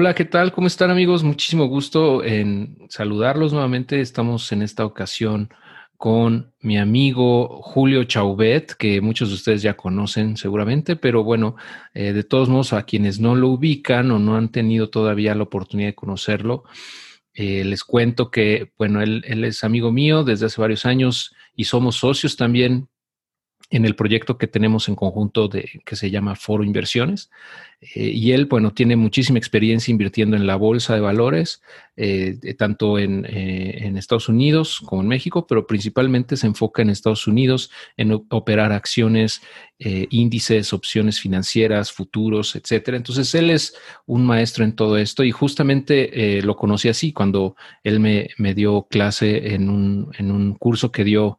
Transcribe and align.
Hola, 0.00 0.14
¿qué 0.14 0.24
tal? 0.24 0.50
¿Cómo 0.50 0.66
están 0.66 0.90
amigos? 0.90 1.22
Muchísimo 1.24 1.66
gusto 1.66 2.24
en 2.24 2.78
saludarlos 2.88 3.52
nuevamente. 3.52 4.00
Estamos 4.00 4.50
en 4.50 4.62
esta 4.62 4.86
ocasión 4.86 5.52
con 5.98 6.54
mi 6.62 6.78
amigo 6.78 7.60
Julio 7.60 8.04
Chauvet, 8.04 8.72
que 8.78 9.02
muchos 9.02 9.28
de 9.28 9.34
ustedes 9.34 9.60
ya 9.60 9.76
conocen 9.76 10.38
seguramente, 10.38 10.96
pero 10.96 11.22
bueno, 11.22 11.56
eh, 11.92 12.14
de 12.14 12.24
todos 12.24 12.48
modos, 12.48 12.72
a 12.72 12.84
quienes 12.84 13.20
no 13.20 13.34
lo 13.34 13.48
ubican 13.48 14.10
o 14.10 14.18
no 14.18 14.36
han 14.36 14.50
tenido 14.50 14.88
todavía 14.88 15.34
la 15.34 15.42
oportunidad 15.42 15.90
de 15.90 15.94
conocerlo, 15.94 16.64
eh, 17.34 17.62
les 17.64 17.84
cuento 17.84 18.30
que, 18.30 18.72
bueno, 18.78 19.02
él, 19.02 19.22
él 19.26 19.44
es 19.44 19.64
amigo 19.64 19.92
mío 19.92 20.24
desde 20.24 20.46
hace 20.46 20.62
varios 20.62 20.86
años 20.86 21.34
y 21.54 21.64
somos 21.64 21.96
socios 21.96 22.36
también 22.36 22.88
en 23.70 23.84
el 23.84 23.94
proyecto 23.94 24.36
que 24.36 24.48
tenemos 24.48 24.88
en 24.88 24.96
conjunto 24.96 25.46
de, 25.46 25.80
que 25.84 25.94
se 25.94 26.10
llama 26.10 26.34
Foro 26.34 26.64
Inversiones. 26.64 27.30
Eh, 27.80 28.10
y 28.12 28.32
él, 28.32 28.44
bueno, 28.44 28.72
tiene 28.72 28.96
muchísima 28.96 29.38
experiencia 29.38 29.90
invirtiendo 29.90 30.36
en 30.36 30.46
la 30.46 30.56
bolsa 30.56 30.94
de 30.94 31.00
valores, 31.00 31.62
eh, 31.96 32.36
tanto 32.58 32.98
en, 32.98 33.24
eh, 33.24 33.86
en, 33.86 33.96
Estados 33.96 34.28
Unidos 34.28 34.82
como 34.84 35.02
en 35.02 35.08
México, 35.08 35.46
pero 35.46 35.66
principalmente 35.66 36.36
se 36.36 36.48
enfoca 36.48 36.82
en 36.82 36.90
Estados 36.90 37.26
Unidos 37.26 37.70
en 37.96 38.12
operar 38.28 38.72
acciones, 38.72 39.40
índices, 39.82 40.74
opciones 40.74 41.20
financieras, 41.20 41.90
futuros, 41.90 42.54
etcétera. 42.54 42.98
Entonces, 42.98 43.34
él 43.34 43.48
es 43.48 43.74
un 44.04 44.26
maestro 44.26 44.62
en 44.62 44.74
todo 44.74 44.98
esto 44.98 45.24
y 45.24 45.30
justamente 45.30 46.42
lo 46.42 46.54
conocí 46.56 46.90
así 46.90 47.14
cuando 47.14 47.56
él 47.82 47.98
me, 47.98 48.28
me 48.36 48.52
dio 48.52 48.86
clase 48.90 49.54
en 49.54 49.70
un, 49.70 50.12
en 50.18 50.32
un 50.32 50.54
curso 50.54 50.92
que 50.92 51.02
dio 51.02 51.38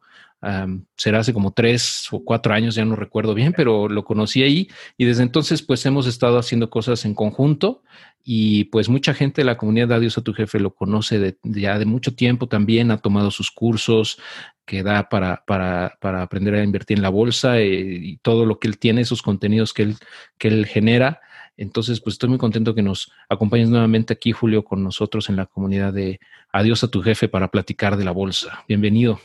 será 0.96 1.20
hace 1.20 1.32
como 1.32 1.52
tres 1.52 2.08
o 2.10 2.24
cuatro 2.24 2.52
años, 2.52 2.74
ya 2.74 2.84
no 2.84 2.96
recuerdo 2.96 3.34
bien, 3.34 3.52
pero 3.56 3.88
lo 3.88 4.04
conocí 4.04 4.42
ahí 4.42 4.68
y 4.96 5.04
desde 5.04 5.22
entonces 5.22 5.62
pues 5.62 5.86
hemos 5.86 6.06
estado 6.06 6.38
haciendo 6.38 6.68
cosas 6.68 7.04
en 7.04 7.14
conjunto 7.14 7.82
y 8.24 8.64
pues 8.64 8.88
mucha 8.88 9.14
gente 9.14 9.42
de 9.42 9.46
la 9.46 9.56
comunidad 9.56 9.88
de 9.88 9.94
Adiós 9.96 10.18
a 10.18 10.22
tu 10.22 10.32
jefe 10.32 10.58
lo 10.58 10.74
conoce 10.74 11.18
de, 11.18 11.38
ya 11.42 11.78
de 11.78 11.84
mucho 11.84 12.14
tiempo 12.14 12.48
también, 12.48 12.90
ha 12.90 12.98
tomado 12.98 13.30
sus 13.30 13.50
cursos 13.50 14.18
que 14.64 14.82
da 14.82 15.08
para, 15.08 15.44
para, 15.46 15.96
para 16.00 16.22
aprender 16.22 16.54
a 16.54 16.64
invertir 16.64 16.96
en 16.96 17.02
la 17.02 17.08
bolsa 17.08 17.58
eh, 17.58 17.66
y 17.66 18.16
todo 18.18 18.46
lo 18.46 18.58
que 18.58 18.68
él 18.68 18.78
tiene, 18.78 19.00
esos 19.00 19.22
contenidos 19.22 19.72
que 19.72 19.82
él, 19.82 19.96
que 20.38 20.48
él 20.48 20.66
genera. 20.66 21.20
Entonces, 21.56 22.00
pues 22.00 22.14
estoy 22.14 22.30
muy 22.30 22.38
contento 22.38 22.74
que 22.74 22.82
nos 22.82 23.12
acompañes 23.28 23.68
nuevamente 23.68 24.12
aquí, 24.12 24.32
Julio, 24.32 24.64
con 24.64 24.82
nosotros 24.82 25.28
en 25.28 25.36
la 25.36 25.46
comunidad 25.46 25.92
de 25.92 26.20
Adiós 26.52 26.84
a 26.84 26.88
tu 26.88 27.02
jefe 27.02 27.28
para 27.28 27.48
platicar 27.48 27.96
de 27.96 28.04
la 28.04 28.12
bolsa. 28.12 28.64
Bienvenido. 28.68 29.20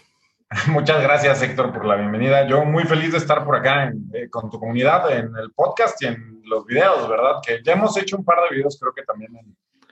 Muchas 0.69 1.03
gracias, 1.03 1.41
Héctor, 1.41 1.73
por 1.73 1.85
la 1.85 1.95
bienvenida. 1.95 2.47
Yo 2.47 2.63
muy 2.63 2.83
feliz 2.85 3.11
de 3.11 3.17
estar 3.17 3.43
por 3.43 3.55
acá 3.55 3.91
eh, 4.13 4.29
con 4.29 4.49
tu 4.49 4.59
comunidad 4.59 5.11
en 5.11 5.35
el 5.35 5.51
podcast 5.51 6.01
y 6.01 6.07
en 6.07 6.41
los 6.45 6.65
videos, 6.65 7.07
¿verdad? 7.09 7.41
Que 7.45 7.61
ya 7.63 7.73
hemos 7.73 7.97
hecho 7.97 8.17
un 8.17 8.23
par 8.23 8.37
de 8.49 8.55
videos, 8.55 8.77
creo 8.79 8.93
que 8.93 9.03
también 9.03 9.31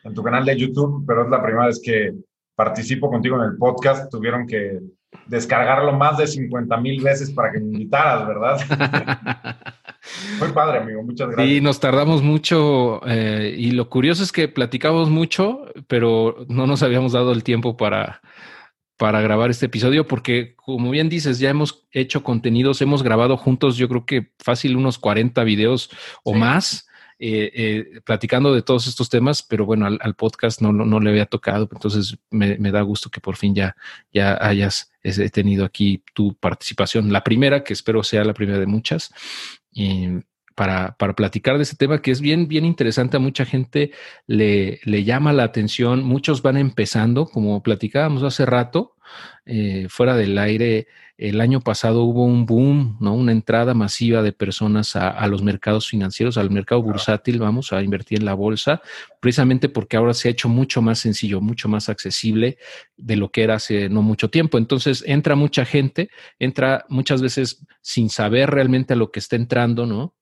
en, 0.03 0.13
tu 0.13 0.23
canal 0.23 0.45
de 0.45 0.55
YouTube, 0.55 1.03
pero 1.05 1.23
es 1.23 1.29
la 1.29 1.41
primera 1.41 1.65
vez 1.65 1.81
que 1.83 2.13
participo 2.55 3.09
contigo 3.09 3.37
en 3.37 3.49
el 3.49 3.57
podcast. 3.57 4.09
Tuvieron 4.09 4.45
que 4.47 4.79
descargarlo 5.25 5.93
más 5.93 6.17
de 6.17 6.27
50 6.27 6.77
mil 6.77 7.01
veces 7.01 7.31
para 7.31 7.51
que 7.51 7.59
me 7.59 7.65
invitaras, 7.65 8.27
¿verdad? 8.27 8.59
Muy 10.39 10.49
padre, 10.49 10.79
amigo. 10.79 11.01
Muchas 11.01 11.29
gracias. 11.29 11.49
Y 11.49 11.59
nos 11.59 11.79
tardamos 11.79 12.21
mucho 12.21 13.01
eh, 13.07 13.55
y 13.57 13.71
lo 13.71 13.89
curioso 13.89 14.21
es 14.21 14.31
que 14.31 14.47
platicamos 14.47 15.09
mucho, 15.09 15.65
pero 15.87 16.45
no 16.47 16.67
nos 16.67 16.83
habíamos 16.83 17.13
dado 17.13 17.31
el 17.33 17.43
tiempo 17.43 17.75
para 17.75 18.21
para 18.97 19.21
grabar 19.21 19.49
este 19.49 19.65
episodio 19.65 20.07
porque, 20.07 20.55
como 20.55 20.89
bien 20.89 21.09
dices, 21.09 21.39
ya 21.39 21.49
hemos 21.49 21.85
hecho 21.91 22.23
contenidos, 22.23 22.81
hemos 22.81 23.03
grabado 23.03 23.37
juntos, 23.37 23.77
yo 23.77 23.89
creo 23.89 24.05
que 24.05 24.31
fácil 24.39 24.75
unos 24.75 24.97
40 24.97 25.43
videos 25.43 25.89
o 26.23 26.33
más. 26.33 26.87
Eh, 27.17 27.49
eh, 27.55 28.01
platicando 28.03 28.53
de 28.53 28.61
todos 28.61 28.87
estos 28.87 29.09
temas, 29.09 29.41
pero 29.41 29.65
bueno, 29.65 29.85
al, 29.85 30.15
podcast 30.15 30.61
no, 30.61 30.73
no, 30.73 30.99
le 30.99 31.11
había 31.11 31.25
tocado, 31.25 31.69
entonces 31.71 32.17
me, 32.29 32.57
da 32.57 32.81
gusto 32.81 33.09
que 33.09 33.21
por 33.21 33.37
fin 33.37 33.55
ya, 33.55 33.73
ya 34.11 34.37
hayas 34.45 34.91
tenido 35.31 35.63
aquí 35.63 36.03
tu 36.13 36.35
participación, 36.35 37.13
la 37.13 37.23
primera, 37.23 37.63
que 37.63 37.71
espero 37.71 38.03
sea 38.03 38.25
la 38.25 38.33
primera 38.33 38.59
de 38.59 38.65
muchas. 38.65 39.13
Para, 40.55 40.95
para, 40.97 41.13
platicar 41.13 41.57
de 41.57 41.63
ese 41.63 41.75
tema 41.75 42.01
que 42.01 42.11
es 42.11 42.21
bien, 42.21 42.47
bien 42.47 42.65
interesante. 42.65 43.17
A 43.17 43.19
mucha 43.19 43.45
gente 43.45 43.91
le, 44.25 44.79
le 44.83 45.03
llama 45.03 45.33
la 45.33 45.43
atención. 45.43 46.03
Muchos 46.03 46.41
van 46.41 46.57
empezando, 46.57 47.25
como 47.27 47.61
platicábamos 47.61 48.23
hace 48.23 48.45
rato, 48.45 48.95
eh, 49.45 49.87
fuera 49.89 50.15
del 50.15 50.37
aire. 50.37 50.87
El 51.17 51.39
año 51.39 51.61
pasado 51.61 52.03
hubo 52.03 52.25
un 52.25 52.45
boom, 52.45 52.97
¿no? 52.99 53.13
Una 53.13 53.31
entrada 53.31 53.73
masiva 53.73 54.21
de 54.21 54.33
personas 54.33 54.95
a, 54.97 55.09
a, 55.09 55.27
los 55.27 55.43
mercados 55.43 55.87
financieros, 55.87 56.37
al 56.37 56.49
mercado 56.51 56.81
bursátil, 56.81 57.39
vamos 57.39 57.71
a 57.71 57.81
invertir 57.81 58.19
en 58.19 58.25
la 58.25 58.33
bolsa, 58.33 58.81
precisamente 59.21 59.69
porque 59.69 59.95
ahora 59.95 60.13
se 60.13 60.27
ha 60.27 60.31
hecho 60.31 60.49
mucho 60.49 60.81
más 60.81 60.99
sencillo, 60.99 61.39
mucho 61.39 61.69
más 61.69 61.87
accesible 61.87 62.57
de 62.97 63.15
lo 63.15 63.31
que 63.31 63.43
era 63.43 63.55
hace 63.55 63.87
no 63.87 64.01
mucho 64.01 64.29
tiempo. 64.29 64.57
Entonces 64.57 65.03
entra 65.07 65.35
mucha 65.35 65.63
gente, 65.63 66.09
entra 66.37 66.85
muchas 66.89 67.21
veces 67.21 67.65
sin 67.81 68.09
saber 68.09 68.49
realmente 68.49 68.93
a 68.93 68.97
lo 68.97 69.11
que 69.11 69.19
está 69.19 69.37
entrando, 69.37 69.85
¿no? 69.85 70.15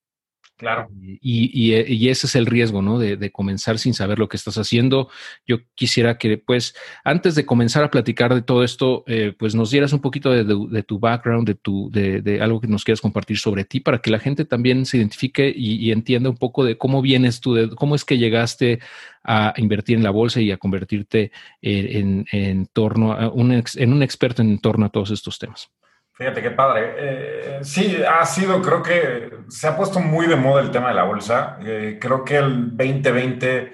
Claro. 0.56 0.88
Y, 1.02 1.74
y, 1.74 2.10
ese 2.10 2.28
es 2.28 2.36
el 2.36 2.46
riesgo, 2.46 2.82
¿no? 2.82 3.00
De, 3.00 3.32
comenzar 3.32 3.80
sin 3.80 3.94
saber 3.94 4.20
lo 4.20 4.30
que 4.30 4.38
estás 4.38 4.58
haciendo. 4.58 5.10
Yo 5.48 5.58
quisiera 5.74 6.18
que, 6.18 6.38
pues, 6.38 6.76
antes 7.04 7.34
de 7.36 7.46
comenzar 7.46 7.84
a 7.84 7.90
platicar 7.90 8.34
de 8.34 8.44
todo 8.44 8.64
esto, 8.64 9.04
eh, 9.08 9.34
pues 9.38 9.56
nos 9.56 9.72
dieras 9.72 9.94
un 9.94 10.00
poquito 10.00 10.32
de, 10.32 10.84
tu 10.84 11.00
background, 11.00 11.48
de, 11.48 11.56
tu, 11.56 11.90
de, 11.92 12.40
algo 12.42 12.62
que 12.62 12.68
nos 12.68 12.84
quieras 12.84 13.02
compartir 13.02 13.40
sobre 13.40 13.66
ti, 13.66 13.80
para 13.80 13.98
que 14.00 14.12
la 14.12 14.20
gente 14.20 14.46
también 14.46 14.86
se 14.86 14.98
identifique 14.98 15.52
y, 15.54 15.92
entienda 15.92 16.30
un 16.30 16.38
poco 16.38 16.64
de 16.64 16.78
cómo 16.78 17.02
vienes 17.02 17.42
tú, 17.42 17.56
de 17.56 17.70
cómo 17.70 17.96
es 17.96 18.06
que 18.06 18.18
llegaste 18.18 18.80
a 19.24 19.54
invertir 19.58 19.98
en 19.98 20.04
la 20.04 20.12
bolsa 20.12 20.40
y 20.40 20.52
a 20.52 20.58
convertirte 20.58 21.32
en, 21.62 22.26
en, 22.32 22.68
torno 22.68 23.14
a 23.14 23.30
un, 23.30 23.52
en 23.52 23.94
un 23.94 24.04
experto 24.04 24.42
en 24.42 24.60
torno 24.60 24.86
a 24.86 24.90
todos 24.90 25.12
estos 25.12 25.40
temas. 25.40 25.72
Fíjate 26.16 26.44
qué 26.44 26.52
padre. 26.52 26.94
Eh, 26.96 27.60
sí, 27.64 27.98
ha 28.04 28.24
sido, 28.26 28.62
creo 28.62 28.84
que 28.84 29.40
se 29.48 29.68
ha 29.68 29.76
puesto 29.76 30.00
muy 30.00 30.28
de 30.28 30.36
moda 30.36 30.62
el 30.62 30.70
tema 30.70 30.90
de 30.90 30.94
la 30.94 31.04
bolsa. 31.04 31.58
Eh, 31.66 31.98
creo 32.00 32.24
que 32.24 32.38
el 32.38 32.78
2020, 32.78 33.74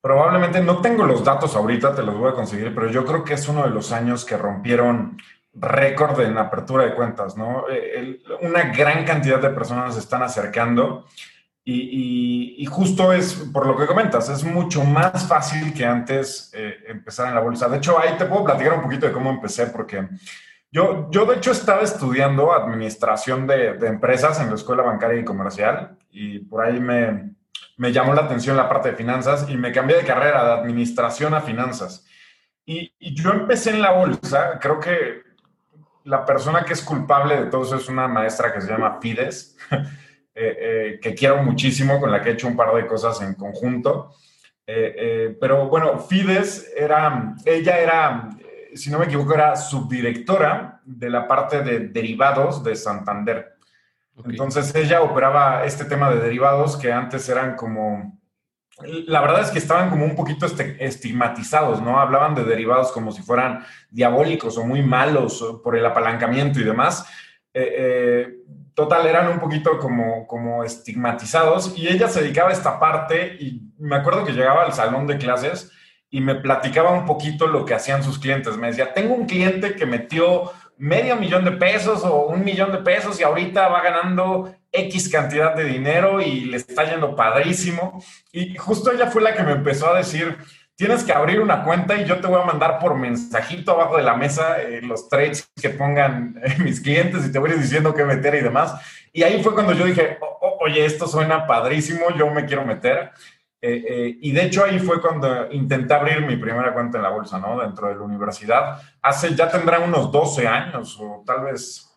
probablemente, 0.00 0.60
no 0.60 0.82
tengo 0.82 1.04
los 1.04 1.24
datos 1.24 1.56
ahorita, 1.56 1.94
te 1.94 2.02
los 2.02 2.16
voy 2.16 2.30
a 2.30 2.34
conseguir, 2.34 2.74
pero 2.74 2.90
yo 2.90 3.06
creo 3.06 3.24
que 3.24 3.34
es 3.34 3.48
uno 3.48 3.62
de 3.62 3.70
los 3.70 3.90
años 3.90 4.26
que 4.26 4.36
rompieron 4.36 5.16
récord 5.54 6.20
en 6.20 6.36
apertura 6.36 6.84
de 6.84 6.94
cuentas, 6.94 7.38
¿no? 7.38 7.64
Eh, 7.70 8.20
una 8.42 8.64
gran 8.64 9.04
cantidad 9.06 9.40
de 9.40 9.50
personas 9.50 9.94
se 9.94 10.00
están 10.00 10.22
acercando 10.22 11.06
y, 11.64 12.56
y, 12.58 12.66
justo 12.66 13.12
es, 13.12 13.34
por 13.52 13.66
lo 13.66 13.76
que 13.76 13.86
comentas, 13.86 14.28
es 14.28 14.44
mucho 14.44 14.84
más 14.84 15.26
fácil 15.28 15.72
que 15.72 15.86
antes 15.86 16.50
empezar 16.88 17.28
en 17.28 17.36
la 17.36 17.40
bolsa. 17.40 17.68
De 17.68 17.76
hecho, 17.76 17.98
ahí 18.00 18.16
te 18.18 18.24
puedo 18.24 18.44
platicar 18.44 18.74
un 18.74 18.82
poquito 18.82 19.06
de 19.06 19.12
cómo 19.12 19.30
empecé, 19.30 19.68
porque 19.68 20.08
yo, 20.72 21.10
yo 21.10 21.26
de 21.26 21.36
hecho 21.36 21.52
estaba 21.52 21.82
estudiando 21.82 22.52
administración 22.52 23.46
de, 23.46 23.74
de, 23.74 23.86
empresas 23.86 24.40
en 24.40 24.48
la 24.48 24.54
escuela 24.54 24.82
bancaria 24.82 25.20
y 25.20 25.24
comercial 25.24 25.98
y 26.10 26.38
por 26.40 26.64
ahí 26.64 26.80
me, 26.80 27.34
me, 27.76 27.92
llamó 27.92 28.14
la 28.14 28.22
atención 28.22 28.56
la 28.56 28.70
parte 28.70 28.90
de 28.90 28.96
finanzas 28.96 29.48
y 29.50 29.56
me 29.58 29.70
cambié 29.70 29.98
de 29.98 30.04
carrera 30.04 30.44
de 30.44 30.52
administración 30.52 31.34
a 31.34 31.42
finanzas. 31.42 32.06
Y, 32.64 32.94
y 32.98 33.14
yo 33.14 33.32
empecé 33.32 33.70
en 33.70 33.82
la 33.82 33.92
bolsa, 33.92 34.58
creo 34.58 34.80
que 34.80 35.22
la 36.04 36.24
persona 36.24 36.64
que 36.64 36.72
es 36.72 36.82
culpable 36.82 37.36
de 37.36 37.50
todo 37.50 37.64
eso 37.64 37.76
es 37.76 37.88
una 37.88 38.08
maestra 38.08 38.52
que 38.52 38.60
se 38.60 38.68
llama 38.68 38.98
Fides, 39.00 39.56
eh, 39.70 39.76
eh, 40.34 41.00
que 41.00 41.14
quiero 41.14 41.42
muchísimo, 41.42 42.00
con 42.00 42.10
la 42.10 42.22
que 42.22 42.30
he 42.30 42.32
hecho 42.32 42.48
un 42.48 42.56
par 42.56 42.74
de 42.74 42.86
cosas 42.86 43.20
en 43.22 43.34
conjunto. 43.34 44.14
Eh, 44.66 45.36
pero 45.40 45.68
bueno, 45.68 45.98
Fides 45.98 46.72
era, 46.74 47.34
ella 47.44 47.78
era 47.78 48.30
si 48.74 48.90
no 48.90 48.98
me 48.98 49.06
equivoco, 49.06 49.34
era 49.34 49.56
subdirectora 49.56 50.80
de 50.84 51.10
la 51.10 51.26
parte 51.26 51.62
de 51.62 51.80
derivados 51.88 52.62
de 52.62 52.76
Santander. 52.76 53.56
Entonces 54.24 54.74
ella 54.74 55.02
operaba 55.02 55.64
este 55.64 55.84
tema 55.84 56.10
de 56.10 56.20
derivados 56.20 56.76
que 56.76 56.92
antes 56.92 57.28
eran 57.28 57.56
como, 57.56 58.20
la 59.06 59.20
verdad 59.20 59.40
es 59.40 59.50
que 59.50 59.58
estaban 59.58 59.90
como 59.90 60.04
un 60.04 60.14
poquito 60.14 60.46
este, 60.46 60.84
estigmatizados, 60.84 61.80
¿no? 61.80 61.98
Hablaban 61.98 62.34
de 62.34 62.44
derivados 62.44 62.92
como 62.92 63.10
si 63.10 63.22
fueran 63.22 63.64
diabólicos 63.90 64.58
o 64.58 64.64
muy 64.64 64.82
malos 64.82 65.60
por 65.64 65.76
el 65.76 65.86
apalancamiento 65.86 66.60
y 66.60 66.64
demás. 66.64 67.06
Eh, 67.54 67.74
eh, 67.76 68.36
total, 68.74 69.06
eran 69.06 69.28
un 69.28 69.38
poquito 69.38 69.78
como, 69.78 70.26
como 70.26 70.62
estigmatizados 70.62 71.76
y 71.76 71.88
ella 71.88 72.08
se 72.08 72.22
dedicaba 72.22 72.50
a 72.50 72.54
esta 72.54 72.78
parte 72.78 73.36
y 73.40 73.72
me 73.78 73.96
acuerdo 73.96 74.24
que 74.24 74.32
llegaba 74.32 74.64
al 74.64 74.72
salón 74.72 75.06
de 75.06 75.18
clases 75.18 75.72
y 76.12 76.20
me 76.20 76.34
platicaba 76.34 76.92
un 76.92 77.06
poquito 77.06 77.46
lo 77.46 77.64
que 77.64 77.72
hacían 77.72 78.04
sus 78.04 78.18
clientes. 78.18 78.58
Me 78.58 78.66
decía, 78.66 78.92
tengo 78.92 79.14
un 79.14 79.24
cliente 79.24 79.74
que 79.74 79.86
metió 79.86 80.52
medio 80.76 81.16
millón 81.16 81.42
de 81.46 81.52
pesos 81.52 82.04
o 82.04 82.26
un 82.26 82.44
millón 82.44 82.70
de 82.70 82.78
pesos 82.78 83.18
y 83.18 83.22
ahorita 83.22 83.66
va 83.68 83.82
ganando 83.82 84.54
X 84.70 85.08
cantidad 85.08 85.56
de 85.56 85.64
dinero 85.64 86.20
y 86.20 86.44
le 86.44 86.58
está 86.58 86.84
yendo 86.84 87.16
padrísimo. 87.16 88.04
Y 88.30 88.54
justo 88.58 88.92
ella 88.92 89.06
fue 89.06 89.22
la 89.22 89.34
que 89.34 89.42
me 89.42 89.52
empezó 89.52 89.90
a 89.90 89.96
decir, 89.96 90.36
tienes 90.76 91.02
que 91.02 91.14
abrir 91.14 91.40
una 91.40 91.64
cuenta 91.64 91.96
y 91.96 92.04
yo 92.04 92.20
te 92.20 92.26
voy 92.26 92.42
a 92.42 92.44
mandar 92.44 92.78
por 92.78 92.94
mensajito 92.94 93.72
abajo 93.72 93.96
de 93.96 94.02
la 94.02 94.14
mesa 94.14 94.60
eh, 94.60 94.82
los 94.82 95.08
trades 95.08 95.50
que 95.62 95.70
pongan 95.70 96.38
eh, 96.44 96.56
mis 96.58 96.82
clientes 96.82 97.24
y 97.24 97.32
te 97.32 97.38
voy 97.38 97.52
diciendo 97.52 97.94
qué 97.94 98.04
meter 98.04 98.34
y 98.34 98.42
demás. 98.42 98.74
Y 99.14 99.22
ahí 99.22 99.42
fue 99.42 99.54
cuando 99.54 99.72
yo 99.72 99.86
dije, 99.86 100.18
oye, 100.60 100.84
esto 100.84 101.06
suena 101.06 101.46
padrísimo, 101.46 102.10
yo 102.18 102.28
me 102.30 102.44
quiero 102.44 102.66
meter. 102.66 103.12
Eh, 103.64 103.84
eh, 103.88 104.18
y 104.20 104.32
de 104.32 104.46
hecho 104.46 104.64
ahí 104.64 104.80
fue 104.80 105.00
cuando 105.00 105.48
intenté 105.52 105.94
abrir 105.94 106.26
mi 106.26 106.36
primera 106.36 106.74
cuenta 106.74 106.98
en 106.98 107.04
la 107.04 107.10
bolsa, 107.10 107.38
¿no? 107.38 107.60
Dentro 107.60 107.86
de 107.86 107.94
la 107.94 108.00
universidad. 108.00 108.82
Hace, 109.00 109.36
ya 109.36 109.48
tendrá 109.48 109.78
unos 109.78 110.10
12 110.10 110.48
años 110.48 110.98
o 111.00 111.22
tal 111.24 111.44
vez 111.44 111.88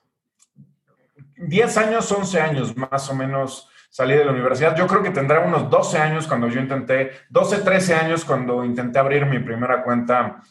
10 1.38 1.77
años, 1.77 2.12
11 2.12 2.39
años 2.39 2.77
más 2.77 3.09
o 3.09 3.15
menos 3.15 3.67
salí 3.89 4.13
de 4.13 4.23
la 4.23 4.31
universidad. 4.31 4.77
Yo 4.77 4.85
creo 4.85 5.01
que 5.01 5.09
tendrá 5.09 5.39
unos 5.39 5.67
12 5.67 5.97
años 5.97 6.27
cuando 6.27 6.47
yo 6.50 6.62
intenté, 6.62 7.09
12, 7.31 7.62
13 7.62 7.95
años 7.95 8.25
cuando 8.25 8.63
intenté 8.63 9.00
abrir 9.00 9.25
mi 9.25 9.39
primera 9.39 9.81
cuenta 9.81 10.44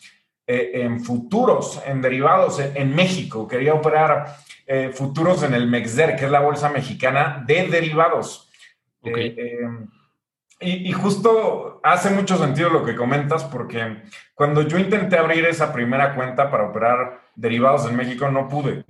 eh, 0.45 0.73
en 0.75 0.99
futuros, 0.99 1.81
en 1.87 2.03
derivados 2.03 2.59
en, 2.59 2.93
México. 2.93 3.47
Quería 3.47 3.75
operar 3.75 4.35
futuros 4.95 5.43
en 5.45 5.55
el 5.55 5.69
MEXDER, 5.69 6.17
que 6.17 6.25
es 6.25 6.31
la 6.31 6.41
bolsa 6.41 6.71
mexicana 6.71 7.45
de 7.47 7.69
derivados. 7.69 8.51
Okay. 9.01 9.37
Y, 10.65 10.93
justo 10.93 11.81
hace 11.83 12.11
mucho 12.11 12.39
sentido 12.39 12.71
lo 12.71 12.85
que 12.85 12.97
comentas, 12.97 13.45
porque 13.45 14.03
cuando 14.35 14.63
yo 14.63 14.79
intenté 14.79 15.19
abrir 15.19 15.45
esa 15.45 15.73
primera 15.73 16.15
cuenta 16.15 16.51
para 16.51 16.65
operar 16.65 17.21
derivados 17.35 17.87
en 17.87 17.97
México, 17.97 18.31
no 18.31 18.49
pude. 18.49 18.85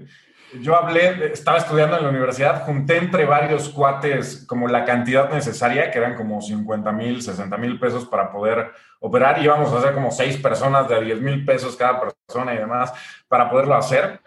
Yo 0.60 0.76
hablé, 0.76 1.32
estaba 1.32 1.58
estudiando 1.58 1.96
en 1.96 2.04
la 2.04 2.10
universidad, 2.10 2.64
junté 2.64 2.98
entre 2.98 3.24
varios 3.24 3.68
cuates 3.70 4.44
como 4.46 4.68
la 4.68 4.84
cantidad 4.84 5.28
necesaria, 5.32 5.90
que 5.90 5.98
eran 5.98 6.14
como 6.14 6.40
50 6.40 6.92
mil, 6.92 7.22
60 7.22 7.56
mil 7.56 7.80
pesos 7.80 8.06
para 8.06 8.30
poder 8.30 8.70
operar. 9.00 9.42
Íbamos 9.42 9.72
a 9.72 9.78
hacer 9.78 9.94
como 9.94 10.12
seis 10.12 10.36
personas 10.36 10.88
de 10.88 11.00
10 11.00 11.20
mil 11.22 11.44
pesos 11.44 11.74
cada 11.74 12.00
persona 12.00 12.54
y 12.54 12.58
demás 12.58 12.92
para 13.26 13.50
poderlo 13.50 13.74
hacer 13.74 14.20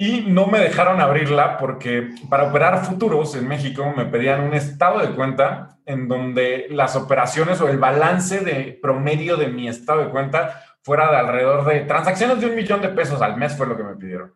y 0.00 0.22
no 0.22 0.46
me 0.46 0.60
dejaron 0.60 0.98
abrirla 0.98 1.58
porque 1.58 2.08
para 2.30 2.44
operar 2.44 2.86
futuros 2.86 3.34
en 3.34 3.46
México 3.46 3.92
me 3.94 4.06
pedían 4.06 4.40
un 4.40 4.54
estado 4.54 5.00
de 5.00 5.14
cuenta 5.14 5.76
en 5.90 6.08
donde 6.08 6.66
las 6.70 6.96
operaciones 6.96 7.60
o 7.60 7.68
el 7.68 7.78
balance 7.78 8.40
de 8.40 8.78
promedio 8.80 9.36
de 9.36 9.48
mi 9.48 9.68
estado 9.68 10.04
de 10.04 10.10
cuenta 10.10 10.62
fuera 10.82 11.10
de 11.10 11.16
alrededor 11.16 11.64
de 11.66 11.80
transacciones 11.80 12.40
de 12.40 12.46
un 12.46 12.54
millón 12.54 12.80
de 12.80 12.88
pesos 12.88 13.20
al 13.20 13.36
mes 13.36 13.56
fue 13.56 13.66
lo 13.66 13.76
que 13.76 13.82
me 13.82 13.96
pidieron. 13.96 14.32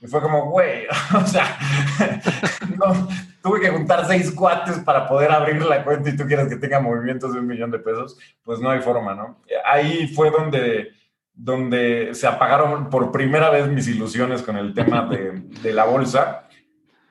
Y 0.00 0.06
fue 0.06 0.20
como, 0.20 0.50
güey, 0.50 0.86
o 1.14 1.26
sea, 1.26 1.56
tuve 3.42 3.60
que 3.60 3.70
juntar 3.70 4.06
seis 4.06 4.30
cuates 4.32 4.78
para 4.80 5.06
poder 5.08 5.30
abrir 5.30 5.64
la 5.64 5.84
cuenta 5.84 6.10
y 6.10 6.16
tú 6.16 6.26
quieres 6.26 6.48
que 6.48 6.56
tenga 6.56 6.80
movimientos 6.80 7.32
de 7.32 7.40
un 7.40 7.46
millón 7.46 7.70
de 7.70 7.78
pesos, 7.78 8.18
pues 8.42 8.60
no 8.60 8.70
hay 8.70 8.80
forma, 8.80 9.14
¿no? 9.14 9.40
Ahí 9.64 10.08
fue 10.08 10.30
donde 10.30 10.92
donde 11.34 12.14
se 12.14 12.28
apagaron 12.28 12.88
por 12.88 13.10
primera 13.10 13.50
vez 13.50 13.68
mis 13.68 13.88
ilusiones 13.88 14.42
con 14.42 14.56
el 14.56 14.72
tema 14.72 15.08
de, 15.08 15.72
la 15.72 15.84
bolsa. 15.84 16.43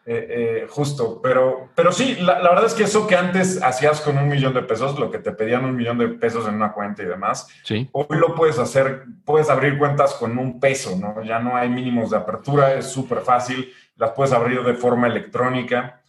Eh, 0.06 0.28
eh, 0.64 0.68
justo, 0.70 1.22
pero, 1.24 1.70
pero 1.76 1.94
sí, 1.94 2.18
la, 2.20 2.42
verdad 2.42 2.66
es 2.66 2.74
que 2.74 2.84
eso 2.84 3.08
que 3.08 3.16
antes 3.16 3.64
hacías 3.64 4.02
con 4.02 4.18
un 4.18 4.28
millón 4.28 4.54
de 4.54 4.62
pesos, 4.62 5.00
lo 5.00 5.10
que 5.10 5.20
te 5.20 5.32
pedían 5.32 5.64
un 5.64 5.78
millón 5.78 5.98
de 5.98 6.10
pesos 6.10 6.46
en 6.46 6.56
una 6.56 6.74
cuenta 6.74 7.04
y 7.04 7.06
demás, 7.06 7.48
hoy 7.94 8.18
lo 8.18 8.36
puedes 8.36 8.60
hacer, 8.60 9.06
puedes 9.24 9.50
abrir 9.50 9.78
cuentas 9.78 10.14
con 10.16 10.38
un 10.38 10.60
peso, 10.60 10.98
¿no? 11.00 11.24
Ya 11.24 11.40
no 11.40 11.56
hay 11.56 11.70
mínimos 11.70 12.10
de 12.10 12.18
apertura, 12.18 12.74
es 12.74 12.92
súper 12.92 13.20
fácil, 13.20 13.72
las 13.96 14.12
puedes 14.12 14.34
abrir 14.34 14.62
de 14.64 14.74
forma 14.74 15.08
electrónica. 15.08 16.02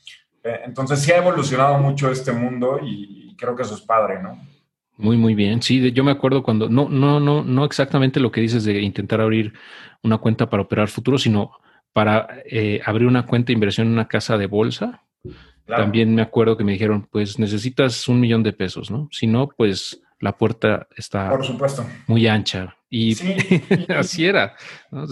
Eh, 0.43 0.63
entonces 0.65 1.01
sí 1.01 1.13
ha 1.13 1.19
evolucionado 1.19 1.79
mucho 1.79 2.11
este 2.11 2.33
mundo 2.33 2.81
y 2.83 3.37
creo 3.37 3.55
que 3.55 3.63
eso 3.63 3.77
es 3.77 3.81
padre, 3.83 4.21
¿no? 4.21 4.41
Muy, 4.97 5.17
muy 5.17 5.37
bien. 5.37 5.63
Sí, 5.63 5.93
yo 5.93 6.03
me 6.03 6.11
acuerdo 6.11 6.43
cuando, 6.43 6.69
no, 6.69 6.89
no, 6.89 7.21
no, 7.21 7.45
no 7.45 7.65
exactamente 7.65 8.19
lo 8.19 8.33
que 8.33 8.41
dices 8.41 8.65
de 8.65 8.81
intentar 8.81 9.21
abrir 9.21 9.53
una 10.03 10.19
cuenta 10.19 10.51
para 10.51 10.63
operar 10.63 10.89
futuro, 10.89 11.17
sino 11.17 11.53
para 11.95 12.43
eh, 12.45 12.83
abrir 12.85 13.07
una 13.07 13.25
cuenta 13.25 13.47
de 13.47 13.55
inversión 13.55 13.87
en 13.87 13.95
una 13.95 14.09
casa 14.09 14.37
de 14.37 14.47
bolsa. 14.47 15.03
También 15.65 16.15
me 16.15 16.21
acuerdo 16.21 16.59
que 16.59 16.65
me 16.65 16.73
dijeron, 16.73 17.09
pues 17.11 17.39
necesitas 17.39 18.07
un 18.09 18.21
millón 18.21 18.43
de 18.43 18.53
pesos, 18.53 18.91
¿no? 18.91 19.09
Si 19.11 19.27
no, 19.27 19.49
pues 19.49 20.03
la 20.19 20.37
puerta 20.37 20.89
está 20.97 21.31
Por 21.31 21.47
supuesto. 21.47 21.87
muy 22.07 22.27
ancha. 22.27 22.77
Y 22.91 23.15
así 23.97 24.27
era. 24.27 24.57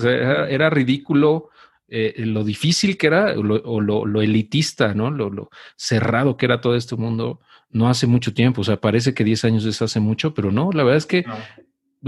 era, 0.05 0.69
ridículo 0.69 1.51
eh, 1.89 2.15
lo 2.19 2.45
difícil 2.45 2.99
que 2.99 3.07
era, 3.07 3.35
o 3.39 3.81
lo, 3.81 4.21
elitista, 4.21 4.93
¿no? 4.93 5.11
Lo, 5.11 5.31
lo, 5.31 5.51
cerrado 5.77 6.37
que 6.37 6.47
era 6.47 6.61
todo 6.61 6.77
este 6.77 6.97
mundo 6.97 7.41
no 7.71 7.89
hace 7.89 8.07
mucho 8.07 8.35
tiempo. 8.35 8.61
O 8.61 8.65
sea, 8.65 8.77
parece 8.77 9.15
que 9.15 9.25
10 9.25 9.45
años 9.45 9.65
es 9.65 9.81
hace 9.81 10.01
mucho, 10.01 10.35
pero 10.35 10.51
no, 10.51 10.71
la 10.73 10.83
verdad 10.83 10.99
es 10.99 11.07
que, 11.07 11.25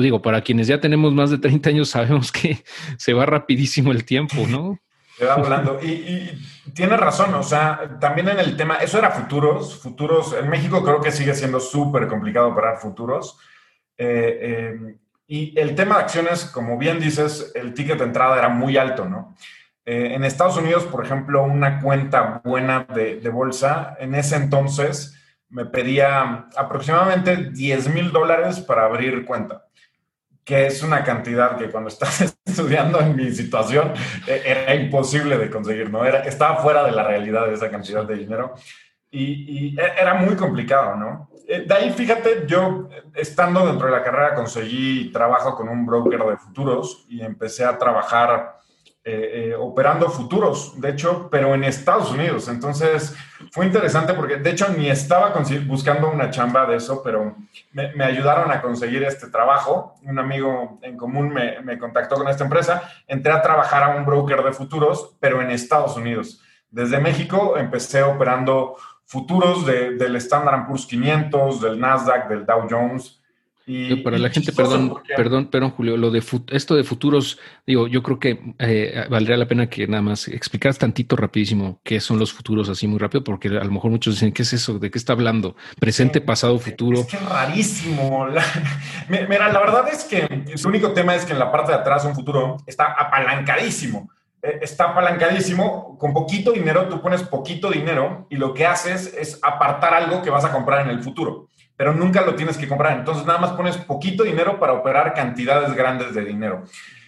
digo, 0.02 0.20
para 0.20 0.42
quienes 0.42 0.66
ya 0.66 0.80
tenemos 0.80 1.14
más 1.14 1.30
de 1.30 1.38
30 1.38 1.70
años, 1.70 1.90
sabemos 1.90 2.32
que 2.32 2.64
se 2.98 3.12
va 3.12 3.26
rapidísimo 3.26 3.92
el 3.92 4.04
tiempo, 4.04 4.46
¿no? 4.48 4.78
Se 5.16 5.24
va 5.24 5.36
volando. 5.36 5.78
Y, 5.80 5.86
y 5.86 6.44
tiene 6.72 6.96
razón, 6.96 7.34
o 7.34 7.42
sea, 7.42 7.98
también 8.00 8.28
en 8.28 8.40
el 8.40 8.56
tema, 8.56 8.76
eso 8.76 8.98
era 8.98 9.10
futuros, 9.10 9.80
futuros, 9.80 10.34
en 10.34 10.48
México 10.48 10.82
creo 10.82 11.00
que 11.00 11.12
sigue 11.12 11.34
siendo 11.34 11.60
súper 11.60 12.08
complicado 12.08 12.48
operar 12.48 12.78
futuros. 12.78 13.38
Eh, 13.96 14.38
eh, 14.40 14.96
y 15.26 15.58
el 15.58 15.74
tema 15.74 15.96
de 15.96 16.02
acciones, 16.02 16.44
como 16.44 16.76
bien 16.76 17.00
dices, 17.00 17.52
el 17.54 17.74
ticket 17.74 17.98
de 17.98 18.04
entrada 18.04 18.36
era 18.38 18.48
muy 18.48 18.76
alto, 18.76 19.04
¿no? 19.04 19.34
Eh, 19.86 20.14
en 20.14 20.24
Estados 20.24 20.56
Unidos, 20.56 20.84
por 20.84 21.04
ejemplo, 21.04 21.42
una 21.42 21.80
cuenta 21.80 22.40
buena 22.44 22.86
de, 22.94 23.20
de 23.20 23.28
bolsa, 23.28 23.96
en 24.00 24.14
ese 24.14 24.36
entonces 24.36 25.20
me 25.48 25.66
pedía 25.66 26.48
aproximadamente 26.56 27.36
10 27.36 27.94
mil 27.94 28.10
dólares 28.10 28.60
para 28.60 28.86
abrir 28.86 29.24
cuenta, 29.24 29.66
que 30.44 30.66
es 30.66 30.82
una 30.82 31.02
cantidad 31.02 31.56
que 31.56 31.70
cuando 31.70 31.88
estás 31.88 32.20
estudiando 32.44 33.00
en 33.00 33.16
mi 33.16 33.30
situación 33.32 33.92
eh, 34.26 34.42
era 34.44 34.74
imposible 34.74 35.38
de 35.38 35.50
conseguir, 35.50 35.90
¿no? 35.90 36.04
Era, 36.04 36.20
estaba 36.20 36.56
fuera 36.56 36.84
de 36.84 36.92
la 36.92 37.04
realidad 37.04 37.46
de 37.46 37.54
esa 37.54 37.70
cantidad 37.70 38.04
de 38.04 38.16
dinero 38.16 38.54
y, 39.10 39.78
e, 39.78 39.92
era 40.00 40.14
muy 40.14 40.34
complicado, 40.34 40.96
¿no? 40.96 41.30
Eh, 41.46 41.64
de 41.66 41.74
ahí, 41.74 41.90
fíjate, 41.92 42.44
yo 42.46 42.88
estando 43.14 43.66
dentro 43.66 43.86
de 43.86 43.92
la 43.92 44.02
carrera 44.02 44.34
conseguí 44.34 45.10
trabajo 45.12 45.54
con 45.54 45.68
un 45.68 45.86
broker 45.86 46.20
de 46.24 46.36
futuros 46.36 47.04
y 47.08 47.22
empecé 47.22 47.64
a 47.64 47.78
trabajar 47.78 48.58
eh, 49.06 49.50
eh, 49.50 49.54
operando 49.54 50.08
futuros, 50.08 50.80
de 50.80 50.88
hecho, 50.88 51.28
pero 51.30 51.54
en 51.54 51.62
Estados 51.64 52.10
Unidos. 52.10 52.48
Entonces, 52.48 53.14
fue 53.52 53.66
interesante 53.66 54.14
porque, 54.14 54.36
de 54.36 54.48
hecho, 54.48 54.66
ni 54.70 54.88
estaba 54.88 55.30
buscando 55.66 56.10
una 56.10 56.30
chamba 56.30 56.64
de 56.64 56.76
eso, 56.76 57.02
pero 57.02 57.36
me, 57.72 58.02
ayudaron 58.02 58.50
a 58.50 58.62
conseguir 58.62 59.02
este 59.02 59.26
trabajo. 59.26 59.96
Un 60.04 60.18
amigo 60.18 60.78
en 60.80 60.96
común 60.96 61.34
me, 61.34 61.78
contactó 61.78 62.14
con 62.14 62.28
esta 62.28 62.44
empresa. 62.44 62.82
Entré 63.06 63.30
a 63.30 63.42
trabajar 63.42 63.82
a 63.82 63.94
un 63.94 64.06
broker 64.06 64.42
de 64.42 64.54
futuros, 64.54 65.14
pero 65.20 65.42
en 65.42 65.50
Estados 65.50 65.98
Unidos. 65.98 66.40
Desde 66.70 66.98
México 66.98 67.58
empecé 67.58 68.02
operando 68.02 68.76
futuros 69.04 69.66
del 69.66 70.16
Standard 70.16 70.66
Poor's 70.66 70.86
500, 70.86 71.60
del 71.60 71.78
Nasdaq, 71.78 72.26
del 72.28 72.46
Dow 72.46 72.66
Jones 72.70 73.20
para 74.02 74.18
la 74.18 74.28
gente, 74.28 74.52
perdón, 74.52 74.96
perdón, 75.16 75.46
perdón, 75.46 75.70
Julio, 75.70 75.96
lo 75.96 76.10
de 76.10 76.22
esto 76.52 76.74
de 76.74 76.84
futuros, 76.84 77.38
digo, 77.66 77.88
yo 77.88 78.02
creo 78.02 78.18
que 78.18 78.54
eh, 78.58 79.06
valdría 79.08 79.38
la 79.38 79.48
pena 79.48 79.70
que 79.70 79.86
nada 79.86 80.02
más 80.02 80.28
explicas 80.28 80.76
tantito 80.78 81.16
rapidísimo 81.16 81.80
qué 81.82 81.98
son 82.00 82.18
los 82.18 82.32
futuros 82.32 82.68
así 82.68 82.86
muy 82.86 82.98
rápido, 82.98 83.24
porque 83.24 83.48
a 83.48 83.64
lo 83.64 83.70
mejor 83.70 83.90
muchos 83.90 84.14
dicen, 84.14 84.32
¿qué 84.32 84.42
es 84.42 84.52
eso? 84.52 84.78
¿De 84.78 84.90
qué 84.90 84.98
está 84.98 85.14
hablando? 85.14 85.56
Presente, 85.80 86.20
pasado, 86.20 86.58
futuro. 86.58 87.00
Es 87.00 87.06
que 87.06 87.16
rarísimo. 87.16 88.26
mira, 89.08 89.50
la 89.50 89.60
verdad 89.60 89.88
es 89.90 90.04
que 90.04 90.44
su 90.56 90.68
único 90.68 90.92
tema 90.92 91.14
es 91.14 91.24
que 91.24 91.32
en 91.32 91.38
la 91.38 91.50
parte 91.50 91.72
de 91.72 91.78
atrás 91.78 92.04
un 92.04 92.14
futuro 92.14 92.58
está 92.66 92.92
apalancadísimo. 92.92 94.10
Eh, 94.42 94.58
está 94.60 94.90
apalancadísimo, 94.90 95.96
con 95.98 96.12
poquito 96.12 96.52
dinero, 96.52 96.86
tú 96.88 97.00
pones 97.00 97.22
poquito 97.22 97.70
dinero 97.70 98.26
y 98.28 98.36
lo 98.36 98.52
que 98.52 98.66
haces 98.66 99.14
es 99.18 99.38
apartar 99.42 99.94
algo 99.94 100.20
que 100.20 100.28
vas 100.28 100.44
a 100.44 100.52
comprar 100.52 100.82
en 100.82 100.90
el 100.90 101.02
futuro 101.02 101.48
pero 101.76 101.92
nunca 101.92 102.22
lo 102.22 102.34
tienes 102.34 102.56
que 102.56 102.68
comprar. 102.68 102.98
Entonces 102.98 103.26
nada 103.26 103.38
más 103.38 103.52
pones 103.52 103.76
poquito 103.76 104.22
dinero 104.22 104.58
para 104.58 104.72
operar 104.72 105.14
cantidades 105.14 105.74
grandes 105.74 106.14
de 106.14 106.24
dinero. 106.24 106.64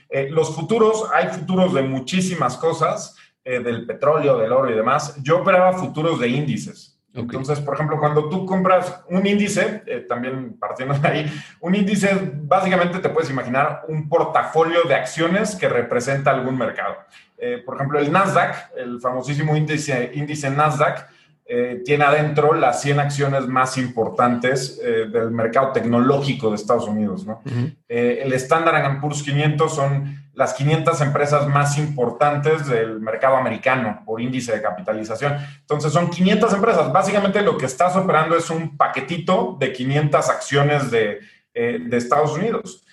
Eh, 0.09 0.29
los 0.31 0.55
futuros, 0.55 1.09
hay 1.15 1.29
futuros 1.29 1.75
de 1.75 1.83
muchísimas 1.83 2.57
cosas, 2.57 3.17
eh, 3.45 3.61
del 3.61 3.87
petróleo, 3.87 4.39
del 4.39 4.53
oro 4.53 4.71
y 4.71 4.75
demás. 4.75 5.17
Yo 5.23 5.39
operaba 5.39 5.73
futuros 5.73 6.19
de 6.21 6.29
índices. 6.29 6.93
Entonces, 7.15 7.61
por 7.61 7.75
ejemplo, 7.75 7.99
cuando 7.99 8.29
tú 8.29 8.45
compras 8.45 9.03
un 9.09 9.27
índice, 9.27 9.83
eh, 9.87 10.05
también 10.07 10.59
partiendo 10.59 10.93
de 10.99 11.09
ahí, 11.09 11.33
un 11.61 11.75
índice 11.75 12.11
básicamente 12.43 12.99
te 12.99 13.09
puedes 13.09 13.31
imaginar 13.31 13.85
un 13.89 14.07
portafolio 14.07 14.83
de 14.83 14.95
acciones 14.95 15.57
que 15.57 15.67
representa 15.67 16.31
algún 16.31 16.59
mercado. 16.59 16.97
por 17.67 17.77
ejemplo, 17.77 17.99
el 17.99 18.11
Nasdaq, 18.11 18.71
el 18.77 18.99
famosísimo 18.99 19.55
índice, 19.55 20.11
índice 20.15 20.51
Nasdaq, 20.51 21.07
eh, 21.49 21.83
tiene 21.85 22.03
adentro 22.03 22.55
las 22.55 22.83
100 22.83 22.99
acciones 22.99 23.47
más 23.47 23.79
importantes 23.79 24.81
eh, 24.83 25.07
del 25.07 25.31
mercado 25.31 25.71
tecnológico 25.71 26.51
de 26.51 26.57
Estados 26.57 26.89
Unidos. 26.89 27.25
¿no? 27.25 27.41
Eh, 27.89 28.21
el 28.25 28.33
Standard 28.33 29.01
Poor's 29.01 29.23
500 29.23 29.73
son 29.73 30.27
las 30.35 30.55
500 30.55 31.01
empresas 31.03 31.47
más 31.47 31.79
importantes 31.79 32.67
del 32.67 32.99
mercado 32.99 33.37
americano 33.37 34.03
por 34.05 34.21
índice 34.21 34.51
de 34.57 34.61
capitalización. 34.61 35.37
Entonces 35.61 35.93
son 35.93 36.11
500 36.11 36.53
empresas. 36.53 36.93
Básicamente 36.93 37.41
lo 37.43 37.57
que 37.57 37.67
estás 37.67 37.95
operando 37.95 38.37
es 38.37 38.51
un 38.51 38.77
paquetito 38.77 39.57
de 39.61 39.73
500 39.73 40.29
acciones 40.29 40.91
de, 40.91 41.21
de 41.55 41.97
Estados 41.97 42.37
Unidos. 42.37 42.85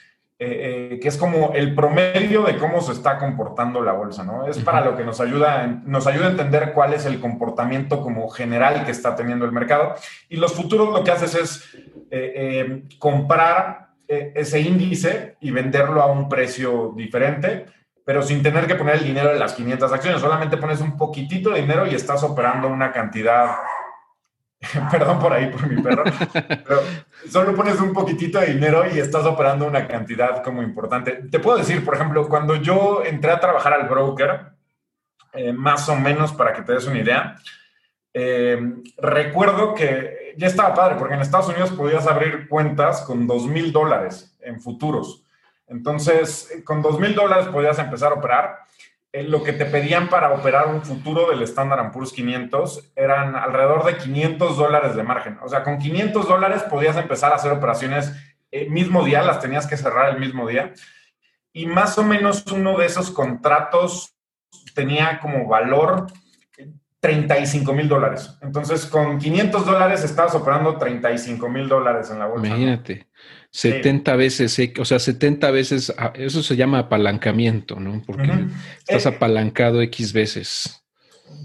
Eh, 0.46 1.00
que 1.00 1.08
es 1.08 1.18
como 1.18 1.54
el 1.54 1.76
promedio 1.76 2.44
de 2.44 2.58
cómo 2.58 2.82
se 2.82 2.92
está 2.92 3.18
comportando 3.18 3.82
la 3.82 3.94
bolsa, 3.94 4.24
¿no? 4.24 4.48
Es 4.48 4.60
para 4.60 4.82
lo 4.82 4.98
que 4.98 5.04
nos 5.04 5.20
ayuda, 5.20 5.66
nos 5.86 6.08
ayuda 6.08 6.28
a 6.28 6.32
entender 6.32 6.74
cuál 6.74 6.94
es 6.94 7.06
el 7.06 7.20
comportamiento 7.20 8.02
como 8.02 8.30
general 8.30 8.86
que 8.86 8.92
está 8.92 9.16
teniendo 9.16 9.46
el 9.46 9.52
mercado. 9.52 9.96
Y 10.30 10.38
los 10.38 10.54
futuros 10.54 10.94
lo 10.94 11.04
que 11.04 11.12
haces 11.12 11.36
es 11.36 12.98
comprar 13.00 13.90
ese 14.08 14.60
índice 14.60 15.38
y 15.40 15.50
venderlo 15.52 16.02
a 16.02 16.12
un 16.12 16.30
precio 16.30 16.94
diferente 16.96 17.66
pero 18.06 18.22
sin 18.22 18.44
tener 18.44 18.68
que 18.68 18.76
poner 18.76 18.96
el 18.96 19.04
dinero 19.04 19.32
en 19.32 19.40
las 19.40 19.54
500 19.54 19.92
acciones. 19.92 20.22
Solamente 20.22 20.58
pones 20.58 20.82
un 20.82 20.98
poquitito 20.98 21.52
de 21.52 21.62
dinero 21.62 21.88
y 21.88 21.96
estás 21.96 22.24
operando 22.24 22.68
una 22.68 22.92
cantidad. 22.92 23.52
Perdón 24.92 25.20
por 25.20 25.34
ahí, 25.34 25.50
por 25.52 25.68
mi 25.68 25.82
perro. 25.82 26.04
pero 26.34 26.82
solo 27.30 27.56
pones 27.56 27.80
un 27.80 27.94
poquitito 27.94 28.40
de 28.40 28.54
dinero 28.54 28.84
y 28.94 29.00
estás 29.00 29.26
operando 29.26 29.66
una 29.66 29.88
cantidad 29.88 30.44
como 30.44 30.64
importante. 30.64 31.24
Te 31.30 31.40
puedo 31.40 31.58
decir, 31.58 31.84
por 31.84 31.96
ejemplo, 31.96 32.28
cuando 32.28 32.56
yo 32.56 33.04
entré 33.04 33.32
a 33.32 33.40
trabajar 33.40 33.74
al 33.74 33.88
broker, 33.88 34.54
eh, 35.34 35.52
más 35.52 35.90
o 35.90 35.96
menos 35.96 36.34
para 36.34 36.54
que 36.54 36.62
te 36.62 36.74
des 36.74 36.86
una 36.86 37.00
idea, 37.00 37.36
eh, 38.14 38.60
recuerdo 38.98 39.74
que 39.74 40.36
ya 40.38 40.48
estaba 40.48 40.74
padre, 40.74 40.96
porque 40.98 41.16
en 41.16 41.22
Estados 41.22 41.50
Unidos 41.50 41.72
podías 41.72 42.08
abrir 42.08 42.48
cuentas 42.48 43.02
con 43.02 43.28
dos 43.28 43.48
mil 43.48 43.72
dólares 43.72 44.36
en 44.40 44.62
futuros. 44.62 45.24
Entonces, 45.68 46.62
con 46.64 46.82
dos 46.82 47.00
mil 47.00 47.16
dólares 47.16 47.48
podías 47.48 47.80
empezar 47.80 48.12
a 48.12 48.16
operar. 48.16 48.60
Eh, 49.16 49.22
lo 49.22 49.44
que 49.44 49.54
te 49.54 49.66
pedían 49.66 50.10
para 50.10 50.34
operar 50.34 50.68
un 50.68 50.82
futuro 50.82 51.30
del 51.30 51.44
Standard 51.44 51.92
Poor's 51.92 52.12
500 52.12 52.94
eran 52.96 53.36
alrededor 53.36 53.86
de 53.86 53.96
500 53.96 54.58
dólares 54.58 54.96
de 54.96 55.04
margen. 55.04 55.38
O 55.44 55.48
sea, 55.48 55.64
con 55.64 55.78
500 55.78 56.28
dólares 56.28 56.64
podías 56.64 56.98
empezar 56.98 57.32
a 57.32 57.36
hacer 57.36 57.52
operaciones 57.52 58.12
el 58.50 58.72
mismo 58.72 59.06
día, 59.06 59.22
las 59.22 59.40
tenías 59.40 59.68
que 59.68 59.78
cerrar 59.78 60.10
el 60.10 60.20
mismo 60.20 60.48
día. 60.48 60.74
Y 61.54 61.68
más 61.68 61.96
o 62.00 62.04
menos 62.04 62.44
uno 62.52 62.76
de 62.76 62.88
esos 62.88 63.12
contratos 63.12 64.16
tenía 64.74 65.20
como 65.20 65.48
valor 65.48 66.08
35 67.00 67.72
mil 67.72 67.88
dólares. 67.88 68.36
Entonces, 68.42 68.88
con 68.88 69.20
500 69.20 69.64
dólares 69.64 70.04
estabas 70.04 70.34
operando 70.34 70.78
35 70.78 71.50
mil 71.50 71.68
dólares 71.68 72.10
en 72.10 72.18
la 72.18 72.26
bolsa. 72.26 72.48
Imagínate. 72.48 73.08
70 73.54 74.16
veces, 74.16 74.60
o 74.80 74.84
sea, 74.84 74.98
70 74.98 75.52
veces, 75.52 75.94
ah, 76.00 76.12
eso 76.16 76.42
se 76.42 76.56
llama 76.56 76.80
apalancamiento, 76.80 77.80
¿no? 77.80 78.02
Porque 78.04 78.48
estás 78.80 79.06
eh, 79.06 79.10
apalancado 79.10 79.80
X 79.84 80.12
veces. 80.12 80.84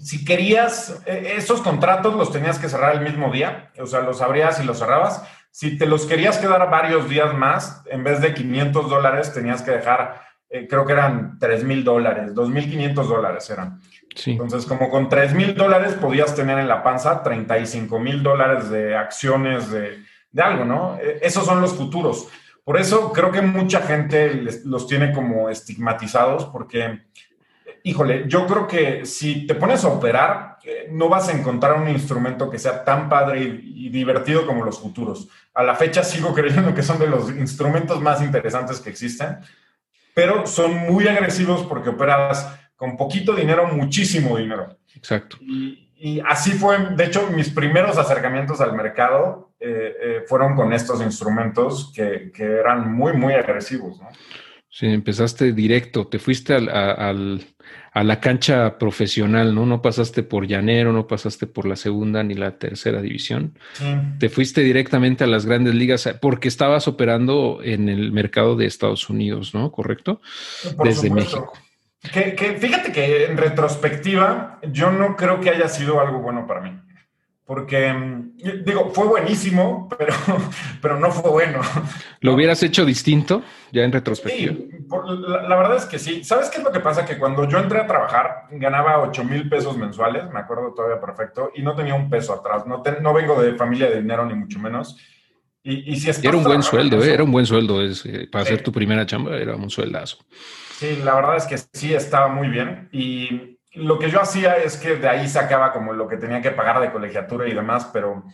Si 0.03 0.25
querías, 0.25 1.03
e, 1.05 1.35
esos 1.37 1.61
contratos 1.61 2.15
los 2.15 2.33
tenías 2.33 2.59
que 2.59 2.71
cerrar 2.71 2.95
el 2.95 3.03
mismo 3.03 3.31
día, 3.31 3.73
o 3.79 3.85
sea, 3.85 4.01
los 4.01 4.23
abrías 4.23 4.59
y 4.59 4.65
los 4.65 4.79
cerrabas. 4.79 5.23
Si 5.51 5.77
te 5.77 5.85
los 5.85 6.07
querías 6.07 6.39
quedar 6.39 6.71
varios 6.71 7.11
días 7.11 7.37
más, 7.37 7.83
en 7.91 8.03
vez 8.05 8.23
de 8.23 8.33
500 8.33 8.89
dólares, 8.89 9.35
tenías 9.35 9.61
que 9.61 9.73
dejar, 9.73 10.23
eh, 10.49 10.67
creo 10.67 10.87
que 10.87 10.95
eran 10.95 11.39
3 11.39 11.65
mil 11.65 11.85
dólares, 11.85 12.35
2.500 12.35 13.07
dólares 13.07 13.51
eran. 13.51 13.83
Sí. 14.17 14.31
Entonces, 14.31 14.65
como 14.65 14.89
con 14.89 15.11
3 15.11 15.35
mil 15.35 15.55
dólares 15.55 15.93
podías 15.93 16.35
tener 16.35 16.59
en 16.59 16.69
la 16.69 16.83
panza 16.83 17.23
35 17.23 18.01
mil 18.01 18.23
dólares 18.23 18.71
de 18.71 18.97
acciones 18.97 19.71
de 19.71 19.99
de 20.31 20.43
algo, 20.43 20.65
¿no? 20.65 20.99
E, 20.99 21.19
esos 21.23 21.45
son 21.45 21.61
los 21.61 21.75
futuros. 21.75 22.29
Por 22.69 22.79
eso 22.79 23.13
creo 23.15 23.33
que 23.33 23.41
mucha 23.41 23.81
gente 23.81 24.43
los 24.65 24.87
tiene 24.87 25.13
como 25.13 25.49
estigmatizados 25.49 26.45
porque, 26.45 27.07
híjole, 27.83 28.25
yo 28.29 28.47
creo 28.47 28.67
que 28.67 29.07
si 29.07 29.47
te 29.47 29.55
pones 29.55 29.85
a 29.85 29.89
operar, 29.89 30.59
eh, 30.65 30.89
no 30.91 31.09
vas 31.09 31.31
a 31.31 31.33
encontrar 31.33 31.81
un 31.81 31.89
instrumento 31.89 32.51
que 32.51 32.59
sea 32.59 32.85
tan 32.85 33.09
padre 33.09 33.41
y, 33.41 33.89
divertido 33.89 34.47
como 34.47 34.67
los 34.67 34.79
futuros. 34.79 35.29
A 35.55 35.63
la 35.63 35.77
fecha 35.77 36.05
sigo 36.05 36.35
creyendo 36.35 36.75
que 36.75 36.83
son 36.83 36.99
de 36.99 37.07
los 37.07 37.31
instrumentos 37.31 38.03
más 38.03 38.21
interesantes 38.21 38.81
que 38.81 38.91
existen, 38.91 39.39
pero 40.13 40.47
son 40.47 40.75
muy 40.75 41.09
agresivos 41.09 41.65
porque 41.67 41.89
operas 41.89 42.55
con 42.77 42.99
poquito 42.99 43.35
dinero, 43.35 43.67
muchísimo 43.69 44.37
dinero. 44.37 44.77
Exacto. 44.95 45.39
Y, 45.41 45.91
y 45.97 46.21
así 46.21 46.51
fue, 46.53 46.79
de 46.95 47.05
hecho, 47.07 47.29
mis 47.29 47.49
primeros 47.49 47.97
acercamientos 47.97 48.61
al 48.61 48.75
mercado 48.75 49.48
eh, 49.61 49.97
eh, 50.01 50.23
fueron 50.27 50.55
con 50.55 50.73
estos 50.73 51.03
instrumentos 51.03 51.93
que, 51.95 52.31
que, 52.35 52.45
eran 52.45 52.93
muy, 52.93 53.13
muy 53.13 53.35
agresivos. 53.35 54.01
¿no? 54.01 54.09
Sí, 54.71 54.87
empezaste 54.87 55.53
directo, 55.53 56.07
te 56.07 56.19
fuiste 56.19 56.55
al, 56.55 56.69
al, 56.69 57.45
a 57.93 58.05
la 58.05 58.21
cancha 58.21 58.79
profesional, 58.79 59.55
¿no? 59.55 59.67
No 59.67 59.83
pasaste 59.83 60.23
por 60.23 60.47
llanero, 60.47 60.93
no 60.93 61.07
pasaste 61.07 61.49
por 61.49 61.67
la 61.67 61.75
segunda 61.75 62.23
ni 62.23 62.35
la 62.35 62.59
tercera 62.59 63.03
división. 63.03 63.59
Te 64.21 64.29
fuiste 64.29 64.61
directamente 64.61 65.25
a 65.25 65.27
las 65.27 65.47
grandes 65.47 65.75
ligas 65.75 66.09
porque 66.21 66.47
estabas 66.47 66.87
operando 66.87 67.61
en 67.63 67.89
el 67.89 68.13
mercado 68.13 68.55
de 68.55 68.67
Estados 68.67 69.11
Unidos, 69.11 69.55
¿no? 69.55 69.73
¿Correcto? 69.73 70.21
Desde 70.85 71.11
México. 71.11 71.53
Que, 72.13 72.57
fíjate 72.61 72.93
que 72.93 73.25
en 73.25 73.37
retrospectiva, 73.37 74.61
yo 74.71 74.93
no 74.93 75.17
creo 75.17 75.41
que 75.41 75.51
haya 75.51 75.69
sido 75.69 76.01
algo 76.01 76.21
bueno 76.21 76.47
para 76.47 76.61
mí. 76.61 76.79
Porque, 77.49 77.91
mm, 77.91 78.63
digo, 78.63 78.91
fue 78.93 79.07
buenísimo, 79.07 79.89
pero, 79.99 80.13
pero 80.83 81.01
no 81.01 81.11
fue 81.11 81.31
bueno. 81.31 81.63
¿Lo 82.21 82.35
hubieras 82.35 82.63
hecho 82.63 82.85
distinto 82.85 83.43
ya 83.73 83.85
en 83.85 83.91
retrospectiva? 83.91 84.53
Sí, 84.53 84.69
la, 85.27 85.57
verdad 85.57 85.77
es 85.79 85.87
que 85.87 85.99
sí. 85.99 86.23
¿Sabes 86.25 86.51
qué 86.51 86.59
es 86.59 86.65
lo 86.65 86.71
que 86.71 86.81
pasa? 86.81 87.07
Que 87.07 87.17
cuando 87.17 87.49
yo 87.49 87.59
entré 87.59 87.81
a 87.81 87.87
trabajar, 87.87 88.49
ganaba 88.51 89.01
8 89.01 89.25
mil 89.25 89.49
pesos 89.49 89.79
mensuales, 89.79 90.31
me 90.31 90.41
acuerdo 90.41 90.75
todavía 90.75 91.01
perfecto, 91.01 91.51
y 91.55 91.63
no 91.63 91.75
tenía 91.75 91.95
un 91.95 92.11
peso 92.11 92.35
atrás. 92.35 92.67
No, 92.67 92.83
no 93.01 93.15
vengo 93.15 93.41
de 93.41 93.55
familia 93.55 93.89
de 93.89 94.03
dinero, 94.03 94.27
ni 94.27 94.35
mucho 94.35 94.59
menos. 94.59 94.99
Y, 95.63 95.97
si 95.97 96.27
era 96.27 96.37
un 96.37 96.45
buen 96.45 96.63
sueldo, 96.63 97.03
¿eh? 97.03 97.15
era 97.15 97.25
un 97.25 97.33
buen 97.33 97.47
sueldo. 97.47 97.83
Es, 97.83 98.05
eh, 98.05 98.29
para 98.31 98.45
hacer 98.45 98.63
tu 98.63 98.73
primera 98.73 99.07
chamba 99.07 99.35
era 99.39 99.57
un 99.57 99.71
sueldazo. 99.71 100.19
Sí, 100.77 100.99
la 101.03 101.15
verdad 101.15 101.37
es 101.37 101.47
que 101.47 101.57
sí 101.57 101.95
estaba 101.95 102.29
muy 102.29 102.49
bien. 102.49 102.91
Y 102.93 103.58
lo 103.79 103.99
que 103.99 104.11
yo 104.11 104.21
hacía 104.21 104.57
es 104.57 104.77
que 104.77 104.97
de 104.97 105.09
ahí 105.09 105.29
sacaba 105.29 105.73
como 105.73 105.93
lo 105.93 106.09
que 106.09 106.17
tenía 106.17 106.43
que 106.43 106.51
pagar 106.51 106.81
de 106.81 106.93
colegiatura 106.93 107.49
y 107.49 107.55
demás, 107.55 107.89
pero 107.93 108.25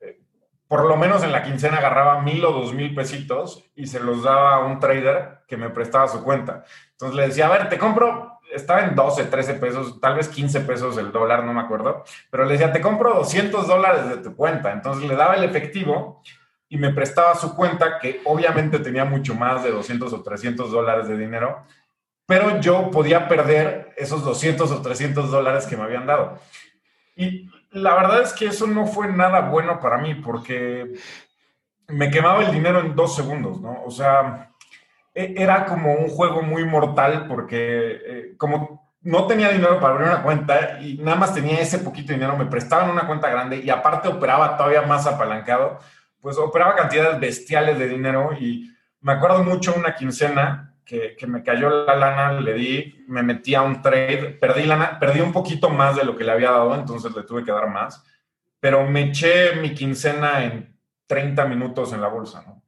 eh, 0.00 0.20
por 0.66 0.84
lo 0.84 0.96
menos 0.96 1.22
en 1.22 1.32
la 1.32 1.42
quincena 1.42 1.78
agarraba 1.78 2.20
mil 2.20 2.44
o 2.44 2.52
dos 2.52 2.74
mil 2.74 2.94
pesitos 2.94 3.70
y 3.74 3.86
se 3.86 4.00
los 4.00 4.24
daba 4.24 4.56
a 4.56 4.60
un 4.60 4.80
trader 4.80 5.42
que 5.46 5.56
me 5.56 5.70
prestaba 5.70 6.08
su 6.08 6.22
cuenta. 6.22 6.64
Entonces 6.92 7.16
le 7.16 7.28
decía, 7.28 7.46
a 7.46 7.50
ver, 7.50 7.68
te 7.68 7.78
compro, 7.78 8.40
estaba 8.52 8.82
en 8.82 8.94
12, 8.94 9.24
13 9.24 9.54
pesos, 9.54 10.00
tal 10.00 10.16
vez 10.16 10.28
15 10.28 10.60
pesos 10.60 10.98
el 10.98 11.12
dólar, 11.12 11.44
no 11.44 11.52
me 11.52 11.60
acuerdo, 11.60 12.04
pero 12.30 12.44
le 12.44 12.52
decía, 12.52 12.72
te 12.72 12.80
compro 12.80 13.14
200 13.14 13.66
dólares 13.66 14.08
de 14.08 14.16
tu 14.18 14.34
cuenta. 14.34 14.72
Entonces 14.72 15.08
le 15.08 15.16
daba 15.16 15.36
el 15.36 15.44
efectivo 15.44 16.22
y 16.68 16.78
me 16.78 16.90
prestaba 16.90 17.34
su 17.34 17.54
cuenta, 17.54 17.98
que 17.98 18.20
obviamente 18.24 18.78
tenía 18.78 19.04
mucho 19.04 19.34
más 19.34 19.62
de 19.62 19.70
200 19.70 20.12
o 20.12 20.22
300 20.22 20.70
dólares 20.72 21.06
de 21.06 21.18
dinero, 21.18 21.64
pero 22.26 22.60
yo 22.60 22.90
podía 22.90 23.28
perder 23.28 23.92
esos 23.96 24.24
200 24.24 24.70
o 24.70 24.82
300 24.82 25.30
dólares 25.30 25.66
que 25.66 25.76
me 25.76 25.84
habían 25.84 26.06
dado. 26.06 26.38
Y 27.16 27.50
la 27.70 27.94
verdad 27.94 28.22
es 28.22 28.32
que 28.32 28.46
eso 28.46 28.66
no 28.66 28.86
fue 28.86 29.08
nada 29.08 29.40
bueno 29.50 29.80
para 29.80 29.98
mí, 29.98 30.14
porque 30.14 30.94
me 31.88 32.10
quemaba 32.10 32.42
el 32.42 32.52
dinero 32.52 32.80
en 32.80 32.94
dos 32.94 33.14
segundos, 33.14 33.60
¿no? 33.60 33.82
O 33.84 33.90
sea, 33.90 34.50
e, 35.14 35.34
era 35.36 35.66
como 35.66 35.92
un 35.94 36.08
juego 36.08 36.42
muy 36.42 36.64
mortal, 36.64 37.26
porque 37.28 38.00
eh, 38.06 38.34
como 38.36 38.90
no 39.02 39.26
tenía 39.26 39.50
dinero 39.50 39.80
para 39.80 39.94
abrir 39.94 40.08
una 40.08 40.22
cuenta 40.22 40.80
y 40.80 40.98
nada 40.98 41.16
más 41.16 41.34
tenía 41.34 41.60
ese 41.60 41.78
poquito 41.78 42.12
dinero, 42.12 42.36
me 42.36 42.46
prestaban 42.46 42.88
una 42.88 43.06
cuenta 43.06 43.28
grande 43.28 43.58
y 43.58 43.68
aparte 43.68 44.08
operaba 44.08 44.56
todavía 44.56 44.82
más 44.82 45.06
apalancado 45.06 45.80
pues 46.22 46.38
operaba 46.38 46.76
cantidades 46.76 47.20
bestiales 47.20 47.78
de 47.78 47.88
dinero 47.88 48.32
y 48.38 48.72
me 49.00 49.12
acuerdo 49.12 49.42
mucho 49.42 49.74
una 49.76 49.94
quincena 49.96 50.71
que, 50.84 51.16
que, 51.16 51.26
me 51.26 51.42
cayó 51.42 51.84
la 51.86 51.96
lana, 51.96 52.40
le 52.40 52.54
di, 52.54 53.04
me 53.08 53.22
metí 53.22 53.54
a 53.54 53.62
un 53.62 53.80
trade, 53.80 54.36
perdí 54.40 54.64
lana, 54.64 54.98
perdí 54.98 55.20
un 55.20 55.32
poquito 55.32 55.70
más 55.70 55.96
de 55.96 56.04
lo 56.04 56.16
que 56.16 56.24
le 56.24 56.32
había 56.32 56.50
dado, 56.50 56.74
entonces 56.74 57.14
le 57.14 57.22
tuve 57.22 57.44
que 57.44 57.52
dar 57.52 57.68
más, 57.68 58.04
pero 58.60 58.86
me 58.88 59.04
eché 59.04 59.56
mi 59.56 59.74
quincena 59.74 60.44
en 60.44 60.76
30 61.06 61.44
minutos 61.46 61.92
en 61.92 62.00
la 62.00 62.08
bolsa, 62.08 62.42
¿no? 62.46 62.62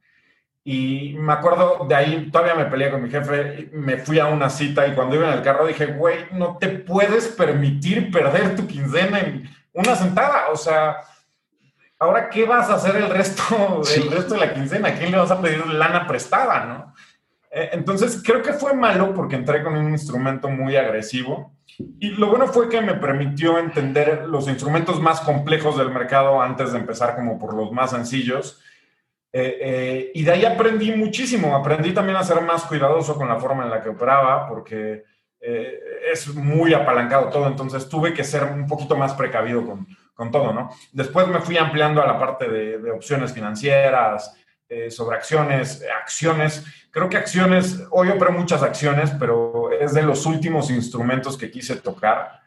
Y 0.66 1.14
me 1.18 1.34
acuerdo 1.34 1.84
de 1.86 1.94
ahí, 1.94 2.30
todavía 2.30 2.54
me 2.54 2.64
peleé 2.64 2.90
con 2.90 3.02
mi 3.02 3.10
jefe, 3.10 3.68
me 3.72 3.98
fui 3.98 4.18
a 4.18 4.26
una 4.26 4.48
cita 4.48 4.86
y 4.86 4.94
cuando 4.94 5.14
iba 5.16 5.28
en 5.28 5.38
el 5.38 5.42
carro 5.42 5.66
dije, 5.66 5.86
güey, 5.86 6.26
no 6.32 6.56
te 6.56 6.68
puedes 6.68 7.28
permitir 7.28 8.10
perder 8.10 8.56
tu 8.56 8.66
quincena 8.66 9.20
en 9.20 9.50
una 9.74 9.94
sentada, 9.94 10.48
o 10.50 10.56
sea, 10.56 10.96
ahora, 11.98 12.28
¿qué 12.30 12.44
vas 12.44 12.70
a 12.70 12.74
hacer 12.74 12.96
el 12.96 13.10
resto, 13.10 13.82
el 13.94 14.10
resto 14.10 14.34
de 14.34 14.40
la 14.40 14.54
quincena? 14.54 14.88
¿A 14.88 14.94
quién 14.94 15.10
le 15.10 15.18
vas 15.18 15.30
a 15.30 15.40
pedir 15.40 15.66
lana 15.66 16.06
prestada, 16.06 16.64
no? 16.64 16.94
Eh, 17.54 17.70
entonces, 17.72 18.20
creo 18.24 18.42
que 18.42 18.52
fue 18.52 18.74
malo 18.74 19.14
porque 19.14 19.36
entré 19.36 19.62
con 19.62 19.76
un 19.76 19.90
instrumento 19.90 20.48
muy 20.48 20.76
agresivo. 20.76 21.54
Y 21.98 22.10
lo 22.10 22.28
bueno 22.28 22.48
fue 22.48 22.68
que 22.68 22.80
me 22.80 22.94
permitió 22.94 23.58
entender 23.58 24.26
los 24.26 24.48
instrumentos 24.48 25.00
más 25.00 25.20
complejos 25.20 25.78
del 25.78 25.90
mercado 25.90 26.40
antes 26.42 26.72
de 26.72 26.78
empezar 26.78 27.14
como 27.14 27.38
por 27.38 27.54
los 27.54 27.72
más 27.72 27.90
sencillos. 27.90 28.60
Eh, 29.32 29.58
eh, 29.60 30.10
y 30.14 30.22
de 30.22 30.32
ahí 30.32 30.44
aprendí 30.44 30.92
muchísimo. 30.92 31.56
Aprendí 31.56 31.92
también 31.92 32.16
a 32.16 32.24
ser 32.24 32.40
más 32.40 32.64
cuidadoso 32.64 33.16
con 33.16 33.28
la 33.28 33.36
forma 33.36 33.64
en 33.64 33.70
la 33.70 33.82
que 33.82 33.90
operaba 33.90 34.48
porque 34.48 35.04
es 35.40 36.34
muy 36.34 36.72
apalancado 36.72 37.28
todo. 37.28 37.46
Entonces 37.46 37.88
tuve 37.88 38.14
que 38.14 38.24
ser 38.24 38.44
un 38.44 38.66
poquito 38.66 38.96
más 38.96 39.12
precavido 39.12 39.66
con, 39.66 39.86
con 40.14 40.30
todo, 40.30 40.52
¿no? 40.52 40.70
Después 40.92 41.26
me 41.28 41.40
fui 41.40 41.58
ampliando 41.58 42.00
a 42.00 42.06
la 42.06 42.18
parte 42.18 42.48
de, 42.48 42.90
opciones 42.90 43.32
financieras, 43.32 44.34
eh, 44.68 44.90
sobre 44.90 45.16
acciones, 45.16 45.84
acciones. 46.02 46.64
Creo 46.90 47.08
que 47.08 47.16
acciones, 47.16 47.82
hoy 47.90 48.08
opero 48.08 48.32
muchas 48.32 48.62
acciones, 48.62 49.10
pero 49.18 49.70
es 49.72 49.94
de 49.94 50.02
los 50.02 50.26
últimos 50.26 50.70
instrumentos 50.70 51.36
que 51.36 51.50
quise 51.50 51.76
tocar, 51.76 52.40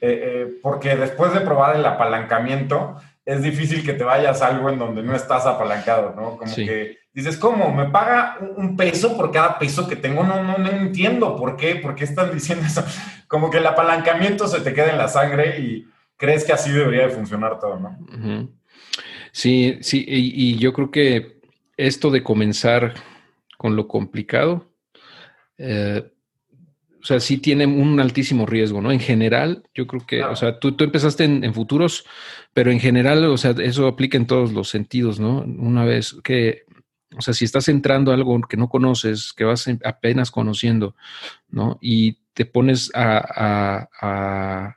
eh, 0.00 0.20
eh, 0.22 0.58
porque 0.62 0.96
después 0.96 1.32
de 1.32 1.40
probar 1.40 1.76
el 1.76 1.86
apalancamiento, 1.86 2.96
es 3.24 3.42
difícil 3.42 3.84
que 3.84 3.92
te 3.92 4.04
vayas 4.04 4.42
a 4.42 4.48
algo 4.48 4.68
en 4.68 4.78
donde 4.78 5.02
no 5.02 5.14
estás 5.14 5.46
apalancado, 5.46 6.12
¿no? 6.16 6.36
Como 6.36 6.54
que 6.54 6.98
dices, 7.12 7.36
¿cómo? 7.36 7.72
¿Me 7.72 7.88
paga 7.88 8.38
un 8.56 8.76
peso 8.76 9.16
por 9.16 9.30
cada 9.30 9.58
peso 9.58 9.88
que 9.88 9.96
tengo? 9.96 10.24
No, 10.24 10.42
no, 10.42 10.58
no 10.58 10.68
entiendo 10.70 11.36
por 11.36 11.56
qué, 11.56 11.76
por 11.76 11.94
qué 11.94 12.04
están 12.04 12.30
diciendo 12.34 12.66
eso. 12.66 12.84
Como 13.28 13.50
que 13.50 13.58
el 13.58 13.66
apalancamiento 13.66 14.48
se 14.48 14.60
te 14.60 14.74
queda 14.74 14.90
en 14.90 14.98
la 14.98 15.08
sangre 15.08 15.60
y 15.60 15.86
crees 16.16 16.44
que 16.44 16.52
así 16.52 16.70
debería 16.70 17.06
de 17.06 17.14
funcionar 17.14 17.58
todo, 17.58 17.78
¿no? 17.78 17.98
Sí, 19.32 19.78
sí, 19.80 20.04
y, 20.06 20.58
yo 20.58 20.72
creo 20.72 20.90
que 20.90 21.40
esto 21.86 22.10
de 22.10 22.22
comenzar 22.22 22.94
con 23.58 23.76
lo 23.76 23.88
complicado, 23.88 24.72
eh, 25.58 26.10
o 27.02 27.04
sea, 27.04 27.18
sí 27.18 27.38
tiene 27.38 27.66
un 27.66 27.98
altísimo 27.98 28.46
riesgo, 28.46 28.80
¿no? 28.80 28.92
En 28.92 29.00
general, 29.00 29.64
yo 29.74 29.88
creo 29.88 30.06
que, 30.06 30.22
o 30.22 30.36
sea, 30.36 30.60
tú, 30.60 30.72
tú 30.72 30.84
empezaste 30.84 31.24
en, 31.24 31.52
futuros, 31.52 32.04
pero 32.54 32.70
en 32.70 32.78
general, 32.78 33.24
o 33.24 33.36
sea, 33.36 33.50
eso 33.58 33.88
aplica 33.88 34.16
en 34.16 34.28
todos 34.28 34.52
los 34.52 34.68
sentidos, 34.68 35.18
¿no? 35.18 35.40
Una 35.40 35.84
vez 35.84 36.16
que, 36.22 36.62
o 37.16 37.20
sea, 37.20 37.34
si 37.34 37.44
estás 37.44 37.68
entrando 37.68 38.12
a 38.12 38.14
algo 38.14 38.40
que 38.42 38.56
no 38.56 38.68
conoces, 38.68 39.32
que 39.32 39.42
vas 39.42 39.68
apenas 39.84 40.30
conociendo, 40.30 40.94
¿no? 41.48 41.78
Y 41.80 42.18
te 42.34 42.46
pones 42.46 42.92
a, 42.94 43.18
a, 43.18 43.88
a 44.00 44.76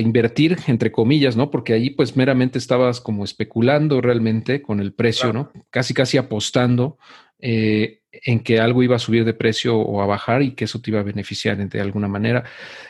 invertir, 0.00 0.56
entre 0.66 0.90
comillas, 0.90 1.36
¿no? 1.36 1.50
Porque 1.50 1.74
ahí 1.74 1.90
pues 1.90 2.16
meramente 2.16 2.58
estabas 2.58 3.00
como 3.00 3.24
especulando 3.24 4.00
realmente 4.00 4.62
con 4.62 4.80
el 4.80 4.92
precio, 4.92 5.32
¿no? 5.32 5.50
Casi, 5.70 5.92
casi 5.92 6.16
apostando 6.16 6.98
eh, 7.38 8.00
en 8.10 8.40
que 8.40 8.60
algo 8.60 8.82
iba 8.82 8.96
a 8.96 9.00
subir 9.00 9.24
de 9.24 9.34
precio 9.34 9.76
o 9.76 10.00
a 10.00 10.06
bajar 10.06 10.42
y 10.42 10.52
que 10.52 10.64
eso 10.64 10.80
te 10.80 10.90
iba 10.90 11.00
a 11.00 11.04
beneficiar 11.04 11.56
de 11.56 11.80
alguna 11.80 12.08
manera, 12.08 12.44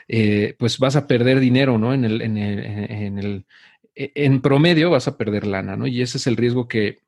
eh, 0.07 0.55
pues 0.59 0.79
vas 0.79 0.95
a 0.97 1.07
perder 1.07 1.41
dinero, 1.41 1.79
¿no? 1.79 1.93
En 1.93 2.05
el, 2.05 2.23
en 2.23 2.37
el, 2.37 2.59
en 2.65 3.19
el, 3.19 3.47
en 3.95 4.41
promedio 4.41 4.91
vas 4.91 5.09
a 5.09 5.17
perder 5.17 5.47
lana, 5.47 5.77
¿no? 5.77 5.87
Y 5.87 6.03
ese 6.03 6.19
es 6.19 6.27
el 6.27 6.37
riesgo 6.37 6.69
que, 6.69 6.99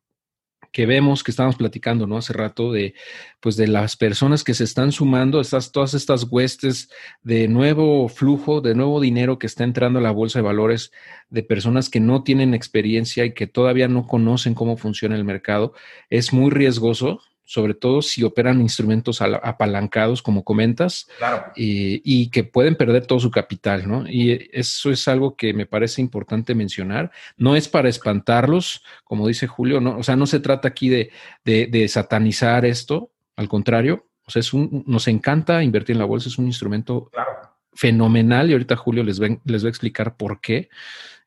que 0.72 0.86
vemos, 0.86 1.22
que 1.22 1.30
estábamos 1.30 1.56
platicando, 1.56 2.06
¿no? 2.06 2.16
Hace 2.18 2.32
rato 2.32 2.72
de, 2.72 2.94
pues, 3.40 3.56
de 3.56 3.68
las 3.68 3.96
personas 3.96 4.44
que 4.44 4.54
se 4.54 4.64
están 4.64 4.92
sumando, 4.92 5.40
estas, 5.40 5.72
todas 5.72 5.94
estas 5.94 6.24
huestes 6.30 6.90
de 7.22 7.48
nuevo 7.48 8.08
flujo, 8.08 8.60
de 8.60 8.74
nuevo 8.74 9.00
dinero 9.00 9.38
que 9.38 9.46
está 9.46 9.64
entrando 9.64 9.98
a 9.98 10.02
la 10.02 10.10
bolsa 10.10 10.38
de 10.38 10.44
valores, 10.44 10.92
de 11.30 11.42
personas 11.42 11.88
que 11.88 12.00
no 12.00 12.22
tienen 12.22 12.54
experiencia 12.54 13.24
y 13.24 13.34
que 13.34 13.46
todavía 13.46 13.88
no 13.88 14.06
conocen 14.06 14.54
cómo 14.54 14.76
funciona 14.76 15.16
el 15.16 15.24
mercado, 15.24 15.72
es 16.10 16.32
muy 16.32 16.50
riesgoso 16.50 17.20
sobre 17.48 17.72
todo 17.72 18.02
si 18.02 18.24
operan 18.24 18.60
instrumentos 18.60 19.22
apalancados, 19.22 20.20
como 20.20 20.44
comentas, 20.44 21.08
y, 21.56 22.28
que 22.28 22.44
pueden 22.44 22.76
perder 22.76 23.06
todo 23.06 23.20
su 23.20 23.30
capital, 23.30 23.88
¿no? 23.88 24.06
Y 24.06 24.50
eso 24.52 24.90
es 24.90 25.08
algo 25.08 25.34
que 25.34 25.54
me 25.54 25.64
parece 25.64 26.02
importante 26.02 26.54
mencionar. 26.54 27.10
No 27.38 27.56
es 27.56 27.66
para 27.66 27.88
espantarlos, 27.88 28.84
como 29.02 29.26
dice 29.26 29.46
Julio, 29.46 29.80
¿no? 29.80 29.96
O 29.96 30.02
sea, 30.02 30.14
no 30.14 30.26
se 30.26 30.40
trata 30.40 30.68
aquí 30.68 30.90
de, 30.90 31.10
de, 31.42 31.88
satanizar 31.88 32.66
esto, 32.66 33.12
al 33.34 33.48
contrario, 33.48 34.06
o 34.26 34.30
sea, 34.30 34.40
es 34.40 34.52
un, 34.52 34.84
nos 34.86 35.08
encanta 35.08 35.62
invertir 35.62 35.94
en 35.94 36.00
la 36.00 36.04
bolsa, 36.04 36.28
es 36.28 36.36
un 36.36 36.44
instrumento 36.44 37.10
fenomenal 37.78 38.50
y 38.50 38.54
ahorita 38.54 38.74
Julio 38.74 39.04
les 39.04 39.20
les 39.20 39.62
va 39.62 39.68
a 39.68 39.70
explicar 39.70 40.16
por 40.16 40.40
qué 40.40 40.68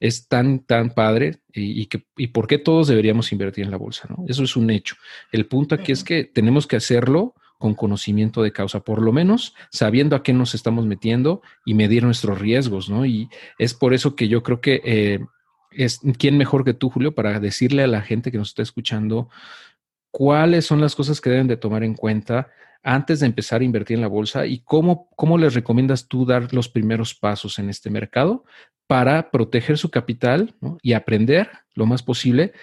es 0.02 0.28
tan, 0.28 0.66
tan 0.66 0.90
padre 0.90 1.38
y, 1.54 1.86
que, 1.86 2.04
y 2.18 2.28
por 2.28 2.48
qué 2.48 2.58
todos 2.58 2.90
deberíamos 2.90 3.32
invertir 3.32 3.64
en 3.64 3.72
la 3.72 3.78
bolsa, 3.78 4.08
¿no? 4.10 4.26
Eso 4.28 4.44
es 4.44 4.58
un 4.58 4.70
hecho. 4.70 4.96
El 5.32 5.46
punto 5.46 5.76
aquí 5.76 5.94
es 5.94 6.04
que 6.04 6.26
tenemos 6.26 6.68
que 6.68 6.76
hacerlo 6.76 7.36
con 7.58 7.74
conocimiento 7.74 8.44
de 8.44 8.52
causa, 8.52 8.82
por 8.82 9.02
lo 9.02 9.14
menos 9.14 9.56
sabiendo 9.70 10.18
a 10.18 10.24
qué 10.24 10.34
nos 10.34 10.54
estamos 10.54 10.86
metiendo 10.86 11.42
y 11.66 11.74
medir 11.74 12.04
nuestros 12.04 12.38
riesgos, 12.38 12.90
¿no? 12.90 13.06
Y 13.06 13.30
es 13.58 13.74
por 13.74 13.94
eso 13.94 14.18
que 14.18 14.28
yo 14.28 14.44
creo 14.44 14.60
que 14.60 14.82
eh, 14.84 15.20
es 15.72 16.02
quién 16.18 16.38
mejor 16.38 16.66
que 16.66 16.74
tú, 16.74 16.90
Julio, 16.90 17.16
para 17.16 17.40
decirle 17.40 17.84
a 17.84 17.88
la 17.88 18.02
gente 18.02 18.30
que 18.30 18.40
nos 18.40 18.50
está 18.50 18.62
escuchando 18.62 19.30
cuáles 20.10 20.66
son 20.66 20.82
las 20.82 20.96
cosas 20.96 21.22
que 21.22 21.30
deben 21.30 21.48
de 21.48 21.56
tomar 21.56 21.86
en 21.86 21.94
cuenta 21.94 22.50
antes 22.84 23.20
de 23.20 23.28
empezar 23.28 23.62
a 23.62 23.64
invertir 23.64 23.96
en 23.96 24.02
la 24.02 24.08
bolsa 24.08 24.46
y 24.46 24.60
cómo, 24.64 25.10
cómo 25.16 25.38
les 25.38 25.54
recomiendas 25.54 26.08
tú 26.08 26.26
dar 26.26 26.54
los 26.54 26.70
primeros 26.70 27.14
pasos 27.14 27.60
en 27.60 27.70
este 27.70 27.90
mercado 27.90 28.46
para 28.88 29.32
proteger 29.32 29.78
su 29.78 29.90
capital 29.90 30.56
y 30.82 30.94
aprender 30.94 31.50
lo 31.76 31.86
más 31.86 32.04
posible 32.04 32.54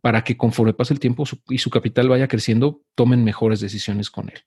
para 0.00 0.22
que 0.22 0.36
conforme 0.36 0.74
pase 0.74 0.94
el 0.94 1.00
tiempo 1.00 1.24
y 1.48 1.58
su 1.58 1.70
capital 1.70 2.08
vaya 2.08 2.28
creciendo, 2.28 2.82
tomen 2.94 3.24
mejores 3.24 3.60
decisiones 3.60 4.10
con 4.10 4.28
él. 4.28 4.42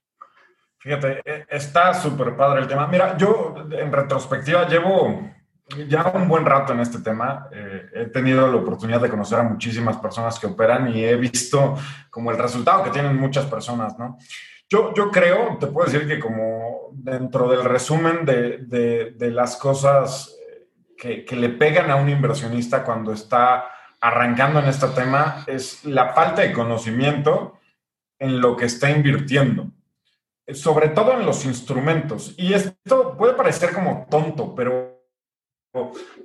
Fíjate, 0.78 1.20
e, 1.24 1.46
está 1.48 1.94
súper 1.94 2.36
padre 2.36 2.62
el 2.62 2.68
tema. 2.68 2.86
Mira, 2.86 3.16
yo 3.16 3.54
en 3.70 3.92
retrospectiva 3.92 4.68
llevo 4.68 5.30
ya 5.88 6.10
un 6.14 6.28
buen 6.28 6.44
rato 6.44 6.72
en 6.72 6.80
este 6.80 7.00
tema. 7.00 7.48
Eh, 7.52 7.90
he 7.94 8.04
tenido 8.06 8.50
la 8.50 8.56
oportunidad 8.56 9.00
de 9.00 9.08
conocer 9.08 9.38
a 9.38 9.44
muchísimas 9.44 9.96
personas 9.98 10.38
que 10.38 10.46
operan 10.46 10.94
y 10.94 11.04
he 11.04 11.16
visto 11.16 11.76
como 12.10 12.30
el 12.30 12.38
resultado 12.38 12.82
que 12.84 12.90
tienen 12.90 13.16
muchas 13.16 13.46
personas, 13.46 13.98
¿no? 13.98 14.18
Yo, 14.94 15.10
creo, 15.10 15.58
te 15.58 15.66
puedo 15.66 15.90
decir 15.90 16.08
que 16.08 16.18
como 16.18 16.88
dentro 16.92 17.48
del 17.48 17.64
resumen 17.64 18.24
de, 18.24 18.58
de, 18.58 19.10
de 19.10 19.30
las 19.30 19.56
cosas 19.56 20.34
que, 21.02 21.36
le 21.36 21.48
pegan 21.48 21.90
a 21.90 21.96
un 21.96 22.08
inversionista 22.08 22.84
cuando 22.84 23.12
está 23.12 23.66
arrancando 24.00 24.60
en 24.60 24.66
este 24.66 24.86
tema 24.88 25.44
es 25.48 25.84
la 25.84 26.12
falta 26.12 26.42
de 26.42 26.52
conocimiento 26.52 27.58
en 28.20 28.40
lo 28.40 28.56
que 28.56 28.66
está 28.66 28.88
invirtiendo, 28.88 29.66
sobre 30.54 30.90
todo 30.90 31.12
en 31.14 31.26
los 31.26 31.44
instrumentos. 31.44 32.34
Y 32.36 32.52
esto 32.52 33.16
puede 33.16 33.34
parecer 33.34 33.72
como 33.72 34.06
tonto, 34.08 34.54
pero, 34.54 35.02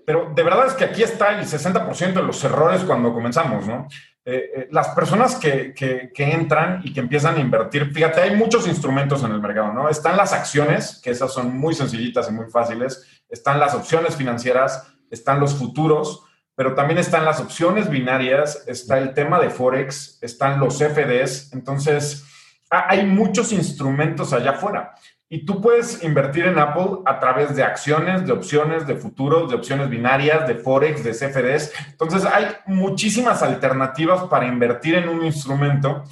pero 0.05 0.31
de 0.35 0.43
verdad 0.43 0.67
es 0.67 0.73
que 0.73 0.85
aquí 0.85 1.01
está 1.01 1.39
el 1.39 1.47
60% 1.47 2.13
de 2.13 2.23
los 2.23 2.43
errores 2.43 2.83
cuando 2.83 3.13
comenzamos, 3.13 3.65
¿no? 3.65 3.87
Eh, 4.29 4.51
eh, 4.53 4.67
las 4.71 4.89
personas 4.89 5.35
que, 5.35 5.73
que, 5.73 6.11
entran 6.17 6.81
y 6.83 6.91
que 6.91 6.99
empiezan 6.99 7.37
a 7.37 7.39
invertir, 7.39 7.93
fíjate, 7.93 8.19
hay 8.19 8.35
muchos 8.35 8.67
instrumentos 8.67 9.23
en 9.23 9.31
el 9.31 9.39
mercado, 9.39 9.71
¿no? 9.71 9.87
Están 9.87 10.17
las 10.17 10.33
acciones, 10.33 10.99
que 11.01 11.11
esas 11.11 11.31
son 11.31 11.57
muy 11.57 11.73
sencillitas 11.73 12.27
y 12.27 12.33
muy 12.33 12.47
fáciles, 12.47 13.21
están 13.29 13.57
las 13.57 13.73
opciones 13.73 14.17
financieras, 14.17 14.85
están 15.09 15.39
los 15.39 15.55
futuros, 15.55 16.25
pero 16.55 16.75
también 16.75 16.97
están 16.99 17.23
las 17.23 17.39
opciones 17.39 17.89
binarias, 17.89 18.65
está 18.67 18.97
el 18.97 19.13
tema 19.13 19.39
de 19.39 19.49
Forex, 19.49 20.21
están 20.21 20.59
los 20.59 20.79
FDs, 20.79 21.53
entonces 21.53 22.25
hay 22.69 23.05
muchos 23.05 23.53
instrumentos 23.53 24.33
allá 24.33 24.51
afuera. 24.51 24.93
Y 25.29 25.45
tú 25.45 25.59
puedes 25.59 26.03
invertir 26.03 26.45
en 26.45 26.57
Apple 26.57 26.99
a 27.05 27.19
través 27.19 27.53
de 27.53 27.61
acciones, 27.61 28.25
de 28.25 28.31
opciones, 28.31 28.87
de 28.87 28.95
futuros, 28.95 29.49
de 29.49 29.57
opciones 29.57 29.89
binarias, 29.89 30.47
de 30.47 30.55
Forex, 30.55 31.03
de 31.03 31.11
CFDs. 31.11 31.73
Entonces 31.91 32.23
hay 32.23 32.47
muchísimas 32.65 33.43
alternativas 33.43 34.23
para 34.25 34.47
invertir 34.47 34.95
en 34.95 35.09
un 35.09 35.25
instrumento. 35.25 36.03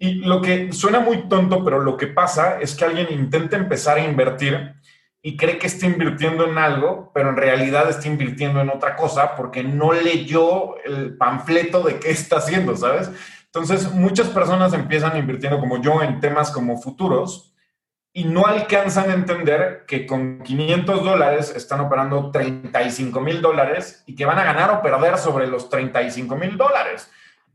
Y 0.00 0.14
lo 0.14 0.42
que 0.42 0.72
suena 0.72 0.98
muy 0.98 1.28
tonto, 1.28 1.64
pero 1.64 1.78
lo 1.78 1.96
que 1.96 2.08
pasa 2.08 2.58
es 2.60 2.74
que 2.74 2.84
alguien 2.84 3.06
intenta 3.12 3.56
empezar 3.56 3.98
a 3.98 4.04
invertir 4.04 4.74
y 5.22 5.36
cree 5.36 5.56
que 5.56 5.68
está 5.68 5.86
invirtiendo 5.86 6.44
en 6.44 6.58
algo, 6.58 7.12
pero 7.14 7.30
en 7.30 7.36
realidad 7.36 7.88
está 7.88 8.08
invirtiendo 8.08 8.60
en 8.60 8.70
otra 8.70 8.96
cosa 8.96 9.36
porque 9.36 9.62
no 9.62 9.92
leyó 9.92 10.82
el 10.84 11.16
panfleto 11.16 11.84
de 11.84 12.00
qué 12.00 12.10
está 12.10 12.38
haciendo, 12.38 12.76
¿sabes? 12.76 13.08
Entonces 13.44 13.92
muchas 13.92 14.28
personas 14.30 14.72
empiezan 14.72 15.16
invirtiendo 15.16 15.60
como 15.60 15.80
yo 15.80 16.02
en 16.02 16.18
temas 16.18 16.50
como 16.50 16.82
futuros 16.82 17.53
y 18.16 18.24
no 18.24 18.46
alcanzan 18.46 19.10
a 19.10 19.14
entender 19.14 19.84
que 19.88 20.06
con 20.06 20.38
500 20.38 21.02
dólares 21.02 21.52
están 21.56 21.80
operando 21.80 22.30
35 22.30 23.20
mil 23.20 23.42
dólares 23.42 24.04
y 24.06 24.14
que 24.14 24.24
van 24.24 24.38
a 24.38 24.44
ganar 24.44 24.70
o 24.70 24.80
perder 24.80 25.18
sobre 25.18 25.48
los 25.48 25.68
35 25.68 26.36
mil 26.36 26.56
dólares. 26.56 27.10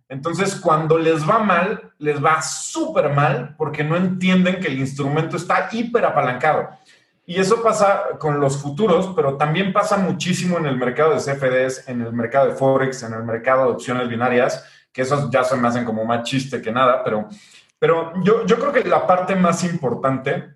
Entonces, 0.10 0.56
cuando 0.56 0.98
les 0.98 1.28
va 1.28 1.40
mal, 1.40 1.94
les 1.98 2.22
va 2.24 2.42
súper 2.42 3.10
mal 3.14 3.56
porque 3.58 3.86
no 3.86 3.96
entienden 3.96 4.60
que 4.60 4.68
el 4.68 4.80
instrumento 4.80 5.38
está 5.38 5.70
hiper 5.72 6.04
apalancado. 6.04 6.68
Y 7.26 7.40
eso 7.40 7.64
pasa 7.64 8.04
con 8.20 8.42
los 8.42 8.58
futuros, 8.58 9.14
pero 9.16 9.38
también 9.38 9.72
pasa 9.72 9.96
muchísimo 9.96 10.58
en 10.58 10.66
el 10.66 10.76
mercado 10.76 11.12
de 11.14 11.20
CFDs, 11.20 11.88
en 11.88 12.02
el 12.02 12.12
mercado 12.12 12.48
de 12.48 12.56
Forex, 12.56 13.04
en 13.04 13.14
el 13.14 13.24
mercado 13.24 13.66
de 13.66 13.72
opciones 13.72 14.10
binarias, 14.10 14.66
que 14.92 15.04
esos 15.04 15.30
ya 15.30 15.46
se 15.46 15.56
me 15.56 15.70
hacen 15.70 15.86
como 15.86 16.04
más 16.04 16.24
chiste 16.24 16.62
que 16.62 16.72
nada, 16.72 17.02
pero 17.02 17.30
pero 17.80 18.14
yo, 18.24 18.46
yo 18.46 18.60
creo 18.60 18.72
que 18.72 18.84
la 18.84 19.08
parte 19.08 19.36
más 19.36 19.64
importante 19.64 20.54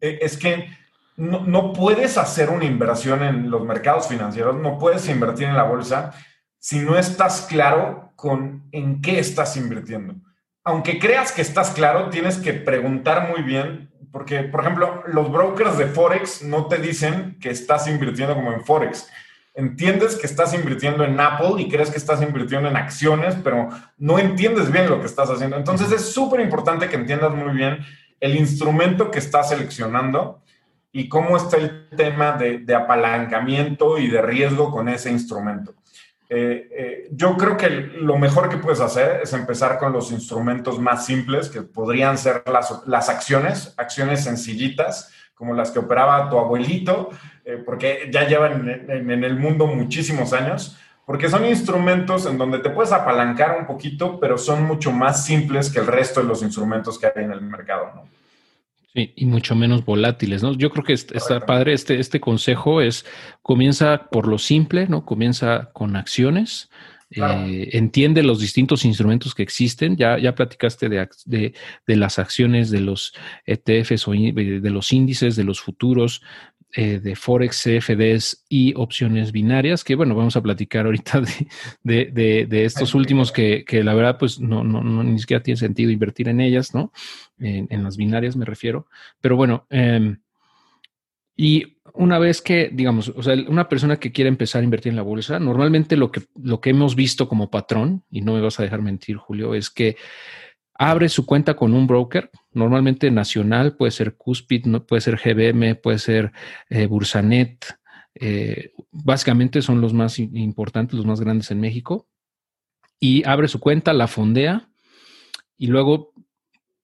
eh, 0.00 0.18
es 0.22 0.36
que 0.36 0.68
no, 1.16 1.40
no, 1.40 1.72
puedes 1.72 2.16
hacer 2.18 2.50
una 2.50 2.64
inversión 2.64 3.22
en 3.22 3.50
los 3.50 3.64
mercados 3.64 4.08
financieros, 4.08 4.56
no 4.56 4.78
puedes 4.78 5.08
invertir 5.08 5.48
en 5.48 5.56
la 5.56 5.64
bolsa 5.64 6.12
si 6.58 6.80
no 6.80 6.96
estás 6.96 7.42
claro 7.42 8.12
con 8.16 8.68
en 8.72 9.00
qué 9.00 9.18
estás 9.18 9.56
invirtiendo. 9.56 10.14
Aunque 10.64 10.98
creas 10.98 11.32
que 11.32 11.42
estás 11.42 11.70
claro, 11.70 12.10
tienes 12.10 12.38
que 12.38 12.52
preguntar 12.52 13.28
muy 13.28 13.42
bien, 13.42 13.90
porque, 14.10 14.42
por 14.42 14.60
ejemplo, 14.60 15.04
los 15.06 15.30
brokers 15.30 15.78
de 15.78 15.86
Forex 15.86 16.42
no 16.42 16.66
te 16.66 16.78
dicen 16.78 17.38
que 17.40 17.50
estás 17.50 17.86
invirtiendo 17.86 18.34
como 18.34 18.52
en 18.52 18.64
Forex 18.64 19.08
entiendes 19.56 20.16
que 20.16 20.26
estás 20.26 20.54
invirtiendo 20.54 21.02
en 21.02 21.18
Apple 21.18 21.54
y 21.58 21.68
crees 21.68 21.90
que 21.90 21.96
estás 21.96 22.22
invirtiendo 22.22 22.68
en 22.68 22.76
acciones, 22.76 23.34
pero 23.42 23.70
no 23.96 24.18
entiendes 24.18 24.70
bien 24.70 24.88
lo 24.88 25.00
que 25.00 25.06
estás 25.06 25.30
haciendo. 25.30 25.56
Entonces 25.56 25.90
es 25.90 26.12
súper 26.12 26.40
importante 26.40 26.88
que 26.88 26.96
entiendas 26.96 27.34
muy 27.34 27.54
bien 27.54 27.78
el 28.20 28.36
instrumento 28.36 29.10
que 29.10 29.18
estás 29.18 29.48
seleccionando 29.48 30.42
y 30.92 31.08
cómo 31.08 31.36
está 31.36 31.56
el 31.56 31.88
tema 31.96 32.32
de, 32.32 32.74
apalancamiento 32.74 33.98
y 33.98 34.08
de 34.08 34.22
riesgo 34.22 34.70
con 34.70 34.88
ese 34.88 35.10
instrumento. 35.10 35.74
Eh, 36.28 36.68
eh, 36.72 37.08
yo 37.12 37.36
creo 37.36 37.56
que 37.56 37.68
lo 37.70 38.18
mejor 38.18 38.48
que 38.48 38.56
puedes 38.56 38.80
hacer 38.80 39.20
es 39.22 39.32
empezar 39.32 39.78
con 39.78 39.92
los 39.92 40.10
instrumentos 40.10 40.78
más 40.78 41.06
simples, 41.06 41.48
que 41.48 41.62
podrían 41.62 42.18
ser 42.18 42.42
las, 42.46 43.08
acciones, 43.08 43.74
acciones 43.76 44.24
sencillitas, 44.24 45.12
como 45.34 45.54
las 45.54 45.70
que 45.70 45.78
operaba 45.78 46.28
tu 46.30 46.38
abuelito, 46.38 47.10
eh, 47.46 47.62
porque 47.64 48.10
ya 48.12 48.26
llevan 48.26 48.68
en, 48.68 49.10
en, 49.10 49.24
el 49.24 49.36
mundo 49.38 49.68
muchísimos 49.68 50.32
años, 50.32 50.76
porque 51.06 51.28
son 51.28 51.46
instrumentos 51.46 52.26
en 52.26 52.38
donde 52.38 52.58
te 52.58 52.70
puedes 52.70 52.90
apalancar 52.90 53.56
un 53.58 53.66
poquito, 53.66 54.18
pero 54.18 54.36
son 54.36 54.64
mucho 54.64 54.90
más 54.90 55.24
simples 55.24 55.70
que 55.70 55.78
el 55.78 55.86
resto 55.86 56.20
de 56.20 56.26
los 56.26 56.42
instrumentos 56.42 56.98
que 56.98 57.06
hay 57.06 57.24
en 57.24 57.30
el 57.30 57.40
mercado. 57.40 57.92
¿no? 57.94 58.16
y 58.96 59.26
mucho 59.26 59.54
menos 59.54 59.84
volátiles, 59.84 60.42
¿no? 60.42 60.54
Yo 60.54 60.70
creo 60.70 60.82
que 60.82 60.94
está 60.94 61.44
padre 61.44 61.74
este, 61.74 62.00
este 62.00 62.18
consejo 62.18 62.80
es, 62.80 63.04
comienza 63.42 64.08
por 64.10 64.26
lo 64.26 64.38
simple, 64.38 64.86
¿no? 64.88 65.04
Comienza 65.04 65.68
con 65.74 65.96
acciones, 65.96 66.70
eh, 67.10 67.68
entiende 67.72 68.22
los 68.22 68.40
distintos 68.40 68.84
instrumentos 68.84 69.34
que 69.34 69.42
existen, 69.42 69.96
ya, 69.96 70.18
ya 70.18 70.34
platicaste 70.34 70.88
de, 70.88 71.08
de, 71.26 71.54
de 71.86 71.96
las 71.96 72.18
acciones, 72.18 72.70
de 72.70 72.80
los 72.80 73.12
ETFs 73.44 74.08
o 74.08 74.12
de 74.12 74.70
los 74.70 74.92
índices, 74.92 75.36
de 75.36 75.44
los 75.44 75.60
futuros, 75.60 76.22
eh, 76.78 77.00
de 77.00 77.16
Forex, 77.16 77.62
CFDs 77.62 78.44
y 78.50 78.74
opciones 78.76 79.32
binarias, 79.32 79.82
que 79.82 79.94
bueno, 79.94 80.14
vamos 80.14 80.36
a 80.36 80.42
platicar 80.42 80.84
ahorita 80.84 81.22
de, 81.82 82.10
de, 82.12 82.46
de, 82.46 82.64
estos 82.66 82.94
últimos 82.94 83.32
que, 83.32 83.64
que, 83.64 83.82
la 83.82 83.94
verdad 83.94 84.18
pues 84.18 84.38
no, 84.38 84.62
no, 84.62 84.82
no, 84.82 85.02
ni 85.02 85.18
siquiera 85.18 85.42
tiene 85.42 85.56
sentido 85.56 85.90
invertir 85.90 86.28
en 86.28 86.38
ellas, 86.42 86.74
¿no? 86.74 86.92
En, 87.38 87.66
en 87.70 87.82
las 87.82 87.96
binarias 87.96 88.36
me 88.36 88.44
refiero. 88.44 88.88
Pero 89.22 89.36
bueno, 89.36 89.66
eh, 89.70 90.16
y 91.34 91.78
una 91.94 92.18
vez 92.18 92.42
que, 92.42 92.70
digamos, 92.70 93.08
o 93.08 93.22
sea, 93.22 93.34
una 93.48 93.70
persona 93.70 93.96
que 93.96 94.12
quiere 94.12 94.28
empezar 94.28 94.60
a 94.60 94.64
invertir 94.64 94.90
en 94.90 94.96
la 94.96 95.02
bolsa, 95.02 95.38
normalmente 95.38 95.96
lo 95.96 96.10
que, 96.10 96.22
lo 96.42 96.60
que 96.60 96.70
hemos 96.70 96.94
visto 96.94 97.26
como 97.26 97.50
patrón, 97.50 98.04
y 98.10 98.20
no 98.20 98.34
me 98.34 98.42
vas 98.42 98.60
a 98.60 98.62
dejar 98.62 98.82
mentir, 98.82 99.16
Julio, 99.16 99.54
es 99.54 99.70
que 99.70 99.96
abre 100.78 101.08
su 101.08 101.26
cuenta 101.26 101.54
con 101.54 101.74
un 101.74 101.86
broker, 101.86 102.30
normalmente 102.52 103.10
nacional, 103.10 103.76
puede 103.76 103.92
ser 103.92 104.16
Cuspid, 104.16 104.66
puede 104.86 105.00
ser 105.00 105.16
GBM, 105.16 105.76
puede 105.76 105.98
ser 105.98 106.32
eh, 106.68 106.86
Bursanet. 106.86 107.78
Eh, 108.14 108.72
básicamente 108.90 109.62
son 109.62 109.80
los 109.80 109.92
más 109.92 110.18
importantes, 110.18 110.96
los 110.96 111.06
más 111.06 111.20
grandes 111.20 111.50
en 111.50 111.60
México. 111.60 112.08
Y 112.98 113.26
abre 113.26 113.48
su 113.48 113.60
cuenta, 113.60 113.92
la 113.92 114.06
fondea 114.06 114.68
y 115.58 115.66
luego 115.66 116.12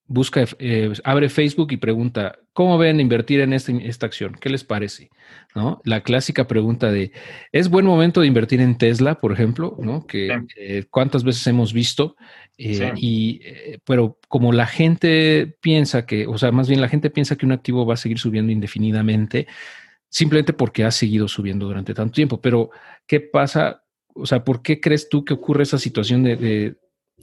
busca, 0.05 0.45
eh, 0.59 0.93
abre 1.03 1.29
Facebook 1.29 1.71
y 1.71 1.77
pregunta, 1.77 2.37
¿cómo 2.53 2.77
ven 2.77 2.99
invertir 2.99 3.41
en 3.41 3.53
este, 3.53 3.87
esta 3.87 4.05
acción? 4.05 4.35
¿Qué 4.39 4.49
les 4.49 4.63
parece? 4.63 5.09
¿No? 5.55 5.81
La 5.85 6.01
clásica 6.01 6.47
pregunta 6.47 6.91
de, 6.91 7.11
¿es 7.51 7.69
buen 7.69 7.85
momento 7.85 8.21
de 8.21 8.27
invertir 8.27 8.61
en 8.61 8.77
Tesla, 8.77 9.15
por 9.15 9.31
ejemplo? 9.31 9.75
¿No? 9.79 10.05
Que 10.05 10.29
eh, 10.55 10.85
cuántas 10.89 11.23
veces 11.23 11.45
hemos 11.47 11.73
visto, 11.73 12.15
eh, 12.57 12.93
y, 12.97 13.41
pero 13.85 14.19
como 14.27 14.51
la 14.51 14.67
gente 14.67 15.57
piensa 15.61 16.05
que, 16.05 16.27
o 16.27 16.37
sea, 16.37 16.51
más 16.51 16.67
bien 16.67 16.81
la 16.81 16.89
gente 16.89 17.09
piensa 17.09 17.35
que 17.35 17.45
un 17.45 17.51
activo 17.51 17.85
va 17.85 17.95
a 17.95 17.97
seguir 17.97 18.19
subiendo 18.19 18.51
indefinidamente, 18.51 19.47
simplemente 20.09 20.53
porque 20.53 20.83
ha 20.83 20.91
seguido 20.91 21.27
subiendo 21.27 21.65
durante 21.65 21.93
tanto 21.93 22.13
tiempo. 22.13 22.41
Pero, 22.41 22.69
¿qué 23.07 23.19
pasa? 23.19 23.83
O 24.13 24.25
sea, 24.25 24.43
¿por 24.43 24.61
qué 24.61 24.79
crees 24.79 25.09
tú 25.09 25.25
que 25.25 25.33
ocurre 25.33 25.63
esa 25.63 25.79
situación 25.79 26.23
de 26.23 26.75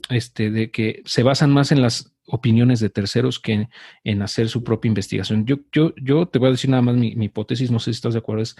este, 0.09 0.49
de 0.51 0.71
que 0.71 1.01
se 1.05 1.23
basan 1.23 1.51
más 1.51 1.71
en 1.71 1.81
las 1.81 2.13
opiniones 2.27 2.79
de 2.79 2.89
terceros 2.89 3.39
que 3.39 3.67
en, 4.03 4.21
hacer 4.21 4.49
su 4.49 4.63
propia 4.63 4.89
investigación. 4.89 5.45
Yo, 5.45 5.57
yo, 5.71 5.93
yo 6.01 6.27
te 6.27 6.39
voy 6.39 6.49
a 6.49 6.51
decir 6.51 6.69
nada 6.69 6.81
más 6.81 6.95
mi, 6.95 7.09
hipótesis, 7.09 7.71
no 7.71 7.79
sé 7.79 7.85
si 7.85 7.97
estás 7.97 8.13
de 8.13 8.19
acuerdo, 8.19 8.43
es 8.43 8.55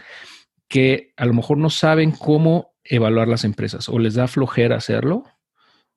que 0.67 1.13
a 1.17 1.25
lo 1.25 1.34
mejor 1.34 1.57
no 1.57 1.69
saben 1.69 2.12
cómo 2.12 2.73
evaluar 2.84 3.27
las 3.27 3.43
empresas 3.43 3.89
o 3.89 3.99
les 3.99 4.15
da 4.15 4.27
flojera 4.27 4.77
hacerlo 4.77 5.25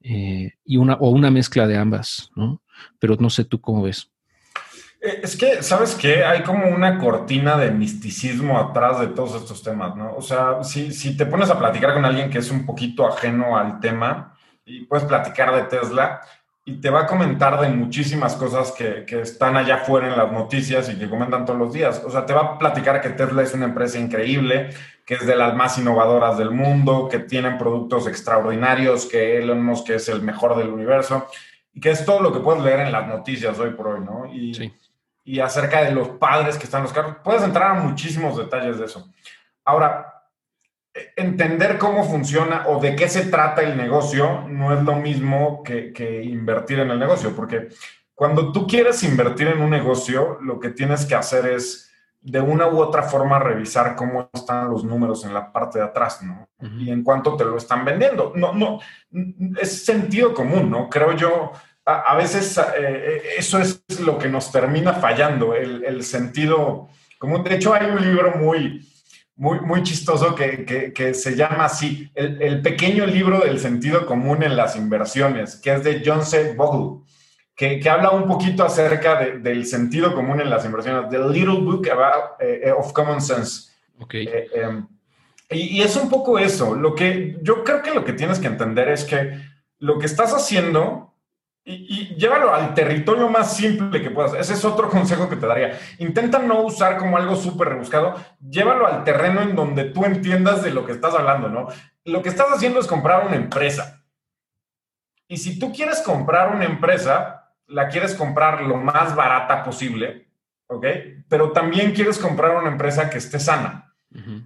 eh, 0.05 0.53
y 0.67 0.77
una, 0.77 0.95
o 0.95 1.09
una 1.09 1.31
mezcla 1.31 1.67
de 1.67 1.79
ambas, 1.79 2.31
¿no? 2.37 2.63
Pero 2.99 3.17
no 3.19 3.31
sé 3.31 3.45
tú 3.45 3.59
cómo 3.59 3.83
ves. 3.83 4.11
Eh, 5.01 5.21
es 5.23 5.35
que, 5.35 5.63
¿sabes 5.63 5.95
qué? 5.95 6.25
Hay 6.25 6.43
como 6.43 6.69
una 6.69 6.99
cortina 6.99 7.57
de 7.57 7.71
misticismo 7.71 8.59
atrás 8.59 9.01
de 9.01 9.07
todos 9.09 9.35
estos 9.41 9.63
temas, 9.63 9.97
¿no? 9.97 10.15
O 10.15 10.21
sea, 10.21 10.63
si, 10.63 10.93
si 10.93 11.17
te 11.17 11.25
pones 11.25 11.49
a 11.49 11.59
platicar 11.59 11.95
con 11.95 12.05
alguien 12.05 12.29
que 12.29 12.39
es 12.39 12.51
un 12.51 12.67
poquito 12.67 13.09
ajeno 13.09 13.57
al 13.57 13.81
tema 13.81 14.37
y 14.67 14.85
puedes 14.85 15.07
platicar 15.07 15.55
de 15.55 15.63
Tesla, 15.63 16.21
y 16.67 16.81
te 16.81 16.89
va 16.89 17.03
a 17.03 17.07
comentar 17.07 17.61
de 17.61 17.69
muchísimas 17.69 18.37
cosas 18.37 18.73
que, 18.73 19.05
que, 19.05 19.21
están 19.21 19.57
allá 19.57 19.77
afuera 19.77 20.09
en 20.09 20.17
las 20.17 20.33
noticias 20.33 20.89
y 20.89 20.99
que 20.99 21.11
comentan 21.11 21.45
todos 21.45 21.59
los 21.59 21.73
días. 21.75 22.03
O 22.07 22.11
sea, 22.11 22.25
te 22.25 22.33
va 22.33 22.41
a 22.41 22.59
platicar 22.59 23.03
que 23.03 23.11
Tesla 23.11 23.43
es 23.43 23.53
una 23.53 23.67
empresa 23.67 23.99
increíble, 23.99 24.71
que 25.05 25.15
es 25.15 25.27
de 25.27 25.37
las 25.37 25.55
más 25.55 25.77
innovadoras 25.77 26.39
del 26.39 26.51
mundo, 26.51 27.09
que 27.11 27.19
tienen 27.19 27.59
productos 27.59 28.07
extraordinarios, 28.07 29.05
que 29.05 29.39
Elon 29.39 29.63
Musk 29.63 29.91
es 29.91 30.09
el 30.09 30.23
mejor 30.23 30.57
del 30.57 30.69
universo 30.69 31.29
y 31.75 31.81
que 31.81 31.91
es 31.91 32.05
todo 32.07 32.21
lo 32.21 32.33
que 32.33 32.41
puedes 32.41 32.63
leer 32.63 32.81
en 32.81 32.93
las 32.93 33.07
noticias 33.09 33.59
hoy 33.59 33.71
por 33.71 33.89
hoy, 33.89 34.01
¿no? 34.01 34.33
Y, 34.33 34.55
sí. 34.55 34.73
y 35.25 35.41
acerca 35.41 35.83
de 35.85 35.93
los 35.93 36.09
padres 36.11 36.57
que 36.57 36.65
están 36.65 36.83
los 36.83 36.95
carros. 36.95 37.17
Puedes 37.23 37.43
entrar 37.43 37.77
a 37.77 37.81
muchísimos 37.81 38.39
detalles 38.39 38.79
de 38.79 38.87
eso. 38.87 39.07
Ahora, 39.67 40.14
entender 41.17 41.79
cómo 41.79 42.05
funciona 42.05 42.69
o 42.69 42.81
de 42.81 42.95
qué 42.95 43.09
se 43.09 43.27
trata 43.27 43.63
el 43.63 43.77
negocio 43.77 44.47
no 44.49 44.73
es 44.73 44.83
lo 44.85 44.95
mismo 44.97 45.63
que, 45.63 46.23
invertir 46.23 46.79
en 46.81 46.91
el 46.91 46.99
negocio, 46.99 47.35
porque 47.35 47.69
cuando 48.15 48.53
tú 48.53 48.67
quieres 48.67 49.03
invertir 49.03 49.49
en 49.49 49.61
un 49.61 49.71
negocio, 49.71 50.39
lo 50.41 50.61
que 50.61 50.71
tienes 50.71 51.05
que 51.05 51.17
hacer 51.17 51.47
es 51.47 51.91
de 52.21 52.41
una 52.41 52.69
u 52.69 52.81
otra 52.81 53.03
forma 53.03 53.39
revisar 53.39 53.97
cómo 53.97 54.31
están 54.33 54.71
los 54.71 54.85
números 54.85 55.25
en 55.25 55.35
la 55.35 55.53
parte 55.53 55.79
de 55.79 55.85
atrás, 55.85 56.23
¿no? 56.23 56.49
Y 56.79 56.91
en 56.91 57.03
cuánto 57.03 57.37
te 57.37 57.45
lo 57.45 57.57
están 57.57 57.85
vendiendo. 57.85 58.33
No, 58.35 58.55
no, 58.55 58.79
es 59.61 59.85
sentido 59.85 60.33
común, 60.33 60.71
¿no? 60.71 60.89
Creo 60.89 61.13
yo, 61.13 61.53
a, 61.85 62.15
veces 62.15 62.59
eh, 62.79 63.21
eso 63.37 63.59
es 63.59 63.83
lo 64.01 64.17
que 64.17 64.29
nos 64.29 64.51
termina 64.51 64.95
fallando, 64.95 65.55
el, 65.55 65.85
el 65.85 66.03
sentido 66.03 66.89
común. 67.19 67.43
De 67.43 67.57
hecho, 67.57 67.75
hay 67.75 67.91
un 67.91 68.01
libro 68.01 68.37
muy, 68.37 68.89
muy, 69.37 69.61
muy 69.61 69.83
chistoso 69.83 70.35
que, 70.35 70.93
que, 70.95 71.15
se 71.15 71.35
llama 71.35 71.65
así, 71.65 72.11
el, 72.15 72.41
el, 72.41 72.63
pequeño 72.63 73.05
libro 73.05 73.41
del 73.41 73.59
sentido 73.59 74.07
común 74.07 74.43
en 74.43 74.57
las 74.57 74.77
inversiones, 74.77 75.57
que 75.57 75.73
es 75.73 75.83
de 75.83 76.03
John 76.05 76.25
C. 76.25 76.55
Bogle, 76.55 77.03
que, 77.57 77.81
que 77.81 77.91
habla 77.91 78.11
un 78.11 78.29
poquito 78.29 78.65
acerca 78.65 79.21
de, 79.21 79.39
del 79.39 79.67
sentido 79.67 80.15
común 80.15 80.41
en 80.41 80.51
las 80.51 80.65
inversiones, 80.65 81.11
The 81.11 81.19
Little 81.19 81.61
Book 81.61 81.89
about, 81.91 82.41
uh, 82.41 82.79
of 82.79 82.93
Common 82.93 83.21
Sense. 83.21 83.73
Okay. 83.99 84.29
Eh, 84.31 84.67
um, 84.67 84.89
y, 85.51 85.79
y, 85.79 85.83
es 85.83 85.97
un 85.97 86.09
poco 86.09 86.39
eso, 86.39 86.75
lo 86.75 86.95
que 86.95 87.39
yo 87.43 87.65
creo 87.65 87.83
que 87.83 87.93
lo 87.93 88.05
que 88.05 88.13
tienes 88.13 88.39
que 88.39 88.47
entender 88.47 88.89
es 88.89 89.05
que 89.05 89.41
lo 89.79 89.99
que 89.99 90.07
estás 90.07 90.33
haciendo 90.33 91.14
y, 91.67 92.15
llévalo 92.17 92.55
al 92.55 92.75
territorio 92.75 93.29
más 93.29 93.57
simple 93.57 94.03
que 94.03 94.11
puedas. 94.11 94.35
Ese 94.35 94.53
es 94.53 94.65
otro 94.65 94.89
consejo 94.91 95.29
que 95.29 95.37
te 95.37 95.47
daría. 95.47 95.79
Intenta 95.99 96.39
no 96.39 96.61
usar 96.61 96.99
como 96.99 97.17
algo 97.17 97.37
súper 97.37 97.71
rebuscado. 97.71 98.15
Llévalo 98.41 98.87
al 98.87 99.05
terreno 99.05 99.41
en 99.41 99.57
donde 99.57 99.85
tú 99.85 100.05
entiendas 100.05 100.63
de 100.63 100.73
lo 100.73 100.85
que 100.85 100.93
estás 100.93 101.15
hablando, 101.15 101.49
¿no? 101.49 101.69
Lo 102.05 102.23
que 102.23 102.29
estás 102.29 102.49
haciendo 102.53 102.81
es 102.81 102.87
comprar 102.87 103.27
una 103.27 103.37
empresa. 103.37 104.03
Y 105.27 105.39
si 105.39 105.59
tú 105.59 105.73
quieres 105.73 106.03
comprar 106.03 106.55
una 106.55 106.67
empresa, 106.67 107.53
la 107.67 107.89
quieres 107.89 108.15
comprar 108.15 108.61
lo 108.61 108.77
más 108.77 109.17
barata 109.17 109.65
posible, 109.65 110.29
¿ok? 110.67 110.87
Pero 111.29 111.53
también 111.53 111.93
quieres 111.93 112.19
comprar 112.19 112.57
una 112.57 112.69
empresa 112.69 113.09
que 113.09 113.19
esté 113.19 113.41
sana. 113.41 113.95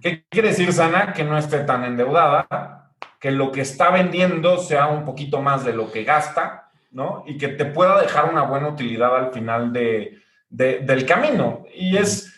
¿Qué 0.01 0.25
quiere 0.29 0.47
decir 0.47 0.73
sana? 0.73 1.13
Que 1.13 1.23
no 1.23 1.37
esté 1.37 1.59
tan 1.59 1.83
endeudada, 1.83 2.93
que 3.19 3.29
lo 3.29 3.51
que 3.51 3.61
está 3.61 3.91
vendiendo 3.91 4.57
sea 4.57 4.87
un 4.87 5.05
poquito 5.05 5.41
más 5.41 5.63
de 5.63 5.73
lo 5.73 5.91
que 5.91 6.03
gasta 6.05 6.68
¿no? 6.91 7.23
Y 7.25 7.37
que 7.37 7.49
te 7.49 7.65
pueda 7.65 8.01
dejar 8.01 8.29
una 8.29 8.43
buena 8.43 8.69
utilidad 8.69 9.15
al 9.15 9.31
final 9.31 9.73
de, 9.73 10.19
del 10.49 11.05
camino. 11.05 11.65
Y 11.73 11.97
es 11.97 12.33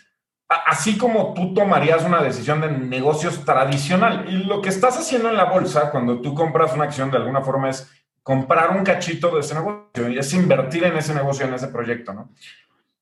así 0.48 0.98
como 0.98 1.34
tú 1.34 1.54
tomarías 1.54 2.04
una 2.04 2.22
decisión 2.22 2.62
de 2.62 2.72
negocios 2.72 3.46
tradicional. 3.46 4.26
Y 4.28 4.44
lo 4.44 4.62
que 4.62 4.70
estás 4.70 4.98
haciendo 4.98 5.30
en 5.30 5.38
la 5.38 5.46
bolsa 5.46 5.92
cuando 5.92 6.22
tú 6.22 6.34
compras 6.34 6.74
una 6.74 6.86
acción 6.86 7.10
de 7.12 7.18
alguna 7.18 7.42
forma 7.42 7.70
es 7.70 7.90
comprar 8.24 8.72
un 8.72 8.84
cachito 8.84 9.34
de 9.34 9.42
ese 9.42 9.56
negocio 9.56 10.10
y 10.10 10.18
es 10.18 10.34
invertir 10.34 10.84
en 10.84 10.96
ese 10.98 11.14
negocio, 11.14 11.46
en 11.46 11.54
ese 11.54 11.70
proyecto, 11.70 12.14
¿no? 12.14 12.30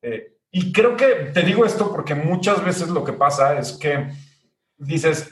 Eh, 0.02 0.38
y 0.52 0.72
creo 0.72 0.96
que 0.96 1.08
te 1.34 1.42
digo 1.42 1.66
esto 1.66 1.92
porque 1.92 2.16
muchas 2.16 2.64
veces 2.64 2.90
lo 2.90 3.04
que 3.04 3.14
pasa 3.14 3.60
es 3.60 3.74
que 3.74 4.08
dices, 4.78 5.30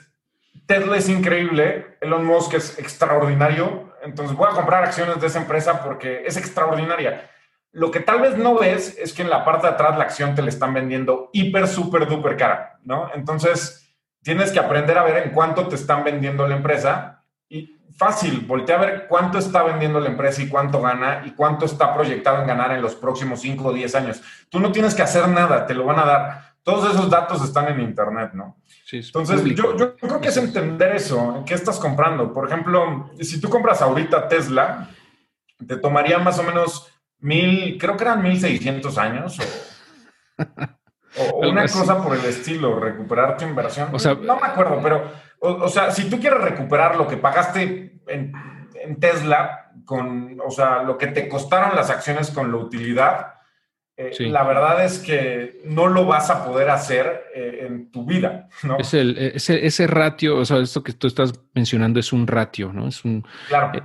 Tesla 0.66 0.98
es 0.98 1.10
increíble, 1.10 1.98
Elon 2.02 2.26
Musk 2.26 2.54
es 2.56 2.78
extraordinario, 2.78 3.87
entonces 4.08 4.36
voy 4.36 4.48
a 4.50 4.56
comprar 4.56 4.84
acciones 4.84 5.20
de 5.20 5.28
esa 5.28 5.39
empresa 5.39 5.84
porque 5.84 6.24
es 6.26 6.38
extraordinaria. 6.38 7.30
Lo 7.72 7.91
que 7.91 8.00
tal 8.00 8.22
vez 8.22 8.38
no 8.38 8.58
ves 8.58 8.98
es 8.98 9.13
que 9.13 9.22
en 9.22 9.30
la 9.30 9.46
parte 9.46 9.67
de 9.67 9.74
atrás 9.74 9.98
la 9.98 10.06
acción 10.06 10.34
te 10.34 10.41
la 10.41 10.50
están 10.50 10.74
vendiendo 10.74 11.30
hiper, 11.34 11.67
súper, 11.67 12.08
duper 12.08 12.38
cara, 12.38 12.80
¿no? 12.84 13.12
Entonces, 13.13 13.93
tienes 14.24 14.52
que 14.52 14.60
aprender 14.60 14.98
a 14.98 15.04
ver 15.04 15.24
en 15.24 15.32
cuánto 15.32 15.67
te 15.67 15.76
están 15.76 16.04
vendiendo 16.04 16.48
la 16.48 16.56
empresa 16.56 17.24
y 17.50 17.78
fácil, 17.96 18.41
voltea 18.41 18.78
a 18.78 18.80
ver 18.80 19.08
cuánto 19.08 19.38
está 19.38 19.63
vendiendo 19.63 20.00
la 20.00 20.10
empresa 20.10 20.41
y 20.41 20.50
cuánto 20.50 20.82
gana 20.82 21.24
y 21.26 21.32
cuánto 21.32 21.65
está 21.65 21.93
proyectado 21.93 22.41
en 22.41 22.48
ganar 22.48 22.72
en 22.72 22.82
los 22.82 22.96
próximos 22.96 23.41
5 23.41 23.67
o 23.67 23.74
10 23.74 23.96
años. 23.96 24.22
Tú 24.50 24.60
no 24.60 24.72
tienes 24.72 24.96
que 24.96 25.02
hacer 25.02 25.28
nada, 25.28 25.65
te 25.65 25.74
lo 25.74 25.86
van 25.86 26.00
a 26.00 26.06
dar. 26.06 26.56
Todos 26.68 26.94
esos 26.94 27.10
datos 27.10 27.42
están 27.46 27.70
en 27.70 27.80
Internet, 27.80 28.32
¿no? 28.34 28.58
Sí, 28.84 28.98
Entonces, 28.98 29.42
yo, 29.56 29.78
yo, 29.78 29.96
creo 29.96 30.20
que 30.20 30.28
es 30.28 30.36
entender 30.36 30.98
eso, 30.98 31.42
qué 31.46 31.54
estás 31.54 31.80
comprando. 31.80 32.34
Por 32.34 32.46
ejemplo, 32.46 33.10
si 33.22 33.40
tú 33.40 33.50
compras 33.50 33.82
ahorita 33.82 34.28
Tesla, 34.28 34.90
te 35.66 35.78
tomaría 35.78 36.20
más 36.20 36.38
o 36.40 36.44
menos 36.44 36.92
mil, 37.20 37.78
creo 37.80 37.96
que 37.96 38.04
eran 38.04 38.22
mil 38.22 38.38
seiscientos 38.38 38.98
años 38.98 39.40
o, 41.18 41.38
una 41.48 41.66
cosa 41.70 42.04
por 42.04 42.18
el 42.18 42.26
estilo, 42.26 42.78
recuperar 42.82 43.38
tu 43.38 43.46
inversión. 43.46 43.88
O 43.94 43.98
sea, 43.98 44.16
no 44.16 44.38
me 44.38 44.48
acuerdo, 44.48 44.82
pero, 44.84 45.10
o, 45.40 45.70
sea, 45.70 45.92
si 45.92 46.10
tú 46.10 46.20
quieres 46.20 46.42
recuperar 46.42 46.98
lo 46.98 47.08
que 47.08 47.16
pagaste 47.16 48.02
en, 48.08 48.34
Tesla, 49.00 49.72
con, 49.86 50.38
o 50.46 50.52
sea, 50.52 50.84
lo 50.84 50.98
que 50.98 51.08
te 51.08 51.30
costaron 51.30 51.78
las 51.78 51.90
acciones 51.90 52.30
con 52.30 52.52
la 52.52 52.58
utilidad, 52.58 53.37
eh, 53.98 54.30
la 54.30 54.44
verdad 54.44 54.86
es 54.86 55.00
que 55.00 55.60
no 55.66 55.88
lo 55.88 56.06
vas 56.06 56.30
a 56.30 56.46
poder 56.46 56.70
hacer 56.70 57.26
eh, 57.34 57.66
en 57.68 57.92
tu 57.92 58.06
vida, 58.06 58.48
¿no? 58.62 58.78
Es 58.78 58.94
el, 58.94 59.18
ese, 59.18 59.66
ese, 59.66 59.88
ratio, 59.88 60.38
o 60.38 60.46
sea, 60.46 60.60
esto 60.60 60.84
que 60.84 60.94
tú 60.94 61.08
estás 61.08 61.34
mencionando 61.56 62.00
es 62.00 62.14
un 62.14 62.28
ratio, 62.28 62.72
¿no? 62.72 62.88
Es, 62.88 63.04
un, 63.04 63.26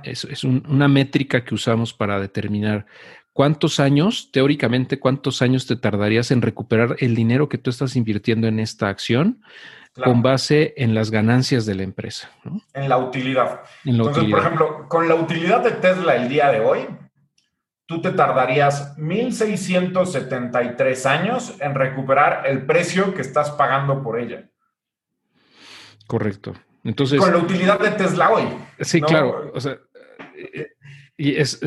es, 0.03 0.25
es 0.25 0.43
una 0.43 0.87
métrica 0.87 1.43
que 1.43 1.55
usamos 1.55 1.93
para 1.93 2.19
determinar 2.19 2.85
cuántos 3.33 3.79
años, 3.79 4.29
teóricamente, 4.31 4.99
cuántos 4.99 5.41
años 5.41 5.65
te 5.65 5.75
tardarías 5.75 6.29
en 6.29 6.43
recuperar 6.43 6.95
el 6.99 7.15
dinero 7.15 7.49
que 7.49 7.57
tú 7.57 7.71
estás 7.71 7.95
invirtiendo 7.95 8.47
en 8.47 8.59
esta 8.59 8.89
acción 8.89 9.41
con 10.01 10.21
base 10.21 10.73
en 10.77 10.95
las 10.95 11.11
ganancias 11.11 11.65
de 11.65 11.75
la 11.75 11.83
empresa. 11.83 12.31
¿no? 12.43 12.61
En 12.73 12.89
la 12.89 12.97
utilidad. 12.97 13.61
Entonces, 13.85 14.23
por 14.25 14.39
ejemplo, 14.39 14.87
con 14.87 15.07
la 15.07 15.15
utilidad 15.15 15.63
de 15.63 15.71
Tesla 15.71 16.15
el 16.15 16.29
día 16.29 16.51
de 16.51 16.59
hoy, 16.61 16.87
tú 17.93 18.01
te 18.01 18.11
tardarías 18.11 18.97
1.673 18.97 21.05
años 21.05 21.55
en 21.59 21.75
recuperar 21.75 22.47
el 22.47 22.65
precio 22.65 23.13
que 23.13 23.21
estás 23.21 23.51
pagando 23.51 24.01
por 24.01 24.19
ella. 24.19 24.49
Correcto. 26.07 26.55
Entonces, 26.83 27.19
con 27.19 27.31
la 27.31 27.37
utilidad 27.37 27.79
de 27.79 27.91
Tesla 27.91 28.31
hoy. 28.31 28.45
Sí, 28.79 28.99
claro. 28.99 29.51
O 29.53 29.61
sea, 29.61 29.77
y 31.15 31.35
es, 31.35 31.59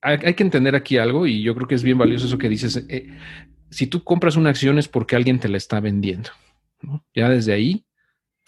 hay, 0.00 0.34
que 0.34 0.42
entender 0.44 0.76
aquí 0.76 0.98
algo 0.98 1.26
y 1.26 1.42
yo 1.42 1.56
creo 1.56 1.66
que 1.66 1.74
es 1.74 1.82
bien 1.82 1.98
valioso 1.98 2.26
eso 2.26 2.38
que 2.38 2.48
dices. 2.48 2.86
Eh, 2.88 3.08
si 3.70 3.88
tú 3.88 4.04
compras 4.04 4.36
una 4.36 4.50
acción 4.50 4.78
es 4.78 4.86
porque 4.86 5.16
alguien 5.16 5.40
te 5.40 5.48
la 5.48 5.56
está 5.56 5.80
vendiendo. 5.80 6.30
Ya 7.12 7.28
desde 7.28 7.52
ahí, 7.52 7.84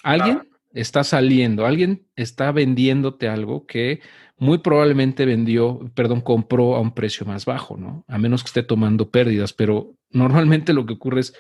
alguien 0.05 0.49
está 0.75 1.05
saliendo, 1.05 1.67
alguien 1.67 2.07
está 2.17 2.53
vendiéndote 2.53 3.29
algo 3.29 3.67
que 3.67 4.01
muy 4.39 4.59
probablemente 4.59 5.25
vendió, 5.25 5.91
perdón, 5.95 6.21
compró 6.21 6.75
a 6.75 6.81
un 6.81 6.93
precio 6.93 7.25
más 7.27 7.45
bajo, 7.45 7.77
¿no? 7.77 8.05
A 8.09 8.19
menos 8.19 8.43
que 8.43 8.49
esté 8.49 8.63
tomando 8.63 9.11
pérdidas, 9.11 9.53
pero 9.53 9.95
normalmente 10.11 10.73
lo 10.73 10.85
que 10.85 10.95
ocurre 10.95 11.21
es 11.21 11.35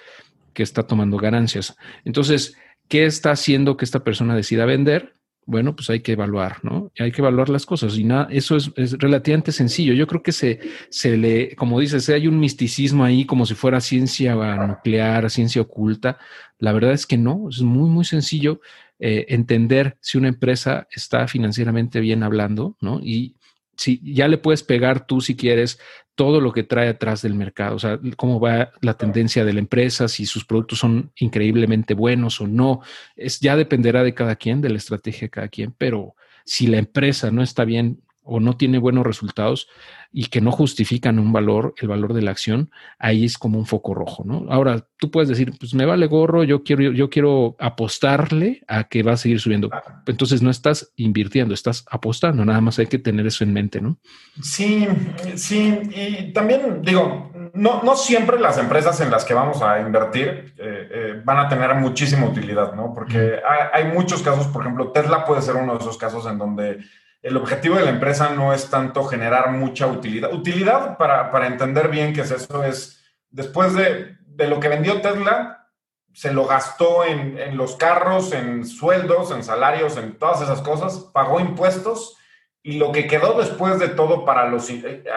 que 0.52 0.62
está 0.62 0.84
tomando 0.84 1.16
ganancias. 1.16 1.76
Entonces, 2.04 2.56
¿qué 2.88 3.04
está 3.04 3.32
haciendo 3.32 3.76
que 3.76 3.84
esta 3.84 4.04
persona 4.04 4.36
decida 4.36 4.66
vender? 4.66 5.14
bueno, 5.44 5.74
pues 5.74 5.90
hay 5.90 6.00
que 6.00 6.12
evaluar, 6.12 6.58
¿no? 6.62 6.92
Hay 6.98 7.10
que 7.10 7.20
evaluar 7.20 7.48
las 7.48 7.66
cosas 7.66 7.96
y 7.98 8.04
nada, 8.04 8.28
eso 8.30 8.56
es, 8.56 8.92
relativamente 8.98 9.50
sencillo. 9.50 9.92
Yo 9.92 10.06
creo 10.06 10.22
que 10.22 10.32
se, 10.32 10.60
se 10.88 11.16
le, 11.16 11.56
como 11.56 11.80
dices, 11.80 12.08
hay 12.10 12.28
un 12.28 12.38
misticismo 12.38 13.04
ahí 13.04 13.26
como 13.26 13.44
si 13.44 13.54
fuera 13.54 13.80
ciencia 13.80 14.34
nuclear, 14.66 15.28
ciencia 15.30 15.62
oculta. 15.62 16.18
La 16.58 16.72
verdad 16.72 16.92
es 16.92 17.06
que 17.06 17.18
no, 17.18 17.48
es 17.48 17.60
muy, 17.60 17.90
muy 17.90 18.04
sencillo 18.04 18.60
eh, 19.04 19.26
entender 19.34 19.96
si 20.00 20.16
una 20.16 20.28
empresa 20.28 20.86
está 20.92 21.26
financieramente 21.26 21.98
bien 21.98 22.22
hablando, 22.22 22.76
¿no? 22.80 23.00
Y 23.02 23.34
si 23.76 24.00
ya 24.04 24.28
le 24.28 24.38
puedes 24.38 24.62
pegar 24.62 25.08
tú 25.08 25.20
si 25.20 25.34
quieres 25.34 25.80
todo 26.14 26.40
lo 26.40 26.52
que 26.52 26.62
trae 26.62 26.88
atrás 26.88 27.20
del 27.20 27.34
mercado, 27.34 27.74
o 27.74 27.78
sea, 27.80 27.98
cómo 28.16 28.38
va 28.38 28.70
la 28.80 28.96
tendencia 28.96 29.44
de 29.44 29.54
la 29.54 29.58
empresa, 29.58 30.06
si 30.06 30.24
sus 30.24 30.44
productos 30.44 30.78
son 30.78 31.10
increíblemente 31.16 31.94
buenos 31.94 32.40
o 32.40 32.46
no, 32.46 32.82
es 33.16 33.40
ya 33.40 33.56
dependerá 33.56 34.04
de 34.04 34.14
cada 34.14 34.36
quien, 34.36 34.60
de 34.60 34.70
la 34.70 34.76
estrategia 34.76 35.22
de 35.22 35.30
cada 35.30 35.48
quien, 35.48 35.74
pero 35.76 36.14
si 36.44 36.68
la 36.68 36.78
empresa 36.78 37.32
no 37.32 37.42
está 37.42 37.64
bien 37.64 38.02
o 38.24 38.40
no 38.40 38.56
tiene 38.56 38.78
buenos 38.78 39.04
resultados 39.04 39.68
y 40.12 40.26
que 40.26 40.40
no 40.40 40.52
justifican 40.52 41.18
un 41.18 41.32
valor, 41.32 41.74
el 41.78 41.88
valor 41.88 42.12
de 42.12 42.22
la 42.22 42.30
acción, 42.30 42.70
ahí 42.98 43.24
es 43.24 43.38
como 43.38 43.58
un 43.58 43.66
foco 43.66 43.94
rojo, 43.94 44.24
¿no? 44.26 44.44
Ahora, 44.50 44.86
tú 44.98 45.10
puedes 45.10 45.28
decir, 45.28 45.54
pues 45.58 45.72
me 45.74 45.86
vale 45.86 46.06
gorro, 46.06 46.44
yo 46.44 46.62
quiero, 46.62 46.92
yo 46.92 47.08
quiero 47.08 47.56
apostarle 47.58 48.62
a 48.68 48.84
que 48.84 49.02
va 49.02 49.12
a 49.12 49.16
seguir 49.16 49.40
subiendo. 49.40 49.70
Entonces 50.06 50.42
no 50.42 50.50
estás 50.50 50.92
invirtiendo, 50.96 51.54
estás 51.54 51.86
apostando, 51.90 52.44
nada 52.44 52.60
más 52.60 52.78
hay 52.78 52.86
que 52.86 52.98
tener 52.98 53.26
eso 53.26 53.42
en 53.42 53.54
mente, 53.54 53.80
¿no? 53.80 53.98
Sí, 54.42 54.86
sí, 55.34 55.80
y 55.94 56.32
también 56.34 56.82
digo, 56.82 57.32
no, 57.54 57.82
no 57.82 57.96
siempre 57.96 58.38
las 58.38 58.58
empresas 58.58 59.00
en 59.00 59.10
las 59.10 59.24
que 59.24 59.32
vamos 59.32 59.62
a 59.62 59.80
invertir 59.80 60.54
eh, 60.58 60.88
eh, 60.90 61.22
van 61.24 61.38
a 61.38 61.48
tener 61.48 61.74
muchísima 61.76 62.26
utilidad, 62.26 62.74
¿no? 62.74 62.92
Porque 62.94 63.40
hay, 63.48 63.84
hay 63.84 63.92
muchos 63.92 64.22
casos, 64.22 64.46
por 64.48 64.62
ejemplo, 64.62 64.92
Tesla 64.92 65.24
puede 65.24 65.40
ser 65.40 65.56
uno 65.56 65.72
de 65.72 65.78
esos 65.78 65.96
casos 65.96 66.26
en 66.26 66.36
donde 66.36 66.80
el 67.22 67.36
objetivo 67.36 67.76
de 67.76 67.84
la 67.84 67.90
empresa 67.90 68.30
no 68.30 68.52
es 68.52 68.68
tanto 68.68 69.04
generar 69.04 69.52
mucha 69.52 69.86
utilidad. 69.86 70.32
Utilidad, 70.32 70.98
para, 70.98 71.46
entender 71.46 71.88
bien 71.88 72.12
qué 72.12 72.22
es 72.22 72.30
eso, 72.30 72.64
es 72.64 73.00
después 73.30 73.74
de, 73.74 74.18
lo 74.48 74.58
que 74.58 74.68
vendió 74.68 75.00
Tesla, 75.00 75.68
se 76.12 76.32
lo 76.32 76.46
gastó 76.46 77.04
en, 77.04 77.38
en, 77.38 77.56
los 77.56 77.76
carros, 77.76 78.32
en 78.32 78.66
sueldos, 78.66 79.30
en 79.30 79.44
salarios, 79.44 79.96
en 79.96 80.18
todas 80.18 80.42
esas 80.42 80.60
cosas, 80.60 80.98
pagó 81.14 81.40
impuestos 81.40 82.18
y 82.62 82.78
lo 82.78 82.92
que 82.92 83.06
quedó 83.06 83.38
después 83.38 83.78
de 83.78 83.88
todo 83.88 84.24
para 84.24 84.48
los 84.48 84.68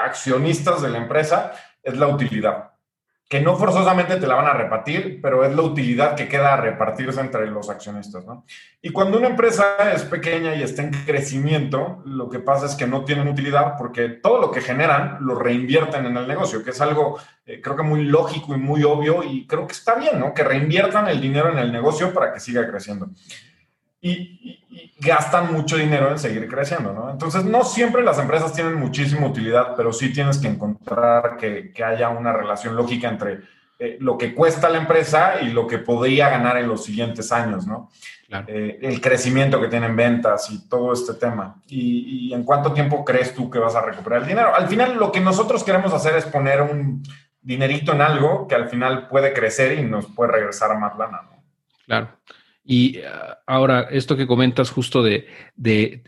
accionistas 0.06 0.82
de 0.82 0.90
la 0.90 1.00
empresa 1.00 1.54
es 1.84 1.98
la 1.98 2.08
utilidad 2.08 2.75
que 3.28 3.42
no 3.42 3.56
forzosamente 3.58 4.18
te 4.18 4.28
la 4.28 4.36
van 4.36 4.48
a 4.48 4.54
repartir, 4.54 5.20
pero 5.22 5.44
es 5.44 5.56
la 5.56 5.64
utilidad 5.64 6.16
que 6.16 6.28
queda 6.28 6.54
a 6.54 6.58
repartirse 6.58 7.20
entre 7.20 7.48
los 7.48 7.70
accionistas, 7.72 8.24
¿no? 8.24 8.46
Y 8.84 8.92
cuando 8.92 9.18
una 9.18 9.28
empresa 9.28 9.92
es 9.94 10.04
pequeña 10.04 10.54
y 10.54 10.62
está 10.62 10.84
en 10.84 10.92
crecimiento, 10.92 12.04
lo 12.06 12.30
que 12.30 12.38
pasa 12.38 12.68
es 12.68 12.76
que 12.76 12.86
no 12.86 13.04
tienen 13.04 13.28
utilidad 13.28 13.78
porque 13.80 14.10
todo 14.10 14.40
lo 14.40 14.52
que 14.52 14.62
generan 14.62 15.18
lo 15.22 15.34
reinvierten 15.34 16.06
en 16.06 16.18
el 16.18 16.28
negocio, 16.28 16.64
que 16.64 16.70
es 16.70 16.82
algo 16.82 17.18
eh, 17.48 17.62
creo 17.62 17.76
que 17.76 17.84
muy 17.84 18.04
lógico 18.04 18.54
y 18.54 18.58
muy 18.58 18.84
obvio 18.84 19.24
y 19.24 19.48
creo 19.48 19.66
que 19.66 19.74
está 19.74 19.96
bien, 19.96 20.20
¿no? 20.20 20.34
Que 20.34 20.44
reinviertan 20.44 21.08
el 21.08 21.20
dinero 21.20 21.52
en 21.52 21.58
el 21.58 21.72
negocio 21.72 22.14
para 22.14 22.32
que 22.32 22.40
siga 22.40 22.68
creciendo 22.70 23.10
y, 24.06 24.62
gastan 24.98 25.54
mucho 25.54 25.78
dinero 25.78 26.10
en 26.10 26.18
seguir 26.18 26.48
creciendo, 26.48 26.94
¿no? 26.94 27.12
Entonces, 27.12 27.44
no 27.44 27.64
siempre 27.64 28.02
las 28.02 28.18
empresas 28.18 28.54
tienen 28.54 28.76
muchísima 28.76 29.28
utilidad, 29.28 29.74
pero 29.76 29.92
sí 29.92 30.12
tienes 30.12 30.38
que 30.38 30.48
encontrar 30.48 31.38
que, 31.38 31.72
haya 31.84 32.10
una 32.10 32.34
relación 32.34 32.76
lógica 32.76 33.10
entre 33.10 33.42
eh, 33.78 33.98
lo 34.00 34.18
que 34.18 34.34
cuesta 34.34 34.70
la 34.70 34.78
empresa 34.78 35.42
y 35.42 35.50
lo 35.50 35.68
que 35.68 35.80
podría 35.80 36.30
ganar 36.30 36.58
en 36.58 36.68
los 36.68 36.84
siguientes 36.84 37.32
años, 37.32 37.68
¿no? 37.68 37.92
Eh, 38.48 38.80
el 38.82 39.00
crecimiento 39.02 39.62
que 39.62 39.68
tienen 39.68 39.96
ventas 39.96 40.50
y 40.50 40.68
todo 40.68 40.94
este 40.94 41.14
tema. 41.14 41.62
Y, 41.68 42.30
y, 42.30 42.34
en 42.34 42.44
cuánto 42.44 42.74
tiempo 42.74 43.06
crees 43.06 43.34
tú 43.34 43.50
que 43.50 43.60
vas 43.60 43.76
a 43.76 43.82
recuperar 43.82 44.22
el 44.22 44.28
dinero? 44.28 44.56
Al 44.56 44.68
final, 44.68 44.98
lo 44.98 45.12
que 45.12 45.20
nosotros 45.20 45.64
queremos 45.64 45.94
hacer 45.94 46.16
es 46.16 46.26
poner 46.26 46.62
un 46.62 47.04
dinerito 47.42 47.92
en 47.94 48.02
algo 48.02 48.48
que 48.48 48.56
al 48.56 48.70
final 48.70 49.08
puede 49.08 49.34
crecer 49.34 49.78
y 49.78 49.84
nos 49.84 50.08
puede 50.08 50.32
regresar 50.32 50.78
más 50.80 50.98
lana, 50.98 51.22
¿no? 51.30 51.44
Claro. 51.86 52.10
Y 52.66 53.00
ah, 53.02 53.40
ahora, 53.46 53.88
esto 53.92 54.18
que 54.18 54.26
comentas 54.26 54.72
justo 54.72 55.04
de, 55.04 55.28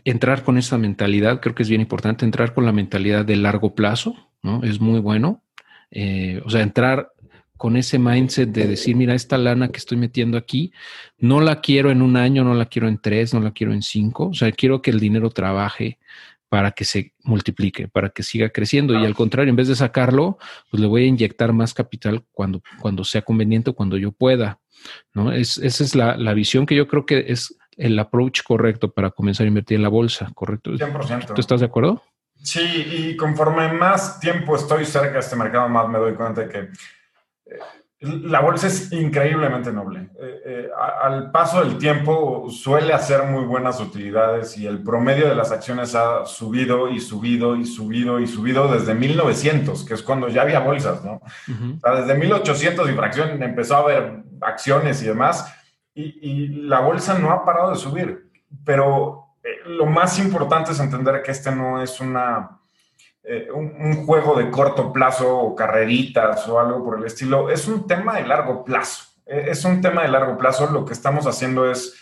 entrar 0.04 0.42
con 0.42 0.58
esa 0.58 0.76
mentalidad, 0.76 1.40
creo 1.40 1.54
que 1.54 1.62
es 1.62 1.68
bien 1.68 1.80
importante 1.80 2.24
entrar 2.24 2.52
con 2.52 2.66
la 2.66 2.72
mentalidad 2.72 3.24
de 3.24 3.36
largo 3.36 3.74
plazo, 3.74 4.16
¿no? 4.42 4.64
Es 4.64 4.80
muy 4.80 4.98
bueno. 4.98 5.42
Eh, 5.90 6.42
o 6.44 6.50
sea, 6.50 6.62
entrar 6.62 7.12
con 7.56 7.76
ese 7.76 7.98
mindset 7.98 8.50
de 8.50 8.66
decir, 8.66 8.96
mira, 8.96 9.14
esta 9.14 9.38
lana 9.38 9.68
que 9.68 9.78
estoy 9.78 9.96
metiendo 9.96 10.36
aquí, 10.36 10.72
no 11.18 11.40
la 11.40 11.60
quiero 11.60 11.90
en 11.90 12.02
un 12.02 12.16
año, 12.16 12.44
no 12.44 12.54
la 12.54 12.66
quiero 12.66 12.88
en 12.88 12.98
tres, 12.98 13.34
no 13.34 13.40
la 13.40 13.52
quiero 13.52 13.72
en 13.72 13.82
cinco. 13.82 14.28
O 14.28 14.34
sea, 14.34 14.50
quiero 14.52 14.82
que 14.82 14.90
el 14.90 15.00
dinero 15.00 15.30
trabaje 15.30 15.98
para 16.48 16.72
que 16.72 16.84
se 16.84 17.14
multiplique, 17.24 17.88
para 17.88 18.10
que 18.10 18.22
siga 18.22 18.48
creciendo. 18.50 18.98
Y 18.98 19.04
al 19.04 19.14
contrario, 19.14 19.50
en 19.50 19.56
vez 19.56 19.68
de 19.68 19.76
sacarlo, 19.76 20.38
pues 20.70 20.80
le 20.80 20.86
voy 20.86 21.04
a 21.04 21.06
inyectar 21.06 21.52
más 21.52 21.74
capital 21.74 22.24
cuando, 22.32 22.62
cuando 22.80 23.04
sea 23.04 23.22
conveniente, 23.22 23.72
cuando 23.72 23.96
yo 23.96 24.12
pueda. 24.12 24.58
¿no? 25.12 25.32
Es, 25.32 25.58
esa 25.58 25.84
es 25.84 25.94
la, 25.94 26.16
la, 26.16 26.34
visión 26.34 26.64
que 26.64 26.76
yo 26.76 26.86
creo 26.86 27.04
que 27.04 27.26
es 27.28 27.56
el 27.76 27.98
approach 27.98 28.42
correcto 28.42 28.92
para 28.92 29.10
comenzar 29.10 29.44
a 29.44 29.48
invertir 29.48 29.76
en 29.76 29.82
la 29.82 29.88
bolsa, 29.88 30.30
¿correcto? 30.34 30.72
100%. 30.72 31.34
¿Tú 31.34 31.40
estás 31.40 31.60
de 31.60 31.66
acuerdo? 31.66 32.02
Sí, 32.42 32.60
y 32.60 33.16
conforme 33.16 33.72
más 33.72 34.20
tiempo 34.20 34.56
estoy 34.56 34.84
cerca 34.84 35.14
de 35.14 35.18
este 35.18 35.36
mercado, 35.36 35.68
más 35.68 35.88
me 35.88 35.98
doy 35.98 36.14
cuenta 36.14 36.42
de 36.42 36.48
que 36.48 36.58
eh, 36.58 37.58
la 38.00 38.40
bolsa 38.40 38.68
es 38.68 38.92
increíblemente 38.92 39.72
noble. 39.72 40.10
Eh, 40.20 40.40
eh, 40.46 40.68
al 41.02 41.32
paso 41.32 41.64
del 41.64 41.78
tiempo 41.78 42.48
suele 42.48 42.92
hacer 42.92 43.24
muy 43.24 43.44
buenas 43.44 43.80
utilidades 43.80 44.56
y 44.56 44.66
el 44.66 44.82
promedio 44.84 45.28
de 45.28 45.34
las 45.34 45.50
acciones 45.50 45.96
ha 45.96 46.24
subido 46.24 46.88
y 46.88 47.00
subido 47.00 47.56
y 47.56 47.66
subido 47.66 48.20
y 48.20 48.28
subido 48.28 48.68
desde 48.68 48.94
1900, 48.94 49.84
que 49.84 49.94
es 49.94 50.02
cuando 50.02 50.28
ya 50.28 50.42
había 50.42 50.60
bolsas, 50.60 51.02
¿no? 51.04 51.20
desde 51.48 52.14
1800 52.14 52.88
y 52.88 52.92
fracción 52.92 53.42
empezó 53.42 53.76
a 53.76 53.80
haber 53.80 54.22
acciones 54.40 55.02
y 55.02 55.06
demás 55.06 55.52
y, 55.98 56.48
la 56.68 56.80
bolsa 56.80 57.18
no 57.18 57.30
ha 57.30 57.44
parado 57.44 57.70
de 57.70 57.76
subir. 57.76 58.30
Pero 58.64 59.34
eh, 59.42 59.58
lo 59.66 59.86
más 59.86 60.18
importante 60.18 60.72
es 60.72 60.80
entender 60.80 61.22
que 61.22 61.32
este 61.32 61.50
no 61.50 61.82
es 61.82 62.00
una, 62.00 62.57
eh, 63.30 63.48
un, 63.52 64.06
juego 64.06 64.38
de 64.38 64.50
corto 64.50 64.90
plazo 64.90 65.38
o 65.38 65.54
carreritas 65.54 66.48
o 66.48 66.58
algo 66.58 66.82
por 66.82 66.98
el 66.98 67.04
estilo. 67.04 67.50
Es 67.50 67.68
un 67.68 67.86
tema 67.86 68.14
de 68.14 68.26
largo 68.26 68.64
plazo. 68.64 69.04
E, 69.26 69.50
es 69.50 69.66
un 69.66 69.82
tema 69.82 70.00
de 70.02 70.08
largo 70.08 70.38
plazo. 70.38 70.66
Lo 70.68 70.86
que 70.86 70.94
estamos 70.94 71.26
haciendo 71.26 71.70
es 71.70 71.94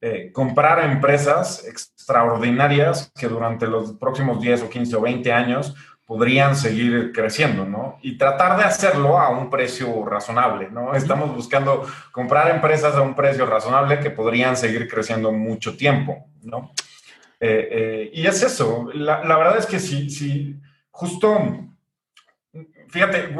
eh, 0.00 0.30
comprar 0.32 0.84
empresas 0.84 1.66
extraordinarias 1.66 3.10
que 3.18 3.26
durante 3.26 3.66
los 3.66 3.94
próximos 3.94 4.40
10 4.40 4.62
o 4.62 4.70
15 4.70 4.94
o 4.94 5.00
20 5.00 5.32
años 5.32 5.74
podrían 6.06 6.54
seguir 6.54 7.10
creciendo, 7.12 7.64
¿no? 7.64 7.98
Y 8.00 8.16
tratar 8.16 8.56
de 8.56 8.62
hacerlo 8.62 9.18
a 9.18 9.30
un 9.30 9.50
precio 9.50 10.04
razonable, 10.04 10.70
¿no? 10.70 10.94
Estamos 10.94 11.34
buscando 11.34 11.84
comprar 12.12 12.54
empresas 12.54 12.94
a 12.94 13.02
un 13.02 13.16
precio 13.16 13.46
razonable 13.46 13.98
que 13.98 14.10
podrían 14.10 14.56
seguir 14.56 14.88
creciendo 14.88 15.32
mucho 15.32 15.76
tiempo, 15.76 16.24
¿no? 16.40 16.70
Eh, 17.40 17.68
eh, 17.70 18.10
y 18.14 18.26
es 18.26 18.42
eso, 18.42 18.88
la, 18.94 19.20
verdad 19.36 19.58
es 19.58 19.66
que 19.66 19.78
si, 19.78 20.08
si 20.08 20.58
justo 20.98 21.68
Fíjate, 22.88 23.34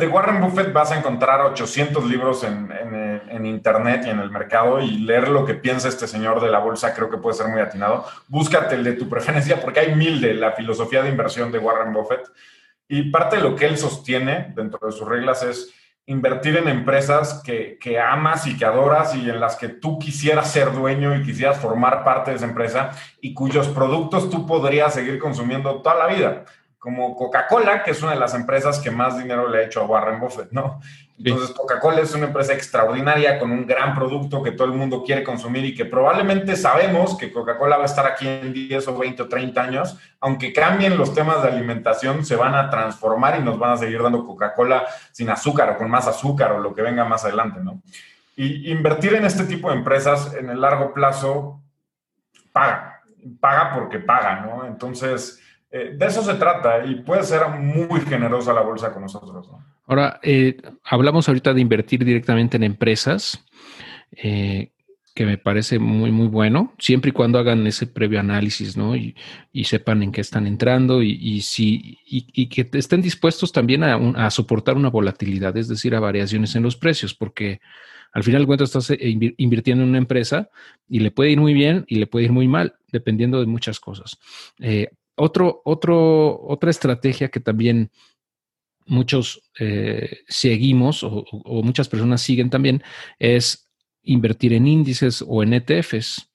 de 0.00 0.08
Warren 0.08 0.40
Buffett 0.40 0.72
vas 0.72 0.90
a 0.90 0.98
encontrar 0.98 1.42
800 1.42 2.04
libros 2.06 2.42
en, 2.42 3.44
internet 3.44 4.04
y 4.06 4.10
en 4.10 4.18
el 4.18 4.30
mercado 4.30 4.80
y 4.80 4.98
leer 4.98 5.28
lo 5.28 5.44
que 5.44 5.54
piensa 5.54 5.88
este 5.88 6.08
señor 6.08 6.40
de 6.40 6.48
la 6.48 6.58
bolsa 6.58 6.94
creo 6.94 7.10
que 7.10 7.18
puede 7.18 7.36
ser 7.36 7.48
muy 7.48 7.60
atinado. 7.60 8.06
Búscate 8.28 8.74
el 8.74 8.84
de 8.84 8.94
tu 8.94 9.08
preferencia 9.08 9.60
porque 9.60 9.80
hay 9.80 9.94
mil 9.94 10.20
de 10.20 10.34
la 10.34 10.52
filosofía 10.52 11.02
de 11.02 11.10
inversión 11.10 11.52
de 11.52 11.58
Warren 11.58 11.92
Buffett 11.92 12.26
y 12.88 13.10
parte 13.10 13.36
de 13.36 13.42
lo 13.42 13.54
que 13.54 13.66
él 13.66 13.76
sostiene 13.76 14.52
dentro 14.56 14.80
de 14.86 14.92
sus 14.92 15.06
reglas 15.06 15.42
es 15.42 15.74
invertir 16.06 16.56
en 16.56 16.68
empresas 16.68 17.42
que, 17.44 17.78
que 17.78 18.00
amas 18.00 18.46
y 18.46 18.56
que 18.56 18.64
adoras 18.64 19.14
y 19.14 19.28
en 19.28 19.38
las 19.38 19.56
que 19.56 19.68
tú 19.68 19.98
quisieras 19.98 20.50
ser 20.50 20.72
dueño 20.72 21.14
y 21.14 21.22
quisieras 21.22 21.58
formar 21.58 22.02
parte 22.04 22.30
de 22.30 22.38
esa 22.38 22.46
empresa 22.46 22.92
y 23.20 23.34
cuyos 23.34 23.68
productos 23.68 24.30
tú 24.30 24.46
podrías 24.46 24.94
seguir 24.94 25.18
consumiendo 25.18 25.82
toda 25.82 25.96
la 25.96 26.06
vida 26.06 26.44
como 26.86 27.16
Coca-Cola, 27.16 27.82
que 27.82 27.90
es 27.90 28.00
una 28.00 28.12
de 28.12 28.20
las 28.20 28.32
empresas 28.32 28.78
que 28.78 28.92
más 28.92 29.18
dinero 29.18 29.48
le 29.48 29.58
ha 29.58 29.62
hecho 29.62 29.80
a 29.80 29.86
Warren 29.86 30.20
Buffett, 30.20 30.52
¿no? 30.52 30.80
Entonces, 31.18 31.50
Coca-Cola 31.50 32.00
es 32.00 32.14
una 32.14 32.26
empresa 32.26 32.52
extraordinaria 32.52 33.40
con 33.40 33.50
un 33.50 33.66
gran 33.66 33.92
producto 33.96 34.40
que 34.40 34.52
todo 34.52 34.68
el 34.68 34.74
mundo 34.74 35.02
quiere 35.02 35.24
consumir 35.24 35.64
y 35.64 35.74
que 35.74 35.84
probablemente 35.84 36.54
sabemos 36.54 37.18
que 37.18 37.32
Coca-Cola 37.32 37.78
va 37.78 37.82
a 37.82 37.86
estar 37.86 38.06
aquí 38.06 38.28
en 38.28 38.52
10 38.52 38.86
o 38.86 38.98
20 38.98 39.22
o 39.22 39.28
30 39.28 39.60
años. 39.60 39.98
Aunque 40.20 40.52
cambien 40.52 40.96
los 40.96 41.12
temas 41.12 41.42
de 41.42 41.48
alimentación, 41.48 42.24
se 42.24 42.36
van 42.36 42.54
a 42.54 42.70
transformar 42.70 43.36
y 43.40 43.42
nos 43.42 43.58
van 43.58 43.72
a 43.72 43.76
seguir 43.78 44.00
dando 44.00 44.24
Coca-Cola 44.24 44.86
sin 45.10 45.28
azúcar 45.28 45.70
o 45.70 45.78
con 45.78 45.90
más 45.90 46.06
azúcar 46.06 46.52
o 46.52 46.60
lo 46.60 46.72
que 46.72 46.82
venga 46.82 47.04
más 47.04 47.24
adelante, 47.24 47.58
¿no? 47.64 47.82
Y 48.36 48.70
invertir 48.70 49.12
en 49.14 49.24
este 49.24 49.42
tipo 49.42 49.70
de 49.70 49.78
empresas 49.78 50.34
en 50.34 50.50
el 50.50 50.60
largo 50.60 50.94
plazo 50.94 51.60
paga, 52.52 53.02
paga 53.40 53.74
porque 53.74 53.98
paga, 53.98 54.42
¿no? 54.42 54.64
Entonces, 54.66 55.42
eh, 55.70 55.94
de 55.96 56.06
eso 56.06 56.22
se 56.22 56.34
trata 56.34 56.84
y 56.84 56.96
puede 56.96 57.24
ser 57.24 57.48
muy 57.48 58.00
generosa 58.02 58.52
la 58.52 58.62
bolsa 58.62 58.92
con 58.92 59.02
nosotros. 59.02 59.50
Ahora, 59.86 60.20
eh, 60.22 60.56
hablamos 60.84 61.28
ahorita 61.28 61.52
de 61.52 61.60
invertir 61.60 62.04
directamente 62.04 62.56
en 62.56 62.62
empresas, 62.62 63.44
eh, 64.12 64.70
que 65.14 65.26
me 65.26 65.38
parece 65.38 65.78
muy, 65.78 66.12
muy 66.12 66.28
bueno, 66.28 66.74
siempre 66.78 67.08
y 67.08 67.12
cuando 67.12 67.38
hagan 67.38 67.66
ese 67.66 67.86
previo 67.86 68.20
análisis, 68.20 68.76
¿no? 68.76 68.94
Y, 68.94 69.14
sepan 69.64 70.02
en 70.02 70.12
qué 70.12 70.20
están 70.20 70.46
entrando 70.46 71.02
y, 71.02 71.40
si, 71.40 71.98
y, 72.04 72.48
que 72.48 72.68
estén 72.78 73.00
dispuestos 73.00 73.50
también 73.50 73.82
a, 73.82 74.30
soportar 74.30 74.76
una 74.76 74.90
volatilidad, 74.90 75.56
es 75.56 75.68
decir, 75.68 75.94
a 75.94 76.00
variaciones 76.00 76.54
en 76.54 76.62
los 76.62 76.76
precios, 76.76 77.14
porque 77.14 77.60
al 78.12 78.22
final 78.24 78.42
de 78.42 78.46
cuentas 78.46 78.76
estás 78.76 78.96
invirtiendo 79.38 79.82
en 79.84 79.88
una 79.88 79.98
empresa 79.98 80.50
y 80.86 81.00
le 81.00 81.10
puede 81.10 81.30
ir 81.30 81.40
muy 81.40 81.54
bien 81.54 81.86
y 81.88 81.96
le 81.96 82.06
puede 82.06 82.26
ir 82.26 82.32
muy 82.32 82.46
mal, 82.46 82.76
dependiendo 82.92 83.40
de 83.40 83.46
muchas 83.46 83.80
cosas. 83.80 84.18
Otro, 85.16 85.62
otra 85.64 86.70
estrategia 86.70 87.28
que 87.28 87.40
también 87.40 87.90
muchos 88.86 89.50
eh, 89.58 90.20
seguimos 90.28 91.02
o, 91.02 91.24
muchas 91.62 91.88
personas 91.88 92.22
siguen 92.22 92.50
también 92.50 92.82
es 93.18 93.68
invertir 94.02 94.52
en 94.52 94.66
índices 94.66 95.24
o 95.26 95.42
en 95.42 95.54
ETFs. 95.54 96.30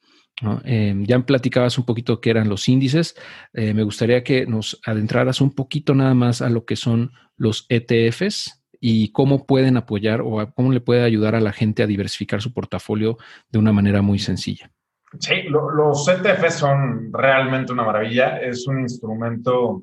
Em, 0.66 1.06
ya 1.06 1.20
platicabas 1.20 1.78
un 1.78 1.86
poquito 1.86 2.20
qué 2.20 2.32
eran 2.32 2.50
los 2.50 2.68
índices. 2.68 3.16
Eh, 3.54 3.74
me 3.74 3.84
gustaría 3.84 4.24
que 4.24 4.46
nos 4.46 4.80
adentraras 4.86 5.40
un 5.40 5.52
poquito 5.54 5.94
nada 5.96 6.14
más 6.14 6.42
a 6.42 6.50
lo 6.50 6.66
que 6.66 6.76
son 6.76 7.12
los 7.38 7.66
ETFs 7.70 8.64
y 8.80 9.12
cómo 9.12 9.46
pueden 9.46 9.78
apoyar 9.78 10.22
o 10.22 10.52
cómo 10.56 10.72
le 10.72 10.82
puede 10.82 11.04
ayudar 11.04 11.36
a 11.36 11.42
la 11.42 11.54
gente 11.54 11.84
a 11.84 11.88
diversificar 11.88 12.42
su 12.42 12.52
portafolio 12.54 13.18
de 13.50 13.60
una 13.60 13.72
manera 13.72 14.02
muy 14.02 14.18
sencilla. 14.18 14.72
Sí, 15.20 15.44
los 15.50 16.08
ETF 16.08 16.50
son 16.50 17.12
realmente 17.12 17.74
una 17.74 17.84
maravilla. 17.84 18.38
Es 18.38 18.66
un 18.68 18.80
instrumento 18.80 19.82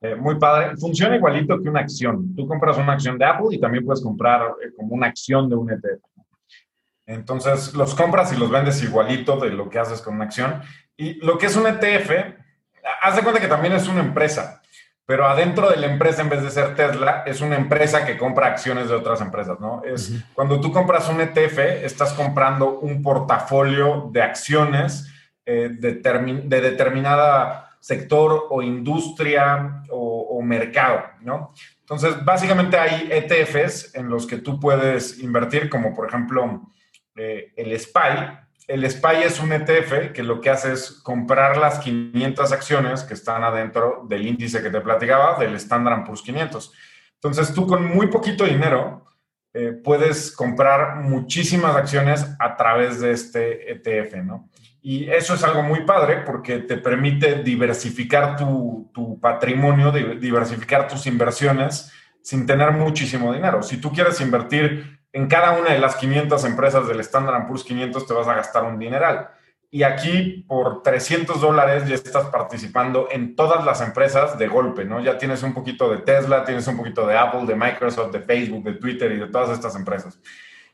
eh, 0.00 0.14
muy 0.14 0.38
padre. 0.38 0.76
Funciona 0.76 1.16
igualito 1.16 1.60
que 1.60 1.68
una 1.68 1.80
acción. 1.80 2.34
Tú 2.34 2.46
compras 2.46 2.78
una 2.78 2.92
acción 2.92 3.18
de 3.18 3.24
Apple 3.24 3.48
y 3.50 3.60
también 3.60 3.84
puedes 3.84 4.02
comprar 4.02 4.42
eh, 4.62 4.70
como 4.76 4.94
una 4.94 5.08
acción 5.08 5.48
de 5.48 5.56
un 5.56 5.70
ETF. 5.70 6.02
Entonces, 7.06 7.74
los 7.74 7.94
compras 7.94 8.32
y 8.32 8.36
los 8.38 8.50
vendes 8.50 8.82
igualito 8.82 9.38
de 9.38 9.50
lo 9.50 9.68
que 9.68 9.78
haces 9.78 10.00
con 10.00 10.14
una 10.14 10.24
acción. 10.24 10.60
Y 10.96 11.14
lo 11.24 11.38
que 11.38 11.46
es 11.46 11.56
un 11.56 11.66
ETF, 11.66 12.10
haz 13.02 13.16
de 13.16 13.22
cuenta 13.22 13.40
que 13.40 13.48
también 13.48 13.74
es 13.74 13.86
una 13.88 14.00
empresa 14.00 14.62
pero 15.06 15.26
adentro 15.28 15.70
de 15.70 15.76
la 15.76 15.86
empresa, 15.86 16.20
en 16.20 16.28
vez 16.28 16.42
de 16.42 16.50
ser 16.50 16.74
Tesla, 16.74 17.22
es 17.24 17.40
una 17.40 17.54
empresa 17.54 18.04
que 18.04 18.18
compra 18.18 18.48
acciones 18.48 18.88
de 18.88 18.96
otras 18.96 19.20
empresas, 19.20 19.60
¿no? 19.60 19.82
Es 19.84 20.12
cuando 20.34 20.60
tú 20.60 20.72
compras 20.72 21.08
un 21.08 21.20
ETF, 21.20 21.58
estás 21.84 22.12
comprando 22.12 22.80
un 22.80 23.02
portafolio 23.02 24.10
de 24.12 24.20
acciones 24.20 25.08
eh, 25.44 25.70
de, 25.78 26.60
determinada 26.60 27.70
sector 27.78 28.48
o 28.50 28.62
industria 28.62 29.84
o, 29.90 30.42
mercado, 30.42 31.02
¿no? 31.22 31.52
Entonces, 31.80 32.24
básicamente 32.24 32.76
hay 32.76 33.08
ETFs 33.10 33.94
en 33.94 34.08
los 34.08 34.26
que 34.26 34.38
tú 34.38 34.60
puedes 34.60 35.20
invertir, 35.20 35.68
como 35.68 35.94
por 35.94 36.08
ejemplo 36.08 36.68
eh, 37.16 37.52
el 37.56 37.78
SPY, 37.78 38.45
el 38.66 38.90
SPY 38.90 39.22
es 39.24 39.40
un 39.40 39.52
ETF 39.52 40.12
que 40.12 40.22
lo 40.22 40.40
que 40.40 40.50
hace 40.50 40.72
es 40.72 40.90
comprar 40.90 41.56
las 41.56 41.78
500 41.78 42.52
acciones 42.52 43.04
que 43.04 43.14
están 43.14 43.44
adentro 43.44 44.04
del 44.08 44.26
índice 44.26 44.62
que 44.62 44.70
te 44.70 44.80
platicaba, 44.80 45.38
del 45.38 45.54
Standard 45.54 46.04
Poor's 46.04 46.22
500. 46.22 46.72
Entonces, 47.14 47.54
tú 47.54 47.66
con 47.66 47.84
muy 47.84 48.08
poquito 48.08 48.44
dinero 48.44 49.04
eh, 49.54 49.72
puedes 49.72 50.32
comprar 50.32 50.96
muchísimas 50.96 51.76
acciones 51.76 52.26
a 52.38 52.56
través 52.56 53.00
de 53.00 53.12
este 53.12 53.72
ETF, 53.72 54.16
¿no? 54.24 54.48
Y 54.82 55.08
eso 55.10 55.34
es 55.34 55.42
algo 55.42 55.62
muy 55.62 55.84
padre 55.84 56.18
porque 56.24 56.58
te 56.58 56.76
permite 56.76 57.42
diversificar 57.42 58.36
tu, 58.36 58.90
tu 58.92 59.18
patrimonio, 59.18 59.90
diversificar 59.90 60.86
tus 60.86 61.06
inversiones 61.06 61.90
sin 62.22 62.46
tener 62.46 62.70
muchísimo 62.72 63.32
dinero. 63.32 63.62
Si 63.62 63.78
tú 63.78 63.90
quieres 63.90 64.20
invertir 64.20 65.00
en 65.16 65.28
cada 65.28 65.58
una 65.58 65.72
de 65.72 65.78
las 65.78 65.96
500 65.96 66.44
empresas 66.44 66.86
del 66.86 67.00
Standard 67.00 67.46
Poor's 67.46 67.64
500 67.64 68.06
te 68.06 68.12
vas 68.12 68.28
a 68.28 68.34
gastar 68.34 68.64
un 68.64 68.78
dineral. 68.78 69.30
Y 69.70 69.82
aquí 69.82 70.44
por 70.46 70.82
300 70.82 71.40
dólares 71.40 71.88
ya 71.88 71.94
estás 71.94 72.26
participando 72.26 73.08
en 73.10 73.34
todas 73.34 73.64
las 73.64 73.80
empresas 73.80 74.38
de 74.38 74.46
golpe, 74.46 74.84
¿no? 74.84 75.00
Ya 75.00 75.16
tienes 75.16 75.42
un 75.42 75.54
poquito 75.54 75.90
de 75.90 76.02
Tesla, 76.02 76.44
tienes 76.44 76.66
un 76.68 76.76
poquito 76.76 77.06
de 77.06 77.16
Apple, 77.16 77.46
de 77.46 77.56
Microsoft, 77.56 78.12
de 78.12 78.20
Facebook, 78.20 78.62
de 78.62 78.74
Twitter 78.74 79.10
y 79.12 79.18
de 79.18 79.28
todas 79.28 79.48
estas 79.50 79.74
empresas. 79.74 80.20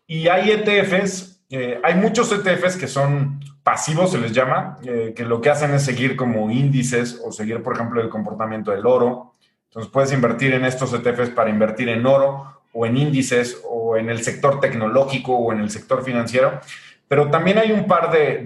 Y 0.08 0.26
hay 0.26 0.50
ETFs, 0.50 1.44
eh, 1.48 1.80
hay 1.80 1.94
muchos 1.94 2.32
ETFs 2.32 2.76
que 2.76 2.88
son 2.88 3.38
pasivos, 3.62 4.10
se 4.10 4.18
les 4.18 4.32
llama, 4.32 4.76
eh, 4.82 5.12
que 5.14 5.24
lo 5.24 5.40
que 5.40 5.50
hacen 5.50 5.72
es 5.72 5.84
seguir 5.84 6.16
como 6.16 6.50
índices 6.50 7.22
o 7.24 7.30
seguir, 7.30 7.62
por 7.62 7.74
ejemplo, 7.76 8.02
el 8.02 8.08
comportamiento 8.08 8.72
del 8.72 8.86
oro. 8.86 9.36
Entonces 9.68 9.88
puedes 9.92 10.12
invertir 10.12 10.52
en 10.52 10.64
estos 10.64 10.92
ETFs 10.92 11.30
para 11.30 11.48
invertir 11.48 11.88
en 11.88 12.04
oro 12.04 12.61
o 12.72 12.86
en 12.86 12.96
índices 12.96 13.60
o 13.68 13.96
en 13.96 14.10
el 14.10 14.22
sector 14.22 14.60
tecnológico 14.60 15.36
o 15.36 15.52
en 15.52 15.60
el 15.60 15.70
sector 15.70 16.04
financiero. 16.04 16.60
Pero 17.08 17.28
también 17.30 17.58
hay 17.58 17.72
un 17.72 17.86
par 17.86 18.10
de, 18.10 18.38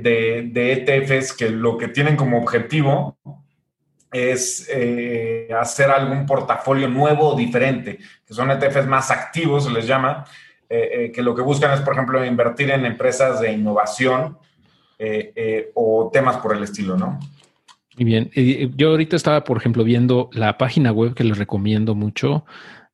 de, 0.52 0.72
ETFs 0.72 1.32
que 1.32 1.50
lo 1.50 1.78
que 1.78 1.88
tienen 1.88 2.16
como 2.16 2.38
objetivo 2.38 3.16
es 4.12 4.68
eh, 4.72 5.48
hacer 5.56 5.90
algún 5.90 6.26
portafolio 6.26 6.88
nuevo 6.88 7.28
o 7.28 7.36
diferente, 7.36 7.98
que 8.26 8.34
son 8.34 8.50
ETFs 8.50 8.86
más 8.86 9.10
activos, 9.10 9.64
se 9.64 9.70
les 9.70 9.86
llama, 9.86 10.24
eh, 10.68 10.90
eh, 10.92 11.12
que 11.12 11.22
lo 11.22 11.34
que 11.34 11.42
buscan 11.42 11.72
es, 11.74 11.80
por 11.80 11.94
ejemplo, 11.94 12.24
invertir 12.24 12.70
en 12.70 12.84
empresas 12.86 13.40
de 13.40 13.52
innovación 13.52 14.38
o 15.74 16.10
temas 16.10 16.38
por 16.38 16.56
el 16.56 16.62
estilo, 16.62 16.96
¿no? 16.96 17.20
Muy 17.98 18.04
bien. 18.04 18.30
Yo 18.76 18.90
ahorita 18.90 19.14
estaba, 19.14 19.44
por 19.44 19.58
ejemplo, 19.58 19.84
viendo 19.84 20.28
la 20.32 20.58
página 20.58 20.90
web 20.90 21.14
que 21.14 21.22
les 21.22 21.38
recomiendo 21.38 21.94
mucho 21.94 22.46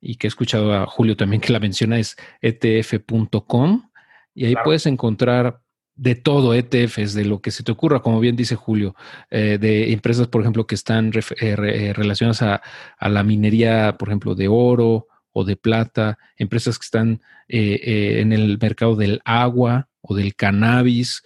y 0.05 0.15
que 0.15 0.27
he 0.27 0.29
escuchado 0.29 0.73
a 0.73 0.85
Julio 0.85 1.15
también 1.15 1.41
que 1.41 1.53
la 1.53 1.59
menciona 1.59 1.97
es 1.97 2.17
etf.com 2.41 3.89
y 4.35 4.45
ahí 4.45 4.55
puedes 4.63 4.85
encontrar 4.85 5.61
de 5.95 6.15
todo 6.15 6.53
ETFs, 6.53 7.13
de 7.13 7.23
lo 7.23 7.41
que 7.41 7.51
se 7.51 7.63
te 7.63 7.71
ocurra, 7.71 8.01
como 8.01 8.19
bien 8.19 8.35
dice 8.35 8.55
Julio, 8.55 8.95
eh, 9.29 9.57
de 9.61 9.93
empresas, 9.93 10.27
por 10.27 10.41
ejemplo, 10.41 10.65
que 10.65 10.75
están 10.75 11.11
eh, 11.13 11.21
eh, 11.39 11.93
relacionadas 11.93 12.41
a, 12.41 13.09
la 13.09 13.23
minería, 13.23 13.95
por 13.97 14.09
ejemplo, 14.09 14.35
de 14.35 14.47
oro 14.47 15.07
o 15.31 15.43
de 15.43 15.55
plata, 15.55 16.17
empresas 16.35 16.79
que 16.79 16.85
están 16.85 17.21
en 17.47 18.33
el 18.33 18.57
mercado 18.59 18.95
del 18.95 19.21
agua, 19.23 19.89
o 20.03 20.15
del 20.15 20.35
cannabis 20.35 21.23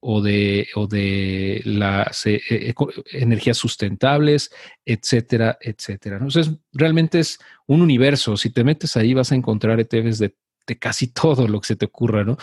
o, 0.00 0.20
de, 0.20 0.66
o 0.74 0.88
de 0.88 1.62
las 1.64 2.26
eh, 2.26 2.40
eh, 2.50 2.74
energías 3.12 3.56
sustentables, 3.56 4.50
etcétera, 4.84 5.56
etcétera. 5.60 6.16
Entonces, 6.16 6.50
realmente 6.72 7.20
es 7.20 7.38
un 7.66 7.80
universo. 7.80 8.36
Si 8.36 8.50
te 8.50 8.64
metes 8.64 8.96
ahí 8.96 9.14
vas 9.14 9.30
a 9.30 9.36
encontrar 9.36 9.78
ETFs 9.78 10.18
de, 10.18 10.34
casi 10.80 11.06
todo 11.12 11.46
lo 11.46 11.60
que 11.60 11.68
se 11.68 11.76
te 11.76 11.86
ocurra, 11.86 12.24
¿no? 12.24 12.36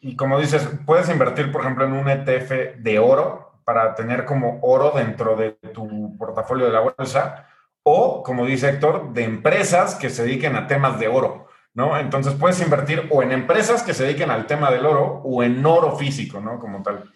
Y, 0.00 0.16
como 0.16 0.40
dices, 0.40 0.68
puedes 0.86 1.08
invertir, 1.08 1.52
por 1.52 1.60
ejemplo, 1.60 1.84
en 1.84 1.92
un 1.92 2.08
ETF 2.08 2.78
de 2.78 2.98
oro 2.98 3.60
para 3.64 3.94
tener 3.94 4.24
como 4.24 4.58
oro 4.62 4.92
dentro 4.96 5.36
de 5.36 5.52
tu 5.72 6.16
portafolio 6.18 6.66
de 6.66 6.72
la 6.72 6.80
bolsa 6.80 7.46
o, 7.84 8.22
como 8.24 8.44
dice 8.44 8.70
Héctor, 8.70 9.12
de 9.12 9.22
empresas 9.22 9.94
que 9.94 10.10
se 10.10 10.24
dediquen 10.24 10.56
a 10.56 10.66
temas 10.66 10.98
de 10.98 11.06
oro. 11.06 11.49
¿No? 11.74 11.98
Entonces 11.98 12.34
puedes 12.34 12.60
invertir 12.60 13.06
o 13.10 13.22
en 13.22 13.32
empresas 13.32 13.82
que 13.82 13.94
se 13.94 14.04
dediquen 14.04 14.30
al 14.30 14.46
tema 14.46 14.70
del 14.70 14.86
oro 14.86 15.22
o 15.24 15.42
en 15.42 15.64
oro 15.64 15.96
físico, 15.96 16.40
¿no? 16.40 16.58
Como 16.58 16.82
tal. 16.82 17.10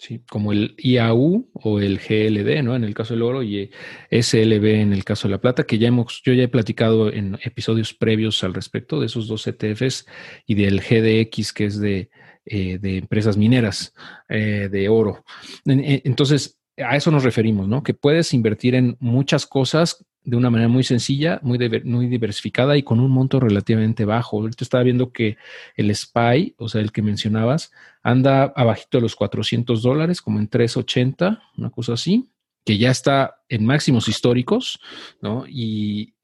Sí, 0.00 0.22
como 0.30 0.52
el 0.52 0.74
IAU 0.78 1.50
o 1.52 1.78
el 1.78 1.98
GLD, 1.98 2.62
¿no? 2.62 2.74
En 2.74 2.84
el 2.84 2.94
caso 2.94 3.12
del 3.12 3.22
oro 3.22 3.42
y 3.42 3.70
SLB 4.10 4.80
en 4.80 4.94
el 4.94 5.04
caso 5.04 5.28
de 5.28 5.32
la 5.32 5.42
plata, 5.42 5.64
que 5.64 5.76
ya 5.76 5.88
hemos, 5.88 6.22
yo 6.24 6.32
ya 6.32 6.44
he 6.44 6.48
platicado 6.48 7.12
en 7.12 7.38
episodios 7.42 7.92
previos 7.92 8.42
al 8.42 8.54
respecto 8.54 8.98
de 8.98 9.06
esos 9.06 9.28
dos 9.28 9.46
ETFs 9.46 10.06
y 10.46 10.54
del 10.54 10.80
GDX, 10.80 11.52
que 11.52 11.66
es 11.66 11.78
de, 11.78 12.08
eh, 12.46 12.78
empresas 12.82 13.36
mineras 13.36 13.92
eh, 14.30 14.70
de 14.72 14.88
oro. 14.88 15.22
Entonces, 15.66 16.58
a 16.78 16.96
eso 16.96 17.10
nos 17.10 17.22
referimos, 17.22 17.68
¿no? 17.68 17.82
Que 17.82 17.92
puedes 17.92 18.32
invertir 18.32 18.74
en 18.74 18.96
muchas 19.00 19.44
cosas 19.44 20.02
de 20.24 20.36
una 20.36 20.50
manera 20.50 20.68
muy 20.68 20.84
sencilla, 20.84 21.40
muy, 21.42 21.58
muy 21.84 22.06
diversificada 22.06 22.76
y 22.76 22.82
con 22.82 23.00
un 23.00 23.10
monto 23.10 23.40
relativamente 23.40 24.04
bajo. 24.04 24.38
Ahorita 24.38 24.64
estaba 24.64 24.84
viendo 24.84 25.12
que 25.12 25.36
el 25.76 25.94
SPY, 25.94 26.54
o 26.58 26.68
sea, 26.68 26.80
el 26.80 26.92
que 26.92 27.02
mencionabas, 27.02 27.72
anda 28.02 28.52
abajito 28.56 28.98
de 28.98 29.02
los 29.02 29.16
400 29.16 29.82
dólares, 29.82 30.20
como 30.20 30.38
en 30.38 30.48
380, 30.48 31.42
una 31.56 31.70
cosa 31.70 31.94
así, 31.94 32.30
que 32.64 32.78
ya 32.78 32.90
está 32.90 33.36
en 33.48 33.64
máximos 33.64 34.08
históricos, 34.08 34.78
¿no? 35.22 35.44
Y, 35.48 36.14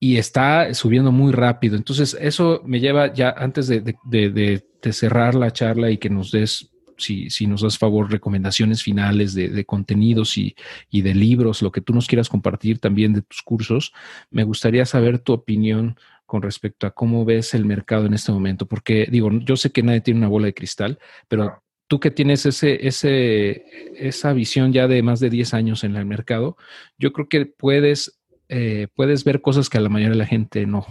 y 0.00 0.16
está 0.16 0.74
subiendo 0.74 1.12
muy 1.12 1.32
rápido. 1.32 1.76
Entonces, 1.76 2.16
eso 2.20 2.62
me 2.64 2.80
lleva 2.80 3.12
ya 3.12 3.30
antes 3.30 3.68
de, 3.68 3.80
de, 3.80 4.62
de 4.82 4.92
cerrar 4.92 5.34
la 5.34 5.52
charla 5.52 5.90
y 5.90 5.98
que 5.98 6.10
nos 6.10 6.32
des 6.32 6.70
si, 7.02 7.46
nos 7.46 7.62
das 7.62 7.78
favor, 7.78 8.10
recomendaciones 8.10 8.82
finales 8.82 9.34
de, 9.34 9.64
contenidos 9.64 10.36
y, 10.36 10.54
de 10.90 11.14
libros, 11.14 11.62
lo 11.62 11.72
que 11.72 11.80
tú 11.80 11.92
nos 11.92 12.06
quieras 12.06 12.28
compartir 12.28 12.78
también 12.78 13.12
de 13.12 13.22
tus 13.22 13.42
cursos, 13.42 13.92
me 14.30 14.44
gustaría 14.44 14.84
saber 14.86 15.18
tu 15.18 15.32
opinión 15.32 15.96
con 16.26 16.42
respecto 16.42 16.86
a 16.86 16.92
cómo 16.92 17.24
ves 17.24 17.54
el 17.54 17.64
mercado 17.64 18.06
en 18.06 18.14
este 18.14 18.30
momento, 18.30 18.66
porque 18.66 19.08
digo, 19.10 19.30
yo 19.32 19.56
sé 19.56 19.70
que 19.72 19.82
nadie 19.82 20.00
tiene 20.00 20.18
una 20.18 20.28
bola 20.28 20.46
de 20.46 20.54
cristal, 20.54 20.98
pero 21.26 21.62
tú 21.88 21.98
que 21.98 22.12
tienes 22.12 22.46
ese, 22.46 22.86
ese, 22.86 23.64
esa 23.96 24.32
visión 24.32 24.72
ya 24.72 24.86
de 24.86 25.02
más 25.02 25.18
de 25.18 25.28
10 25.28 25.54
años 25.54 25.82
en 25.82 25.96
el 25.96 26.06
mercado, 26.06 26.56
yo 26.98 27.12
creo 27.12 27.28
que 27.28 27.46
puedes, 27.46 28.20
eh, 28.48 28.86
puedes 28.94 29.24
ver 29.24 29.40
cosas 29.40 29.68
que 29.68 29.78
a 29.78 29.80
la 29.80 29.88
mayoría 29.88 30.12
de 30.12 30.18
la 30.18 30.26
gente 30.26 30.66
no. 30.66 30.86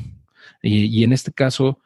Y, 0.62 0.88
y 0.88 1.06
en 1.06 1.14
este 1.14 1.32
caso, 1.32 1.80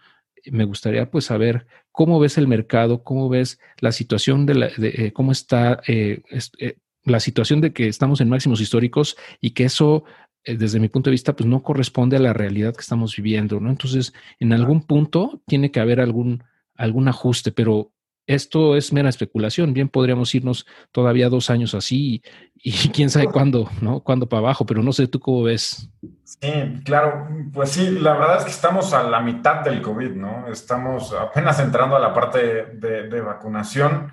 me 0.51 0.65
gustaría 0.65 1.09
pues 1.09 1.25
saber 1.25 1.65
cómo 1.91 2.19
ves 2.19 2.37
el 2.37 2.47
mercado, 2.47 3.03
cómo 3.03 3.29
ves 3.29 3.59
la 3.79 3.91
situación 3.91 4.45
de, 4.45 4.55
la, 4.55 4.69
eh, 4.77 5.11
cómo 5.13 5.31
está 5.31 5.81
eh, 5.87 6.21
eh, 6.59 6.77
la 7.03 7.19
situación 7.19 7.61
de 7.61 7.73
que 7.73 7.87
estamos 7.87 8.21
en 8.21 8.29
máximos 8.29 8.61
históricos 8.61 9.17
y 9.41 9.51
que 9.51 9.65
eso 9.65 10.03
desde 10.45 10.81
mi 10.81 10.89
punto 10.89 11.09
de 11.09 11.13
vista, 11.13 11.37
pues 11.37 11.47
no 11.47 11.63
corresponde 11.63 12.17
a 12.17 12.19
la 12.19 12.33
realidad 12.33 12.73
que 12.73 12.81
estamos 12.81 13.15
viviendo, 13.15 13.61
¿no? 13.61 13.69
Entonces, 13.69 14.13
en 14.41 14.51
algún 14.51 14.85
punto 14.85 15.41
tiene 15.47 15.71
que 15.71 15.79
haber 15.79 16.01
algún, 16.01 16.43
algún 16.75 17.07
ajuste, 17.07 17.53
pero 17.53 17.93
esto 18.27 18.75
es 18.75 18.93
mera 18.93 19.09
especulación. 19.09 19.73
Bien 19.73 19.89
podríamos 19.89 20.33
irnos 20.35 20.65
todavía 20.91 21.29
dos 21.29 21.49
años 21.49 21.73
así 21.73 22.23
y, 22.55 22.89
quién 22.89 23.09
sabe 23.09 23.27
cuándo, 23.27 23.69
¿no? 23.81 24.01
Cuándo 24.01 24.27
para 24.27 24.39
abajo, 24.39 24.65
pero 24.65 24.81
no 24.81 24.93
sé 24.93 25.07
tú 25.07 25.19
cómo 25.19 25.43
ves. 25.43 25.89
Sí, 26.23 26.81
claro. 26.83 27.27
Pues 27.53 27.71
sí, 27.71 27.99
la 27.99 28.13
verdad 28.13 28.37
es 28.39 28.45
que 28.45 28.51
estamos 28.51 28.93
a 28.93 29.03
la 29.03 29.19
mitad 29.19 29.63
del 29.63 29.81
COVID, 29.81 30.11
¿no? 30.11 30.47
Estamos 30.47 31.13
apenas 31.13 31.59
entrando 31.59 31.95
a 31.95 31.99
la 31.99 32.13
parte 32.13 32.65
de, 32.65 33.21
vacunación. 33.21 34.11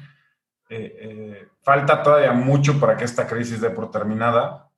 Eh, 0.68 0.96
eh, 1.00 1.48
falta 1.62 2.02
todavía 2.02 2.32
mucho 2.32 2.78
para 2.78 2.96
que 2.96 3.04
esta 3.04 3.26
crisis 3.26 3.60
dé 3.60 3.70
por 3.70 3.90
terminada. 3.90 4.70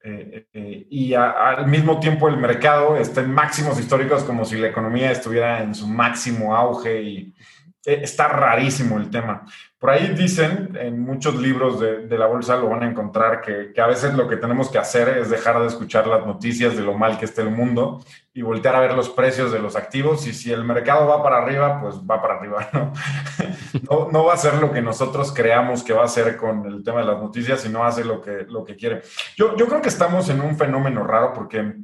Eh, 0.00 0.86
y 0.90 1.12
al 1.14 1.66
mismo 1.66 1.98
tiempo 1.98 2.28
el 2.28 2.36
mercado 2.36 2.96
está 2.96 3.20
en 3.20 3.32
máximos 3.32 3.78
históricos 3.80 4.22
como 4.22 4.44
si 4.44 4.56
la 4.56 4.68
economía 4.68 5.10
estuviera 5.10 5.60
en 5.62 5.74
su 5.74 5.88
máximo 5.88 6.54
auge 6.54 7.02
y, 7.02 7.16
eh, 7.18 7.67
está 7.94 8.28
rarísimo 8.28 8.98
el 8.98 9.10
tema. 9.10 9.44
Por 9.78 9.90
ahí 9.90 10.08
dicen, 10.08 10.76
en 10.80 11.00
muchos 11.00 11.36
libros 11.36 11.78
de, 11.78 12.18
la 12.18 12.26
bolsa 12.26 12.56
lo 12.56 12.68
van 12.68 12.82
a 12.82 12.90
encontrar, 12.90 13.40
que, 13.40 13.72
a 13.80 13.86
veces 13.86 14.12
lo 14.14 14.26
que 14.28 14.36
tenemos 14.36 14.70
que 14.70 14.78
hacer 14.78 15.08
es 15.08 15.30
dejar 15.30 15.60
de 15.60 15.68
escuchar 15.68 16.06
las 16.08 16.26
noticias 16.26 16.76
de 16.76 16.82
lo 16.82 16.94
mal 16.94 17.16
que 17.16 17.26
está 17.26 17.42
el 17.42 17.50
mundo 17.50 18.02
y 18.34 18.42
voltear 18.42 18.74
a 18.74 18.80
ver 18.80 18.94
los 18.94 19.08
precios 19.08 19.52
de 19.52 19.60
los 19.60 19.76
activos. 19.76 20.26
Y 20.26 20.34
si 20.34 20.52
el 20.52 20.64
mercado 20.64 21.06
va 21.06 21.22
para 21.22 21.38
arriba, 21.38 21.80
pues 21.80 21.96
va 21.96 22.20
para 22.20 22.34
arriba, 22.34 22.68
¿no? 22.72 22.92
no, 23.90 24.10
no 24.10 24.24
va 24.24 24.34
a 24.34 24.38
ser 24.38 24.54
lo 24.54 24.72
que 24.72 24.82
nosotros 24.82 25.32
creamos 25.32 25.84
que 25.84 25.92
va 25.92 26.04
a 26.04 26.08
ser 26.08 26.36
con 26.36 26.66
el 26.66 26.82
tema 26.82 27.00
de 27.00 27.06
las 27.06 27.18
noticias, 27.18 27.60
sino 27.60 27.84
hace 27.84 28.04
lo 28.04 28.20
que, 28.20 28.46
lo 28.48 28.64
que 28.64 28.74
quiere. 28.74 29.02
Yo, 29.36 29.56
yo 29.56 29.68
creo 29.68 29.80
que 29.80 29.88
estamos 29.88 30.28
en 30.28 30.40
un 30.40 30.58
fenómeno 30.58 31.04
raro 31.04 31.32
porque 31.32 31.74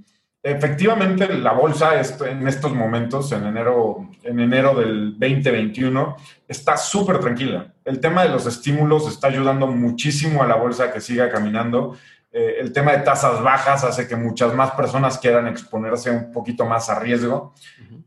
Efectivamente, 0.47 1.27
la 1.39 1.53
bolsa 1.53 1.95
en 2.27 2.47
estos 2.47 2.75
momentos, 2.75 3.33
en 3.33 3.47
enero, 3.47 4.11
en 4.23 4.41
enero 4.41 4.75
del 4.75 5.13
2021, 5.19 6.17
está 6.47 6.77
súper 6.77 7.19
tranquila. 7.19 7.73
El 7.83 7.99
tema 7.99 8.25
de 8.25 8.29
los 8.29 8.45
estímulos 8.45 9.09
está 9.09 9.29
ayudando 9.29 9.67
muchísimo 9.67 10.43
a 10.43 10.47
la 10.47 10.57
bolsa 10.57 10.93
que 10.93 11.01
siga 11.01 11.31
caminando. 11.31 11.97
Eh, 12.31 12.57
el 12.61 12.75
tema 12.75 12.93
de 12.93 12.99
tasas 12.99 13.43
bajas 13.43 13.85
hace 13.85 14.07
que 14.07 14.17
muchas 14.17 14.53
más 14.53 14.73
personas 14.73 15.17
quieran 15.17 15.47
exponerse 15.47 16.11
un 16.11 16.31
poquito 16.31 16.67
más 16.67 16.91
a 16.91 17.01
riesgo. 17.01 17.55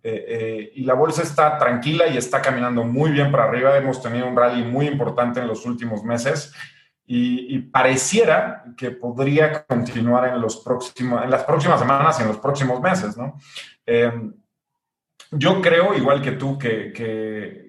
Eh, 0.04 0.26
eh, 0.28 0.72
y 0.76 0.84
la 0.84 0.94
bolsa 0.94 1.24
está 1.24 1.58
tranquila 1.58 2.06
y 2.06 2.18
está 2.18 2.40
caminando 2.40 2.84
muy 2.84 3.10
bien 3.10 3.32
para 3.32 3.46
arriba. 3.46 3.76
Hemos 3.76 4.00
tenido 4.00 4.28
un 4.28 4.38
rally 4.38 4.64
muy 4.64 4.86
importante 4.86 5.40
en 5.40 5.48
los 5.48 5.66
últimos 5.66 6.04
meses 6.04 6.54
y, 7.10 7.60
pareciera 7.60 8.66
que 8.76 8.92
podría 8.92 9.66
continuar 9.66 10.28
en, 10.28 10.42
los 10.42 10.58
próximos, 10.58 11.24
en 11.24 11.32
las 11.32 11.44
próximas 11.46 11.80
semanas 11.80 12.20
y 12.20 12.24
en 12.24 12.28
los 12.28 12.38
próximos 12.38 12.82
meses, 12.82 13.16
¿no? 13.16 13.40
Eh, 13.86 14.12
yo 15.32 15.62
creo, 15.62 15.94
igual 15.94 16.22
que 16.22 16.34
tú, 16.34 16.58
que, 16.58 16.92
que, 16.92 17.68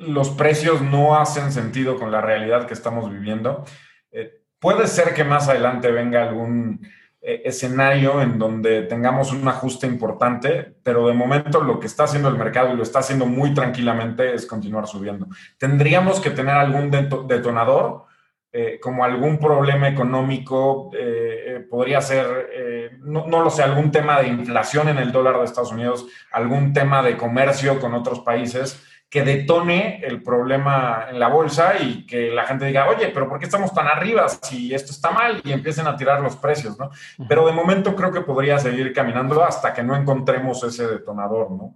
los 0.00 0.30
precios 0.30 0.80
no 0.80 1.14
hacen 1.16 1.52
sentido 1.52 1.98
con 1.98 2.10
la 2.10 2.22
realidad 2.22 2.66
que 2.66 2.72
estamos 2.72 3.10
viviendo. 3.10 3.64
Eh, 4.10 4.42
puede 4.58 4.86
ser 4.86 5.12
que 5.12 5.24
más 5.24 5.48
adelante 5.48 5.90
venga 5.90 6.26
algún 6.26 6.80
eh, 7.20 7.42
escenario 7.44 8.22
en 8.22 8.38
donde 8.38 8.82
tengamos 8.82 9.30
un 9.30 9.46
ajuste 9.46 9.86
importante, 9.86 10.74
pero 10.82 11.06
de 11.06 11.12
momento 11.12 11.62
lo 11.62 11.78
que 11.78 11.86
está 11.86 12.04
haciendo 12.04 12.30
el 12.30 12.38
mercado 12.38 12.72
y 12.72 12.76
lo 12.76 12.82
está 12.82 13.00
haciendo 13.00 13.26
muy 13.26 13.52
tranquilamente 13.52 14.34
es 14.34 14.46
continuar 14.46 14.86
subiendo. 14.86 15.26
Tendríamos 15.58 16.18
que 16.18 16.30
tener 16.30 16.54
algún 16.54 16.90
detonador 16.90 18.06
eh, 18.54 18.78
como 18.78 19.02
algún 19.02 19.38
problema 19.38 19.88
económico, 19.88 20.90
eh, 20.92 21.44
eh, 21.46 21.60
podría 21.60 22.02
ser, 22.02 22.90
no, 23.00 23.26
no, 23.26 23.42
lo 23.42 23.48
sé, 23.48 23.62
algún 23.62 23.90
tema 23.90 24.20
de 24.20 24.28
inflación 24.28 24.90
en 24.90 24.98
el 24.98 25.10
dólar 25.10 25.38
de 25.38 25.44
Estados 25.44 25.72
Unidos, 25.72 26.06
algún 26.30 26.74
tema 26.74 27.02
de 27.02 27.16
comercio 27.16 27.80
con 27.80 27.94
otros 27.94 28.20
países 28.20 28.84
que 29.08 29.22
detone 29.22 30.02
el 30.04 30.22
problema 30.22 31.06
en 31.08 31.18
la 31.18 31.28
bolsa 31.28 31.78
y 31.80 32.04
que 32.04 32.30
la 32.30 32.44
gente 32.44 32.66
diga, 32.66 32.90
oye, 32.90 33.08
pero 33.08 33.26
¿por 33.26 33.38
qué 33.38 33.46
estamos 33.46 33.72
tan 33.72 33.86
arriba 33.86 34.28
si 34.28 34.74
esto 34.74 34.92
está 34.92 35.10
mal? 35.10 35.40
Y 35.44 35.52
empiecen 35.52 35.86
a 35.86 35.96
tirar 35.96 36.20
los 36.20 36.36
precios, 36.36 36.78
¿no? 36.78 36.90
Pero 37.26 37.46
de 37.46 37.52
momento 37.52 37.96
creo 37.96 38.12
que 38.12 38.20
podría 38.20 38.58
seguir 38.58 38.92
caminando 38.92 39.42
hasta 39.42 39.72
que 39.72 39.82
no 39.82 39.96
encontremos 39.96 40.62
ese 40.62 40.86
detonador, 40.86 41.50
¿no? 41.50 41.74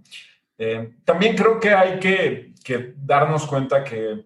también 1.04 1.36
creo 1.36 1.60
que 1.60 1.74
hay 1.74 1.98
que, 1.98 2.54
que 2.64 2.94
darnos 2.96 3.46
cuenta 3.46 3.84
que 3.84 4.24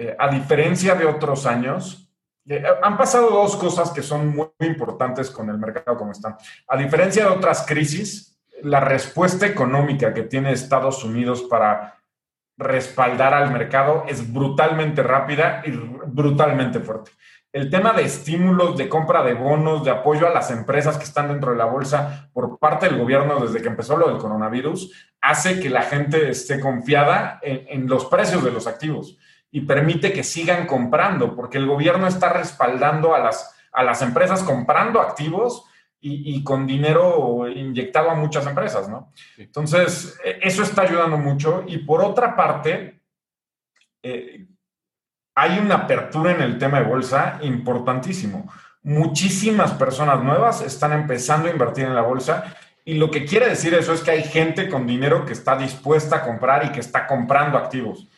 eh, 0.00 0.14
a 0.16 0.28
diferencia 0.28 0.94
de 0.94 1.06
otros 1.06 1.44
años, 1.44 2.08
eh, 2.48 2.62
han 2.84 2.96
pasado 2.96 3.30
dos 3.30 3.56
cosas 3.56 3.90
que 3.90 4.00
son 4.00 4.28
muy, 4.28 4.46
importantes 4.60 5.28
con 5.28 5.50
el 5.50 5.58
mercado 5.58 5.96
como 5.98 6.12
está. 6.12 6.38
A 6.68 6.76
diferencia 6.76 7.24
de 7.24 7.30
otras 7.30 7.66
crisis, 7.66 8.38
la 8.62 8.78
respuesta 8.78 9.44
económica 9.44 10.14
que 10.14 10.22
tiene 10.22 10.52
Estados 10.52 11.02
Unidos 11.02 11.42
para 11.50 11.96
respaldar 12.56 13.34
al 13.34 13.50
mercado 13.50 14.04
es 14.06 14.32
brutalmente 14.32 15.02
rápida 15.02 15.62
y 15.66 15.72
brutalmente 15.72 16.78
fuerte. 16.78 17.10
El 17.52 17.68
tema 17.68 17.92
de 17.92 18.04
estímulos, 18.04 18.76
de 18.76 18.88
compra 18.88 19.24
de 19.24 19.34
bonos, 19.34 19.84
de 19.84 19.90
apoyo 19.90 20.28
a 20.28 20.32
las 20.32 20.52
empresas 20.52 20.96
que 20.96 21.04
están 21.04 21.26
dentro 21.26 21.50
de 21.50 21.58
la 21.58 21.64
bolsa 21.64 22.30
por 22.32 22.56
parte 22.60 22.88
del 22.88 22.98
gobierno 22.98 23.40
desde 23.40 23.60
que 23.60 23.68
empezó 23.68 23.96
lo 23.96 24.06
del 24.08 24.18
coronavirus, 24.18 24.92
hace 25.20 25.58
que 25.58 25.70
la 25.70 25.82
gente 25.82 26.30
esté 26.30 26.60
confiada 26.60 27.40
en 27.42 27.88
los 27.88 28.04
precios 28.04 28.44
de 28.44 28.52
los 28.52 28.68
activos 28.68 29.18
y 29.50 29.62
permite 29.62 30.12
que 30.12 30.24
sigan 30.24 30.66
comprando, 30.66 31.34
porque 31.34 31.58
el 31.58 31.66
gobierno 31.66 32.06
está 32.06 32.32
respaldando 32.32 33.14
a 33.14 33.18
las, 33.18 33.54
a 33.72 33.82
las 33.82 34.02
empresas 34.02 34.42
comprando 34.42 35.00
activos 35.00 35.64
y, 36.00 36.44
con 36.44 36.66
dinero 36.66 37.48
inyectado 37.48 38.10
a 38.10 38.14
muchas 38.14 38.46
empresas, 38.46 38.88
¿no? 38.88 39.12
Entonces, 39.36 40.16
e, 40.24 40.38
eso 40.42 40.62
está 40.62 40.82
ayudando 40.82 41.18
mucho. 41.18 41.64
Y 41.66 41.78
por 41.78 42.02
otra 42.02 42.36
parte, 42.36 43.02
eh, 44.02 44.46
hay 45.34 45.58
una 45.58 45.74
apertura 45.74 46.32
en 46.32 46.42
el 46.42 46.58
tema 46.58 46.78
de 46.80 46.86
bolsa 46.86 47.38
importantísimo. 47.42 48.50
Muchísimas 48.82 49.72
personas 49.72 50.22
nuevas 50.22 50.60
están 50.60 50.92
empezando 50.92 51.48
a 51.48 51.52
invertir 51.52 51.84
en 51.84 51.96
la 51.96 52.02
bolsa 52.02 52.56
y 52.84 52.94
lo 52.94 53.10
que 53.10 53.24
quiere 53.24 53.48
decir 53.48 53.74
eso 53.74 53.92
es 53.92 54.00
que 54.00 54.12
hay 54.12 54.22
gente 54.22 54.68
con 54.68 54.86
dinero 54.86 55.26
que 55.26 55.32
está 55.32 55.56
dispuesta 55.56 56.16
a 56.16 56.24
comprar 56.24 56.64
y 56.64 56.72
que 56.72 56.80
está 56.80 57.06
comprando 57.06 57.58
activos. 57.58 58.08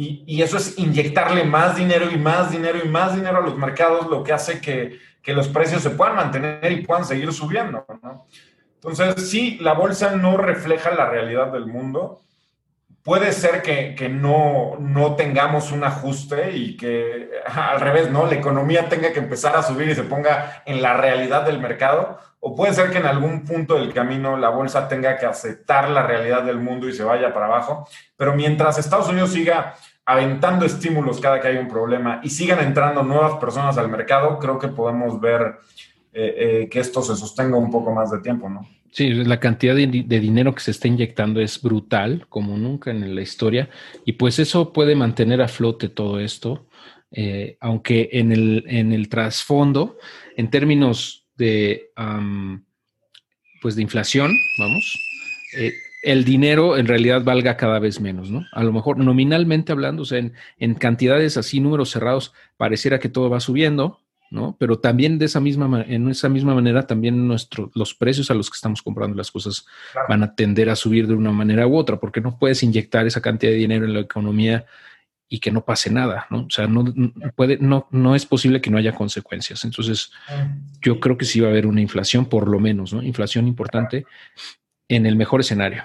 Y, 0.00 0.40
eso 0.42 0.58
es 0.58 0.78
inyectarle 0.78 1.42
más 1.42 1.74
dinero 1.74 2.08
y 2.08 2.16
más 2.16 2.52
dinero 2.52 2.78
y 2.84 2.88
más 2.88 3.16
dinero 3.16 3.38
a 3.38 3.40
los 3.40 3.58
mercados, 3.58 4.06
lo 4.06 4.22
que 4.22 4.32
hace 4.32 4.60
que, 4.60 5.00
que 5.20 5.32
los 5.32 5.48
precios 5.48 5.82
se 5.82 5.90
puedan 5.90 6.14
mantener 6.14 6.70
y 6.70 6.86
puedan 6.86 7.04
seguir 7.04 7.32
subiendo. 7.32 7.84
Entonces, 8.74 9.28
sí, 9.28 9.58
la 9.60 9.72
bolsa 9.72 10.14
no 10.14 10.36
refleja 10.36 10.94
la 10.94 11.10
realidad 11.10 11.48
del 11.48 11.66
mundo. 11.66 12.20
Puede 13.02 13.32
ser 13.32 13.60
que, 13.60 13.96
que 13.96 14.08
no, 14.08 14.76
no, 14.78 15.16
tengamos 15.16 15.72
un 15.72 15.82
ajuste 15.82 16.52
y 16.52 16.76
que 16.76 17.30
al 17.44 17.80
revés, 17.80 18.08
¿no? 18.08 18.26
La 18.26 18.36
economía 18.36 18.88
tenga 18.88 19.12
que 19.12 19.18
empezar 19.18 19.56
a 19.56 19.64
subir 19.64 19.88
y 19.88 19.96
se 19.96 20.04
ponga 20.04 20.62
en 20.64 20.80
la 20.80 20.94
realidad 20.94 21.42
del 21.42 21.58
mercado. 21.58 22.20
O 22.38 22.54
puede 22.54 22.72
ser 22.72 22.92
que 22.92 22.98
en 22.98 23.06
algún 23.06 23.44
punto 23.44 23.74
del 23.74 23.92
camino 23.92 24.36
la 24.36 24.50
bolsa 24.50 24.86
tenga 24.86 25.16
que 25.16 25.26
aceptar 25.26 25.90
la 25.90 26.04
realidad 26.04 26.44
del 26.44 26.58
mundo 26.58 26.88
y 26.88 26.92
se 26.92 27.02
vaya 27.02 27.34
para 27.34 27.46
abajo. 27.46 27.88
Pero 28.16 28.36
mientras 28.36 28.78
Estados 28.78 29.08
Unidos 29.08 29.32
siga 29.32 29.74
aventando 30.08 30.64
estímulos 30.64 31.20
cada 31.20 31.38
que 31.38 31.48
hay 31.48 31.58
un 31.58 31.68
problema 31.68 32.22
y 32.24 32.30
sigan 32.30 32.64
entrando 32.64 33.02
nuevas 33.02 33.38
personas 33.38 33.76
al 33.76 33.90
mercado, 33.90 34.38
creo 34.38 34.58
que 34.58 34.68
podemos 34.68 35.20
ver 35.20 35.56
eh, 36.14 36.34
eh, 36.62 36.68
que 36.70 36.80
esto 36.80 37.02
se 37.02 37.14
sostenga 37.14 37.58
un 37.58 37.70
poco 37.70 37.92
más 37.92 38.10
de 38.10 38.20
tiempo, 38.20 38.48
¿no? 38.48 38.66
Sí, 38.90 39.10
la 39.12 39.38
cantidad 39.38 39.74
de, 39.74 39.86
dinero 39.86 40.54
que 40.54 40.62
se 40.62 40.70
está 40.70 40.88
inyectando 40.88 41.42
es 41.42 41.60
brutal, 41.60 42.24
como 42.30 42.56
nunca 42.56 42.90
en 42.90 43.14
la 43.14 43.20
historia, 43.20 43.68
y 44.06 44.12
pues 44.12 44.38
eso 44.38 44.72
puede 44.72 44.94
mantener 44.96 45.42
a 45.42 45.48
flote 45.48 45.90
todo 45.90 46.18
esto, 46.20 46.66
eh, 47.10 47.58
aunque 47.60 48.08
en 48.12 48.32
el, 48.32 48.64
en 48.66 48.94
el 48.94 49.10
trasfondo, 49.10 49.98
en 50.38 50.48
términos 50.48 51.26
de, 51.36 51.90
pues 53.60 53.76
de 53.76 53.82
inflación, 53.82 54.32
vamos, 54.58 54.98
el 56.02 56.24
dinero 56.24 56.76
en 56.76 56.86
realidad 56.86 57.24
valga 57.24 57.56
cada 57.56 57.78
vez 57.78 58.00
menos, 58.00 58.30
¿no? 58.30 58.46
A 58.52 58.62
lo 58.62 58.72
mejor 58.72 58.98
nominalmente 58.98 59.72
hablando, 59.72 60.02
o 60.02 60.04
sea, 60.04 60.18
en, 60.18 60.74
cantidades 60.74 61.36
así, 61.36 61.60
números 61.60 61.90
cerrados, 61.90 62.32
pareciera 62.56 62.98
que 62.98 63.08
todo 63.08 63.28
va 63.30 63.40
subiendo, 63.40 64.00
¿no? 64.30 64.56
Pero 64.58 64.78
también 64.78 65.18
de 65.18 65.24
esa 65.24 65.40
misma, 65.40 65.84
en 65.88 66.08
esa 66.08 66.28
misma 66.28 66.54
manera, 66.54 66.86
también 66.86 67.26
nuestro, 67.26 67.70
los 67.74 67.94
precios 67.94 68.30
a 68.30 68.34
los 68.34 68.50
que 68.50 68.56
estamos 68.56 68.82
comprando 68.82 69.16
las 69.16 69.30
cosas 69.30 69.66
van 70.08 70.22
a 70.22 70.34
tender 70.34 70.70
a 70.70 70.76
subir 70.76 71.08
de 71.08 71.14
una 71.14 71.32
manera 71.32 71.66
u 71.66 71.76
otra, 71.76 71.98
porque 71.98 72.20
no 72.20 72.38
puedes 72.38 72.62
inyectar 72.62 73.06
esa 73.06 73.20
cantidad 73.20 73.50
de 73.50 73.58
dinero 73.58 73.84
en 73.84 73.94
la 73.94 74.00
economía 74.00 74.66
y 75.30 75.40
que 75.40 75.50
no 75.50 75.64
pase 75.64 75.90
nada, 75.90 76.26
¿no? 76.30 76.42
O 76.42 76.50
sea, 76.50 76.66
no, 76.66 76.84
puede, 77.34 77.58
no, 77.58 77.86
no 77.90 78.14
es 78.14 78.24
posible 78.24 78.60
que 78.60 78.70
no 78.70 78.78
haya 78.78 78.94
consecuencias. 78.94 79.64
Entonces, 79.64 80.10
yo 80.80 81.00
creo 81.00 81.18
que 81.18 81.26
sí 81.26 81.40
va 81.40 81.48
a 81.48 81.50
haber 81.50 81.66
una 81.66 81.82
inflación, 81.82 82.26
por 82.26 82.48
lo 82.48 82.60
menos, 82.60 82.94
¿no? 82.94 83.02
Inflación 83.02 83.46
importante 83.46 84.06
en 84.88 85.06
el 85.06 85.16
mejor 85.16 85.40
escenario. 85.40 85.82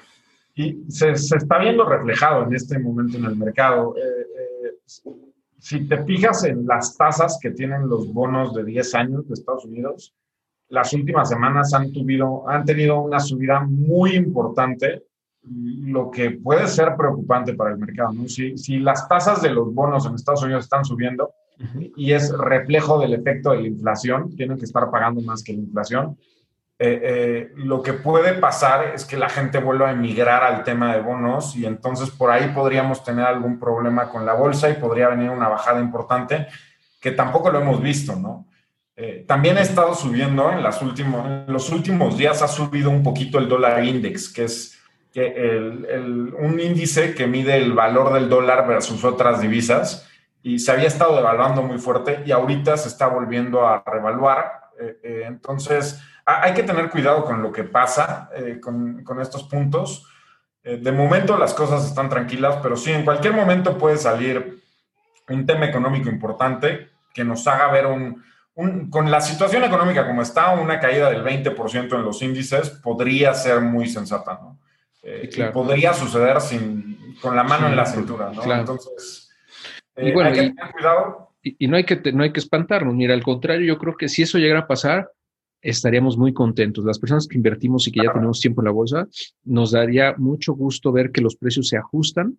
Y 0.56 0.84
se, 0.88 1.12
está 1.12 1.60
viendo 1.60 1.86
reflejado 1.86 2.43
en 2.43 2.56
este 2.56 2.80
momento 2.80 3.18
en 3.18 3.26
el 3.26 3.36
mercado. 3.36 3.95
Eh, 3.97 4.01
eh, 4.01 5.12
si 5.60 5.88
te 5.88 6.04
fijas 6.04 6.43
en 6.43 6.66
las 6.66 6.95
tasas 6.95 7.39
que 7.41 7.51
tienen 7.51 7.88
los 7.88 8.12
bonos 8.14 8.54
de 8.54 8.64
10 8.64 8.95
años 8.95 9.28
de 9.28 9.34
Estados 9.34 9.66
Unidos, 9.66 10.14
las 10.70 10.93
últimas 10.93 11.30
semanas 11.30 11.74
han, 11.74 11.91
tuvido, 11.91 12.47
han 12.49 12.66
tenido 12.66 13.01
una 13.01 13.20
subida 13.20 13.62
muy 13.62 14.16
importante, 14.16 15.04
lo 15.43 16.10
que 16.10 16.32
puede 16.32 16.68
ser 16.68 16.95
preocupante 16.97 17.54
para 17.54 17.72
el 17.72 17.78
mercado. 17.78 18.14
Si, 18.28 18.58
si 18.58 18.80
las 18.80 19.08
tasas 19.08 19.41
de 19.41 19.51
los 19.51 19.74
bonos 19.74 20.06
en 20.06 20.16
Estados 20.16 20.43
Unidos 20.43 20.64
están 20.64 20.86
subiendo 20.86 21.32
y 21.95 22.14
es 22.14 22.36
reflejo 22.38 22.99
del 22.99 23.14
efecto 23.14 23.51
de 23.51 23.62
la 23.62 23.68
inflación, 23.68 24.36
tienen 24.36 24.58
que 24.58 24.66
estar 24.66 24.89
pagando 24.89 25.22
más 25.22 25.43
que 25.43 25.54
la 25.54 25.60
inflación, 25.60 26.18
eh, 26.80 26.99
eh, 27.03 27.51
lo 27.55 27.82
que 27.82 27.93
puede 27.93 28.34
pasar 28.34 28.93
es 28.95 29.05
que 29.05 29.15
la 29.15 29.30
gente 29.30 29.59
vuelva 29.59 29.89
a 29.89 29.91
emigrar 29.91 30.43
al 30.43 30.63
tema 30.63 30.93
de 30.93 31.01
bonos 31.01 31.55
y 31.55 31.65
entonces 31.65 32.09
por 32.09 32.32
ahí 32.32 32.51
podríamos 32.53 33.03
tener 33.03 33.26
algún 33.26 33.59
problema 33.59 34.09
con 34.09 34.26
la 34.26 34.34
bolsa 34.34 34.69
y 34.69 34.74
podría 34.74 35.09
venir 35.09 35.30
una 35.30 35.47
bajada 35.47 35.80
importante 35.80 36.47
que 36.99 37.11
tampoco 37.11 37.51
lo 37.51 37.61
hemos 37.61 37.82
visto, 37.82 38.15
¿no? 38.15 38.47
Eh, 38.95 39.26
también 39.28 39.57
ha 39.57 39.61
estado 39.61 39.93
subiendo 39.95 40.51
en, 40.51 40.61
las 40.61 40.82
en 40.82 41.45
los 41.47 41.69
últimos 41.71 42.17
días, 42.17 42.41
ha 42.41 42.47
subido 42.47 42.89
un 42.89 43.01
poquito 43.01 43.39
el 43.39 43.49
dólar 43.49 43.84
index, 43.84 44.32
que 44.32 44.43
es 44.43 44.80
un 45.15 46.59
índice 46.59 47.13
que 47.13 47.28
mide 47.28 47.55
el 47.55 47.74
valor 47.74 48.13
del 48.13 48.30
dólar 48.30 48.67
versus 48.67 49.03
otras 49.03 49.41
divisas 49.41 50.09
y 50.43 50.59
se 50.59 50.71
había 50.71 50.88
estado 50.88 51.15
devaluando 51.15 51.63
muy 51.63 51.78
fuerte 51.78 52.21
y 52.26 52.32
ahorita 52.32 52.76
se 52.78 52.89
está 52.89 53.07
volviendo 53.07 53.65
a 53.65 53.84
revaluar. 53.86 54.62
Entonces, 55.03 56.01
hay 56.26 56.53
que 56.53 56.63
tener 56.63 56.89
cuidado 56.89 57.26
con 57.26 57.41
lo 57.41 57.51
que 57.51 57.63
pasa 57.63 58.30
eh, 58.36 58.59
con, 58.61 59.19
estos 59.21 59.43
puntos. 59.43 60.07
Eh, 60.63 60.78
de 60.78 60.91
momento 60.91 61.38
las 61.38 61.53
cosas 61.53 61.86
están 61.86 62.09
tranquilas, 62.09 62.57
pero 62.61 62.78
sí, 62.78 62.91
en 62.91 63.03
cualquier 63.03 63.34
momento 63.34 63.78
puede 63.78 63.97
salir 63.97 64.61
un 65.28 65.45
tema 65.45 65.65
económico 65.65 66.09
importante 66.09 66.89
que 67.13 67.24
nos 67.24 67.45
haga 67.47 67.69
ver 67.71 67.86
un, 67.88 68.24
con 68.89 69.11
la 69.11 69.19
situación 69.19 69.63
económica 69.63 70.07
como 70.07 70.21
está, 70.21 70.51
una 70.51 70.80
caída 70.80 71.09
del 71.09 71.24
20% 71.24 71.95
en 71.95 72.03
los 72.03 72.21
índices 72.21 72.69
podría 72.69 73.34
ser 73.34 73.61
muy 73.61 73.88
sensata, 73.88 74.39
¿no? 74.41 74.57
Eh, 75.05 75.51
podría 75.51 75.93
suceder 75.93 76.39
sin, 76.39 77.17
con 77.21 77.36
la 77.36 77.43
mano 77.43 77.67
en 77.67 77.76
la 77.76 77.86
cintura, 77.86 78.32
¿no? 78.34 78.41
Entonces, 78.53 79.30
hay 79.97 80.13
que 80.13 80.53
tener 80.53 80.71
cuidado. 80.71 81.32
Y, 81.43 81.67
no, 81.67 81.75
hay 81.75 81.83
que, 81.83 82.11
no 82.13 82.23
hay 82.23 82.31
que 82.31 82.39
espantarnos. 82.39 82.95
Mira, 82.95 83.13
al 83.13 83.23
contrario, 83.23 83.67
yo 83.67 83.77
creo 83.77 83.95
que 83.97 84.07
si 84.07 84.21
eso 84.21 84.37
llegara 84.37 84.61
a 84.61 84.67
pasar, 84.67 85.09
estaríamos 85.61 86.17
muy 86.17 86.33
contentos. 86.33 86.85
Las 86.85 86.99
personas 86.99 87.27
que 87.27 87.37
invertimos 87.37 87.87
y 87.87 87.91
que 87.91 88.01
ya 88.03 88.13
tenemos 88.13 88.39
tiempo 88.39 88.61
en 88.61 88.65
la 88.65 88.71
bolsa, 88.71 89.07
nos 89.43 89.71
daría 89.71 90.15
mucho 90.17 90.53
gusto 90.53 90.91
ver 90.91 91.11
que 91.11 91.21
los 91.21 91.35
precios 91.35 91.67
se 91.67 91.77
ajustan 91.77 92.37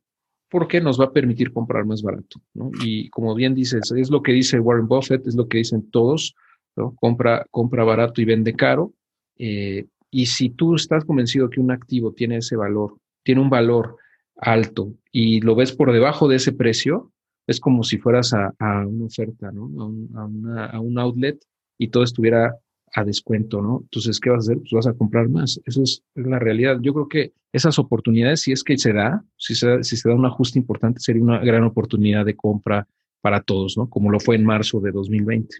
porque 0.50 0.80
nos 0.80 1.00
va 1.00 1.06
a 1.06 1.12
permitir 1.12 1.52
comprar 1.52 1.84
más 1.84 2.02
barato. 2.02 2.40
¿no? 2.54 2.70
Y 2.84 3.08
como 3.10 3.34
bien 3.34 3.54
dices, 3.54 3.90
es 3.90 4.10
lo 4.10 4.22
que 4.22 4.32
dice 4.32 4.60
Warren 4.60 4.86
Buffett, 4.86 5.26
es 5.26 5.34
lo 5.34 5.48
que 5.48 5.58
dicen 5.58 5.90
todos, 5.90 6.34
¿no? 6.76 6.94
compra, 6.94 7.46
compra 7.50 7.82
barato 7.82 8.20
y 8.20 8.24
vende 8.24 8.54
caro. 8.54 8.92
Eh, 9.36 9.86
y 10.10 10.26
si 10.26 10.50
tú 10.50 10.76
estás 10.76 11.04
convencido 11.04 11.50
que 11.50 11.60
un 11.60 11.72
activo 11.72 12.12
tiene 12.12 12.36
ese 12.36 12.56
valor, 12.56 12.98
tiene 13.24 13.40
un 13.40 13.50
valor 13.50 13.96
alto 14.36 14.92
y 15.10 15.40
lo 15.40 15.56
ves 15.56 15.72
por 15.72 15.92
debajo 15.92 16.28
de 16.28 16.36
ese 16.36 16.52
precio, 16.52 17.10
es 17.46 17.60
como 17.60 17.82
si 17.82 17.98
fueras 17.98 18.32
a, 18.32 18.52
una 18.86 19.06
oferta, 19.06 19.50
¿no? 19.52 19.70
a, 20.14 20.66
a 20.66 20.80
un 20.80 20.98
outlet 20.98 21.38
y 21.78 21.88
todo 21.88 22.04
estuviera 22.04 22.56
a 22.94 23.04
descuento, 23.04 23.60
¿no? 23.60 23.80
Entonces, 23.82 24.20
¿qué 24.20 24.30
vas 24.30 24.48
a 24.48 24.52
hacer? 24.52 24.58
Pues 24.58 24.70
vas 24.72 24.86
a 24.86 24.94
comprar 24.94 25.28
más. 25.28 25.60
Eso 25.66 25.82
es, 25.82 26.02
la 26.14 26.38
realidad. 26.38 26.78
Yo 26.80 26.94
creo 26.94 27.08
que 27.08 27.32
esas 27.52 27.78
oportunidades, 27.78 28.42
si 28.42 28.52
es 28.52 28.62
que 28.62 28.78
se 28.78 28.92
da, 28.92 29.24
si 29.36 29.54
se, 29.56 29.82
si 29.82 29.96
se 29.96 30.08
da 30.08 30.14
un 30.14 30.26
ajuste 30.26 30.60
importante, 30.60 31.00
sería 31.00 31.22
una 31.22 31.40
gran 31.40 31.64
oportunidad 31.64 32.24
de 32.24 32.36
compra 32.36 32.86
para 33.20 33.40
todos, 33.42 33.76
¿no? 33.76 33.90
Como 33.90 34.10
lo 34.10 34.20
fue 34.20 34.36
en 34.36 34.44
marzo 34.44 34.80
de 34.80 34.92
2020. 34.92 35.56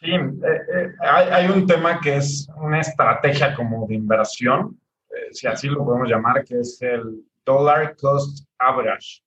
Sí, 0.00 0.10
eh, 0.10 0.30
eh, 0.74 0.92
hay, 1.00 1.48
un 1.48 1.66
tema 1.66 2.00
que 2.00 2.16
es 2.16 2.48
una 2.56 2.80
estrategia 2.80 3.54
como 3.54 3.86
de 3.86 3.94
inversión, 3.94 4.78
eh, 5.10 5.28
si 5.32 5.46
así 5.46 5.68
lo 5.68 5.84
podemos 5.84 6.08
llamar, 6.08 6.44
que 6.44 6.60
es 6.60 6.80
el 6.82 7.24
dollar 7.44 7.96
cost 7.96 8.46
average. 8.58 9.22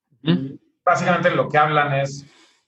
Básicamente 0.85 1.29
lo 1.31 1.47
que 1.47 1.57
hablan 1.57 1.93
es 1.93 2.25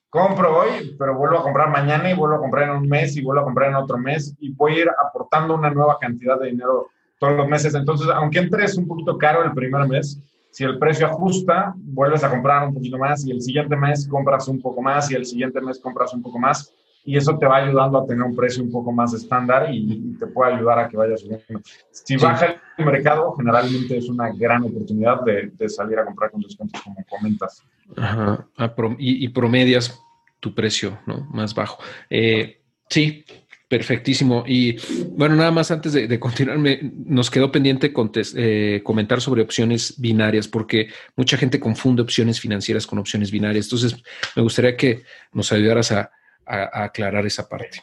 compro 0.09 0.59
hoy, 0.59 0.95
pero 0.99 1.17
vuelvo 1.17 1.39
a 1.39 1.43
comprar 1.43 1.69
mañana 1.69 2.11
y 2.11 2.13
vuelvo 2.13 2.35
a 2.35 2.39
comprar 2.39 2.69
en 2.69 2.75
un 2.75 2.87
mes 2.87 3.17
y 3.17 3.21
vuelvo 3.23 3.41
a 3.41 3.45
comprar 3.45 3.69
en 3.69 3.75
otro 3.75 3.97
mes 3.97 4.35
y 4.39 4.53
voy 4.53 4.73
a 4.73 4.81
ir 4.81 4.89
aportando 5.03 5.55
una 5.55 5.71
nueva 5.71 5.97
cantidad 5.99 6.39
de 6.39 6.51
dinero 6.51 6.87
todos 7.19 7.35
los 7.35 7.47
meses. 7.47 7.73
Entonces, 7.73 8.07
aunque 8.13 8.39
entres 8.39 8.77
un 8.77 8.87
poquito 8.87 9.17
caro 9.17 9.43
el 9.43 9.53
primer 9.53 9.87
mes, 9.87 10.21
si 10.51 10.63
el 10.63 10.77
precio 10.77 11.07
ajusta, 11.07 11.73
vuelves 11.77 12.23
a 12.23 12.29
comprar 12.29 12.67
un 12.67 12.75
poquito 12.75 12.99
más 12.99 13.25
y 13.25 13.31
el 13.31 13.41
siguiente 13.41 13.75
mes 13.75 14.07
compras 14.07 14.47
un 14.47 14.61
poco 14.61 14.83
más 14.83 15.09
y 15.09 15.15
el 15.15 15.25
siguiente 15.25 15.59
mes 15.59 15.79
compras 15.79 16.13
un 16.13 16.21
poco 16.21 16.37
más 16.37 16.71
y 17.05 17.17
eso 17.17 17.37
te 17.37 17.45
va 17.45 17.57
ayudando 17.57 17.97
a 17.97 18.05
tener 18.05 18.23
un 18.23 18.35
precio 18.35 18.63
un 18.63 18.71
poco 18.71 18.91
más 18.91 19.13
estándar 19.13 19.73
y, 19.73 20.15
te 20.17 20.27
puede 20.27 20.53
ayudar 20.53 20.79
a 20.79 20.87
que 20.87 20.95
vayas 20.95 21.21
subiendo. 21.21 21.61
Si 21.89 22.15
baja 22.17 22.61
el 22.77 22.85
mercado, 22.85 23.33
generalmente 23.33 23.97
es 23.97 24.07
una 24.07 24.31
gran 24.31 24.63
oportunidad 24.63 25.21
de, 25.21 25.69
salir 25.69 25.99
a 25.99 26.05
comprar 26.05 26.31
con 26.31 26.41
descuentos, 26.41 26.81
como 26.81 27.03
comentas. 27.09 27.63
Ajá, 27.97 28.47
ah, 28.57 28.75
y, 28.97 29.27
promedias 29.29 29.99
tu 30.39 30.53
precio 30.53 30.99
¿no? 31.05 31.27
más 31.31 31.53
bajo. 31.53 31.81
Eh, 32.09 32.61
sí, 32.89 33.25
perfectísimo. 33.73 34.43
Y 34.45 34.77
bueno, 35.15 35.35
nada 35.35 35.49
más 35.49 35.71
antes 35.71 35.93
de, 35.93 36.19
continuar, 36.19 36.59
nos 36.93 37.31
quedó 37.31 37.51
pendiente 37.51 37.91
eh, 38.35 38.81
comentar 38.83 39.19
sobre 39.19 39.41
opciones 39.41 39.95
binarias, 39.97 40.47
porque 40.47 40.89
mucha 41.15 41.37
gente 41.37 41.59
confunde 41.59 42.03
opciones 42.03 42.39
financieras 42.39 42.85
con 42.85 42.99
opciones 42.99 43.31
binarias. 43.31 43.65
Entonces, 43.65 43.95
me 44.35 44.43
gustaría 44.43 44.77
que 44.77 45.01
nos 45.31 45.51
ayudaras 45.51 45.91
a, 45.91 46.11
aclarar 46.45 47.25
esa 47.25 47.47
parte. 47.47 47.81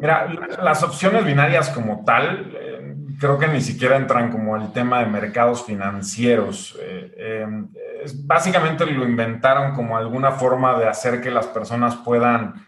Mira, 0.00 0.28
las 0.62 0.82
opciones 0.82 1.24
binarias 1.24 1.70
como 1.70 2.04
tal, 2.04 2.52
eh, 2.54 2.94
creo 3.18 3.38
que 3.38 3.48
ni 3.48 3.60
siquiera 3.60 3.96
entran 3.96 4.30
como 4.30 4.56
el 4.56 4.72
tema 4.72 5.00
de 5.00 5.06
mercados 5.06 5.64
financieros. 5.64 6.78
Eh, 6.80 7.14
eh, 7.16 7.46
básicamente 8.24 8.86
lo 8.86 9.04
inventaron 9.04 9.74
como 9.74 9.96
alguna 9.96 10.32
forma 10.32 10.78
de 10.78 10.86
hacer 10.86 11.20
que 11.20 11.30
las 11.30 11.46
personas 11.46 11.96
puedan 11.96 12.66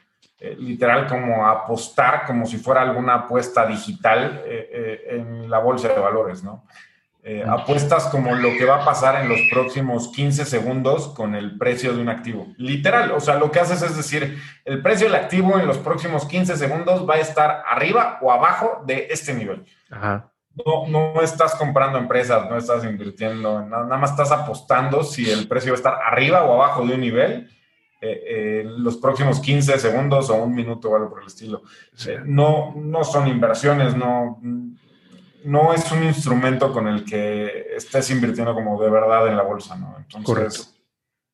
literal 0.59 1.07
como 1.07 1.47
apostar 1.47 2.25
como 2.25 2.47
si 2.47 2.57
fuera 2.57 2.81
alguna 2.81 3.15
apuesta 3.15 3.67
digital 3.67 4.43
en 4.47 5.51
la 5.51 5.59
bolsa 5.59 5.89
de 5.89 6.01
valores, 6.01 6.43
¿no? 6.43 6.65
Eh, 7.23 7.45
apuestas 7.47 8.07
como 8.07 8.35
lo 8.35 8.49
que 8.57 8.65
va 8.65 8.77
a 8.77 8.85
pasar 8.85 9.23
en 9.23 9.29
los 9.29 9.39
próximos 9.53 10.09
15 10.09 10.47
segundos 10.47 11.09
con 11.09 11.35
el 11.35 11.59
precio 11.59 11.93
de 11.93 12.01
un 12.01 12.09
activo. 12.09 12.47
Literal, 12.57 13.13
o 13.13 13.21
sea, 13.21 13.35
lo 13.35 13.51
que 13.51 13.61
haces 13.61 13.83
es 13.83 13.95
decir, 13.95 14.39
el 14.65 14.81
precio 14.81 15.07
del 15.07 15.17
activo 15.17 15.59
en 15.59 15.67
los 15.67 15.77
próximos 15.77 16.25
15 16.25 16.57
segundos 16.57 17.07
va 17.09 17.17
a 17.17 17.19
estar 17.19 17.63
arriba 17.69 18.19
o 18.23 18.33
abajo 18.33 18.83
de 18.87 19.09
este 19.11 19.35
nivel. 19.35 19.67
No, 20.65 20.89
no 20.89 21.21
estás 21.21 21.55
comprando 21.57 21.99
empresas, 21.99 22.49
no 22.49 22.57
estás 22.57 22.85
invirtiendo, 22.85 23.67
nada, 23.67 23.99
más 23.99 24.13
estás 24.13 24.33
apostando 24.33 25.05
si 25.05 25.31
el 25.31 25.47
precio 25.47 25.73
va 25.73 25.77
a 25.77 25.79
estar 25.79 25.99
arriba 26.03 26.45
o 26.45 26.55
abajo 26.55 26.87
de 26.87 26.95
un 26.95 27.01
nivel. 27.03 27.51
Eh, 28.03 28.63
en 28.63 28.83
los 28.83 28.97
próximos 28.97 29.41
15 29.41 29.79
segundos 29.79 30.31
o 30.31 30.37
un 30.37 30.55
minuto 30.55 30.89
o 30.89 30.97
algo 30.97 31.11
por 31.11 31.21
el 31.21 31.27
estilo. 31.27 31.65
Eh, 32.07 32.21
no, 32.25 32.75
no 32.75 33.05
son 33.05 33.29
inversiones, 33.29 33.95
no, 33.95 34.41
no 35.45 35.73
es 35.73 35.91
un 35.93 36.05
instrumento 36.05 36.73
con 36.73 36.89
el 36.89 37.05
que 37.05 37.75
estés 37.77 38.11
invirtiendo 38.11 38.55
como 38.55 38.81
de 38.83 38.91
verdad 38.91 39.29
en 39.29 39.37
la 39.37 39.43
bolsa, 39.43 39.77
¿no? 39.77 39.97
Entonces, 39.99 40.75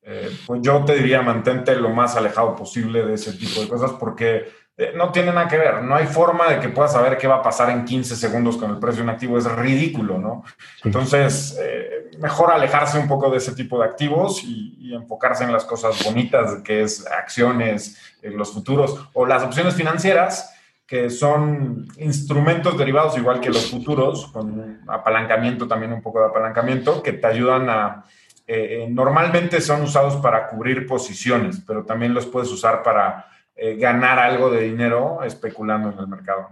eh, 0.02 0.30
pues 0.46 0.60
yo 0.62 0.84
te 0.84 0.94
diría, 0.94 1.20
mantente 1.22 1.74
lo 1.74 1.90
más 1.90 2.16
alejado 2.16 2.54
posible 2.54 3.04
de 3.04 3.14
ese 3.14 3.32
tipo 3.32 3.60
de 3.60 3.68
cosas 3.68 3.92
porque 3.98 4.48
eh, 4.76 4.92
no 4.94 5.10
tiene 5.10 5.32
nada 5.32 5.48
que 5.48 5.58
ver. 5.58 5.82
No 5.82 5.96
hay 5.96 6.06
forma 6.06 6.48
de 6.48 6.60
que 6.60 6.68
puedas 6.68 6.92
saber 6.92 7.18
qué 7.18 7.26
va 7.26 7.36
a 7.36 7.42
pasar 7.42 7.70
en 7.70 7.84
15 7.84 8.14
segundos 8.14 8.56
con 8.56 8.70
el 8.70 8.78
precio 8.78 8.98
de 8.98 9.04
un 9.04 9.10
activo. 9.10 9.36
Es 9.36 9.50
ridículo, 9.50 10.18
¿no? 10.18 10.44
Entonces, 10.84 11.58
eh, 11.60 12.10
mejor 12.18 12.52
alejarse 12.52 12.98
un 12.98 13.08
poco 13.08 13.30
de 13.30 13.38
ese 13.38 13.54
tipo 13.54 13.80
de 13.80 13.86
activos 13.86 14.42
y, 14.44 14.74
enfocarse 14.94 15.44
en 15.44 15.52
las 15.52 15.64
cosas 15.64 16.02
bonitas, 16.04 16.62
que 16.62 16.82
es 16.82 17.06
acciones, 17.06 17.98
los 18.22 18.52
futuros 18.52 19.08
o 19.12 19.26
las 19.26 19.42
opciones 19.42 19.74
financieras 19.74 20.55
que 20.86 21.10
son 21.10 21.88
instrumentos 21.98 22.78
derivados 22.78 23.18
igual 23.18 23.40
que 23.40 23.48
los 23.48 23.70
futuros, 23.70 24.26
con 24.28 24.80
apalancamiento 24.86 25.66
también, 25.66 25.92
un 25.92 26.00
poco 26.00 26.20
de 26.20 26.26
apalancamiento, 26.26 27.02
que 27.02 27.12
te 27.12 27.26
ayudan 27.26 27.68
a... 27.68 28.04
Eh, 28.46 28.84
eh, 28.84 28.86
normalmente 28.88 29.60
son 29.60 29.82
usados 29.82 30.16
para 30.16 30.46
cubrir 30.46 30.86
posiciones, 30.86 31.60
pero 31.66 31.84
también 31.84 32.14
los 32.14 32.26
puedes 32.26 32.48
usar 32.52 32.84
para 32.84 33.26
eh, 33.56 33.74
ganar 33.74 34.20
algo 34.20 34.50
de 34.50 34.62
dinero 34.62 35.24
especulando 35.24 35.90
en 35.90 35.98
el 35.98 36.06
mercado. 36.06 36.48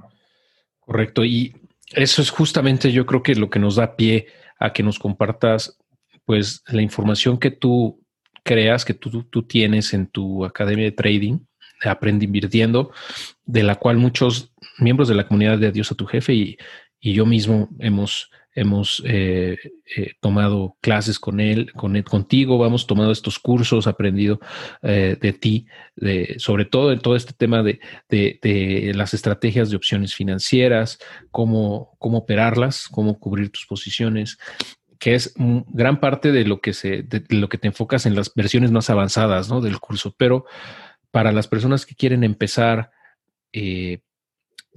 Correcto. 0.80 1.24
Y 1.24 1.54
eso 1.92 2.20
es 2.20 2.30
justamente 2.30 2.90
yo 2.90 3.06
creo 3.06 3.22
que 3.22 3.36
lo 3.36 3.48
que 3.48 3.60
nos 3.60 3.76
da 3.76 3.94
pie 3.94 4.26
a 4.58 4.72
que 4.72 4.82
nos 4.82 4.98
compartas 4.98 5.78
pues 6.24 6.64
la 6.66 6.82
información 6.82 7.38
que 7.38 7.52
tú 7.52 8.02
creas, 8.42 8.84
que 8.84 8.94
tú, 8.94 9.22
tú 9.24 9.44
tienes 9.44 9.94
en 9.94 10.08
tu 10.08 10.44
academia 10.44 10.86
de 10.86 10.92
trading 10.92 11.38
Aprende 11.90 12.24
Invirtiendo, 12.24 12.90
de 13.46 13.62
la 13.62 13.76
cual 13.76 13.98
muchos 13.98 14.52
miembros 14.78 15.08
de 15.08 15.14
la 15.14 15.26
comunidad 15.26 15.58
de 15.58 15.68
Adiós 15.68 15.92
a 15.92 15.94
tu 15.94 16.06
jefe 16.06 16.34
y, 16.34 16.56
yo 17.00 17.26
mismo 17.26 17.68
hemos, 17.80 18.30
hemos 18.54 19.02
eh, 19.04 19.58
eh, 19.94 20.12
tomado 20.20 20.78
clases 20.80 21.18
con 21.18 21.38
él, 21.38 21.70
con 21.74 21.96
él, 21.96 22.04
contigo, 22.04 22.56
vamos 22.56 22.86
tomado 22.86 23.12
estos 23.12 23.38
cursos, 23.38 23.86
aprendido 23.86 24.40
eh, 24.80 25.18
de 25.20 25.32
ti, 25.34 25.66
de, 25.96 26.36
sobre 26.38 26.64
todo 26.64 26.92
en 26.92 27.00
todo 27.00 27.14
este 27.14 27.34
tema 27.34 27.62
de, 27.62 27.78
de, 28.08 28.92
las 28.94 29.12
estrategias 29.12 29.68
de 29.68 29.76
opciones 29.76 30.14
financieras, 30.14 30.98
cómo, 31.30 31.94
cómo 31.98 32.16
operarlas, 32.16 32.88
cómo 32.88 33.18
cubrir 33.18 33.50
tus 33.50 33.66
posiciones 33.66 34.38
que 34.98 35.14
es 35.14 35.34
gran 35.36 36.00
parte 36.00 36.32
de 36.32 36.46
lo 36.46 36.62
que 36.62 36.72
se, 36.72 37.02
de, 37.02 37.22
lo 37.28 37.50
que 37.50 37.58
te 37.58 37.66
enfocas 37.66 38.06
en 38.06 38.14
las 38.14 38.32
versiones 38.34 38.70
más 38.70 38.88
avanzadas 38.88 39.50
¿no? 39.50 39.60
del 39.60 39.78
curso, 39.78 40.14
pero 40.16 40.46
para 41.14 41.30
las 41.30 41.46
personas 41.46 41.86
que 41.86 41.94
quieren 41.94 42.24
empezar, 42.24 42.90
eh, 43.52 44.00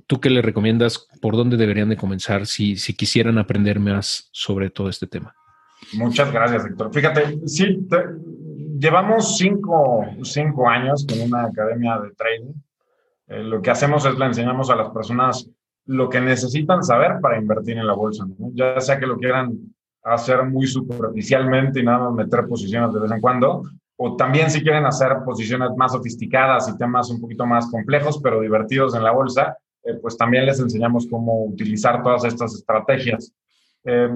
¿tú 0.05 0.21
qué 0.21 0.29
le 0.29 0.43
recomiendas? 0.43 1.07
¿Por 1.19 1.35
dónde 1.35 1.57
deberían 1.57 1.89
de 1.89 1.97
comenzar 1.97 2.45
si, 2.45 2.77
si 2.77 2.95
quisieran 2.95 3.39
aprender 3.39 3.79
más 3.79 4.29
sobre 4.33 4.69
todo 4.69 4.87
este 4.87 5.07
tema? 5.07 5.33
Muchas 5.93 6.31
gracias, 6.31 6.63
Héctor. 6.63 6.93
Fíjate, 6.93 7.39
sí, 7.47 7.87
llevamos 8.77 9.35
cinco, 9.35 10.05
años 10.69 11.07
con 11.09 11.21
una 11.21 11.45
academia 11.45 11.97
de 12.01 12.11
trading. 12.11 12.53
Eh, 13.29 13.43
lo 13.43 13.59
que 13.59 13.71
hacemos 13.71 14.05
es 14.05 14.15
le 14.15 14.25
enseñamos 14.25 14.69
a 14.69 14.75
las 14.75 14.91
personas 14.91 15.49
lo 15.87 16.07
que 16.07 16.21
necesitan 16.21 16.83
saber 16.83 17.13
para 17.19 17.39
invertir 17.39 17.79
en 17.79 17.87
la 17.87 17.93
bolsa, 17.93 18.27
ya 18.53 18.79
sea 18.79 18.99
que 18.99 19.07
lo 19.07 19.17
quieran 19.17 19.57
hacer 20.03 20.43
muy 20.45 20.67
superficialmente 20.67 21.79
y 21.79 21.83
nada 21.83 21.97
más 21.97 22.13
meter 22.13 22.45
posiciones 22.45 22.93
de 22.93 22.99
vez 22.99 23.11
en 23.11 23.21
cuando, 23.21 23.63
o 23.99 24.15
también 24.15 24.49
si 24.51 24.61
quieren 24.61 24.85
hacer 24.85 25.17
posiciones 25.25 25.71
más 25.75 25.91
sofisticadas 25.91 26.69
y 26.69 26.77
temas 26.77 27.09
un 27.09 27.19
poquito 27.19 27.45
más 27.45 27.69
complejos, 27.69 28.19
pero 28.21 28.41
divertidos 28.41 28.95
en 28.95 29.03
la 29.03 29.11
bolsa, 29.11 29.57
eh, 29.83 29.95
pues 30.01 30.15
también 30.15 30.45
les 30.45 30.59
enseñamos 30.59 31.07
cómo 31.09 31.45
utilizar 31.45 32.03
todas 32.03 32.23
estas 32.25 32.53
estrategias. 32.53 33.33
Eh, 33.83 34.09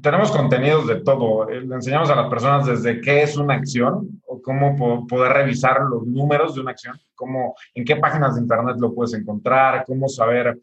tenemos 0.00 0.30
contenidos 0.30 0.86
de 0.86 1.00
todo. 1.02 1.50
Eh, 1.50 1.60
le 1.60 1.74
enseñamos 1.74 2.08
a 2.08 2.14
las 2.14 2.30
personas 2.30 2.66
desde 2.66 3.00
qué 3.02 3.22
es 3.22 3.36
una 3.36 3.54
acción 3.54 4.22
o 4.26 4.40
cómo 4.40 5.06
poder 5.06 5.32
revisar 5.32 5.82
los 5.82 6.06
números 6.06 6.54
de 6.54 6.62
una 6.62 6.70
acción, 6.70 6.96
cómo, 7.14 7.54
en 7.74 7.84
qué 7.84 7.96
páginas 7.96 8.36
de 8.36 8.40
internet 8.40 8.76
lo 8.78 8.94
puedes 8.94 9.12
encontrar, 9.12 9.84
cómo 9.86 10.08
saber 10.08 10.58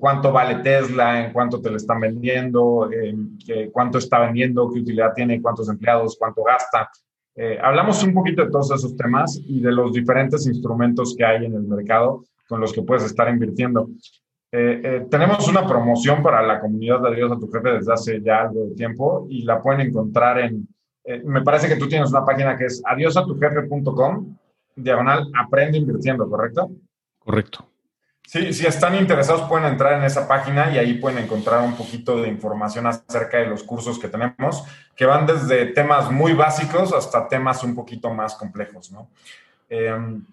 cuánto 0.00 0.32
vale 0.32 0.62
Tesla, 0.62 1.22
en 1.22 1.34
cuánto 1.34 1.60
te 1.60 1.68
lo 1.68 1.76
están 1.76 2.00
vendiendo, 2.00 2.88
cuánto 3.72 3.98
está 3.98 4.20
vendiendo, 4.20 4.70
qué 4.72 4.80
utilidad 4.80 5.12
tiene, 5.14 5.42
cuántos 5.42 5.68
empleados, 5.68 6.16
cuánto 6.18 6.42
gasta. 6.44 6.90
Eh, 7.36 7.58
hablamos 7.62 8.02
un 8.02 8.14
poquito 8.14 8.44
de 8.44 8.50
todos 8.50 8.72
esos 8.72 8.96
temas 8.96 9.38
y 9.46 9.60
de 9.60 9.70
los 9.70 9.92
diferentes 9.92 10.46
instrumentos 10.46 11.14
que 11.16 11.24
hay 11.24 11.44
en 11.44 11.54
el 11.54 11.62
mercado 11.62 12.24
con 12.48 12.60
los 12.60 12.72
que 12.72 12.82
puedes 12.82 13.04
estar 13.04 13.28
invirtiendo. 13.28 13.90
Eh, 14.50 14.80
eh, 14.82 15.06
tenemos 15.10 15.46
una 15.46 15.66
promoción 15.66 16.22
para 16.22 16.40
la 16.40 16.60
comunidad 16.60 17.02
de 17.02 17.08
Adiós 17.08 17.32
a 17.32 17.38
tu 17.38 17.50
jefe 17.50 17.72
desde 17.72 17.92
hace 17.92 18.22
ya 18.22 18.42
algo 18.42 18.64
de 18.66 18.74
tiempo 18.74 19.26
y 19.28 19.42
la 19.42 19.60
pueden 19.60 19.82
encontrar 19.82 20.38
en, 20.38 20.66
me 21.24 21.42
parece 21.42 21.68
que 21.68 21.76
tú 21.76 21.88
tienes 21.88 22.10
una 22.10 22.24
página 22.24 22.56
que 22.56 22.64
es 22.64 22.82
adiosatujefe.com, 22.84 24.36
diagonal 24.74 25.30
aprende 25.38 25.78
invirtiendo, 25.78 26.28
¿correcto? 26.28 26.70
Correcto. 27.18 27.66
Sí, 28.26 28.52
si 28.52 28.66
están 28.66 28.96
interesados 28.96 29.48
pueden 29.48 29.66
entrar 29.66 29.92
en 29.92 30.04
esa 30.04 30.26
página 30.26 30.72
y 30.72 30.78
ahí 30.78 30.94
pueden 30.94 31.18
encontrar 31.22 31.62
un 31.62 31.76
poquito 31.76 32.20
de 32.20 32.28
información 32.28 32.84
acerca 32.88 33.38
de 33.38 33.46
los 33.46 33.62
cursos 33.62 34.00
que 34.00 34.08
tenemos, 34.08 34.64
que 34.96 35.06
van 35.06 35.26
desde 35.26 35.66
temas 35.66 36.10
muy 36.10 36.32
básicos 36.32 36.92
hasta 36.92 37.28
temas 37.28 37.62
un 37.62 37.76
poquito 37.76 38.12
más 38.12 38.34
complejos, 38.34 38.90
¿no? 38.90 39.08
Em, 39.68 40.24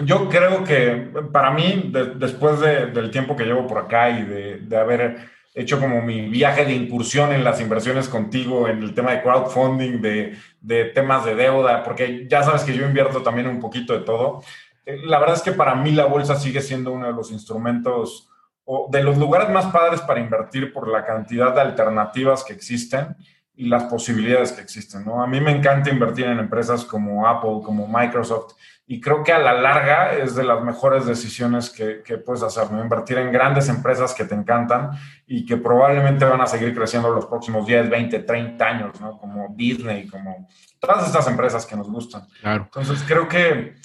yo 0.00 0.28
creo 0.28 0.64
que 0.64 1.10
para 1.32 1.50
mí, 1.50 1.90
después 2.16 2.60
del 2.60 3.10
tiempo 3.10 3.34
que 3.34 3.44
llevo 3.44 3.66
por 3.66 3.78
acá 3.78 4.10
y 4.10 4.24
de, 4.24 4.76
haber 4.76 5.32
hecho 5.54 5.80
como 5.80 6.02
mi 6.02 6.28
viaje 6.28 6.66
de 6.66 6.72
incursión 6.72 7.32
en 7.32 7.44
las 7.44 7.60
inversiones 7.60 8.08
contigo, 8.08 8.68
en 8.68 8.82
el 8.82 8.92
tema 8.92 9.12
de 9.12 9.22
crowdfunding, 9.22 10.02
de, 10.02 10.36
de 10.60 10.86
temas 10.86 11.24
de 11.24 11.36
deuda, 11.36 11.84
porque 11.84 12.26
ya 12.28 12.42
sabes 12.42 12.64
que 12.64 12.74
yo 12.74 12.84
invierto 12.84 13.22
también 13.22 13.46
un 13.46 13.60
poquito 13.60 13.92
de 13.92 14.00
todo, 14.00 14.42
eh, 14.42 14.42
la 14.86 15.18
verdad 15.18 15.36
es 15.36 15.42
que 15.42 15.52
para 15.52 15.74
mí 15.74 15.92
la 15.92 16.06
bolsa 16.06 16.36
sigue 16.36 16.60
siendo 16.60 16.92
uno 16.92 17.06
de 17.06 17.12
los 17.12 17.30
instrumentos 17.30 18.28
o 18.64 18.88
de 18.90 19.02
los 19.02 19.16
lugares 19.18 19.50
más 19.50 19.66
padres 19.66 20.00
para 20.00 20.20
invertir 20.20 20.72
por 20.72 20.88
la 20.88 21.04
cantidad 21.04 21.54
de 21.54 21.60
alternativas 21.60 22.44
que 22.44 22.52
existen 22.52 23.16
y 23.56 23.66
las 23.66 23.84
posibilidades 23.84 24.52
que 24.52 24.62
existen. 24.62 25.04
¿no? 25.04 25.22
A 25.22 25.26
mí 25.26 25.40
me 25.40 25.52
encanta 25.52 25.90
invertir 25.90 26.26
en 26.26 26.38
empresas 26.38 26.84
como 26.84 27.26
Apple, 27.26 27.60
como 27.64 27.86
Microsoft, 27.86 28.54
y 28.86 29.00
creo 29.00 29.24
que 29.24 29.32
a 29.32 29.38
la 29.38 29.54
larga 29.54 30.12
es 30.12 30.34
de 30.34 30.44
las 30.44 30.62
mejores 30.62 31.06
decisiones 31.06 31.70
que, 31.70 32.02
puedes 32.18 32.42
hacer, 32.42 32.70
¿no? 32.70 32.82
Invertir 32.82 33.16
en 33.16 33.32
grandes 33.32 33.70
empresas 33.70 34.12
que 34.12 34.24
te 34.24 34.34
encantan 34.34 34.90
y 35.26 35.46
que 35.46 35.56
probablemente 35.56 36.26
van 36.26 36.42
a 36.42 36.46
seguir 36.46 36.74
creciendo 36.74 37.08
los 37.10 37.24
próximos 37.24 37.66
10, 37.66 37.88
20, 37.88 38.18
30 38.18 38.66
años, 38.66 39.00
¿no? 39.00 39.16
Como 39.16 39.54
Disney, 39.56 40.06
como 40.06 40.46
todas 40.78 41.06
estas 41.06 41.26
empresas 41.28 41.64
que 41.64 41.76
nos 41.76 41.88
gustan. 41.88 42.26
Claro. 42.42 42.64
Entonces 42.64 43.02
creo 43.08 43.26
que 43.26 43.76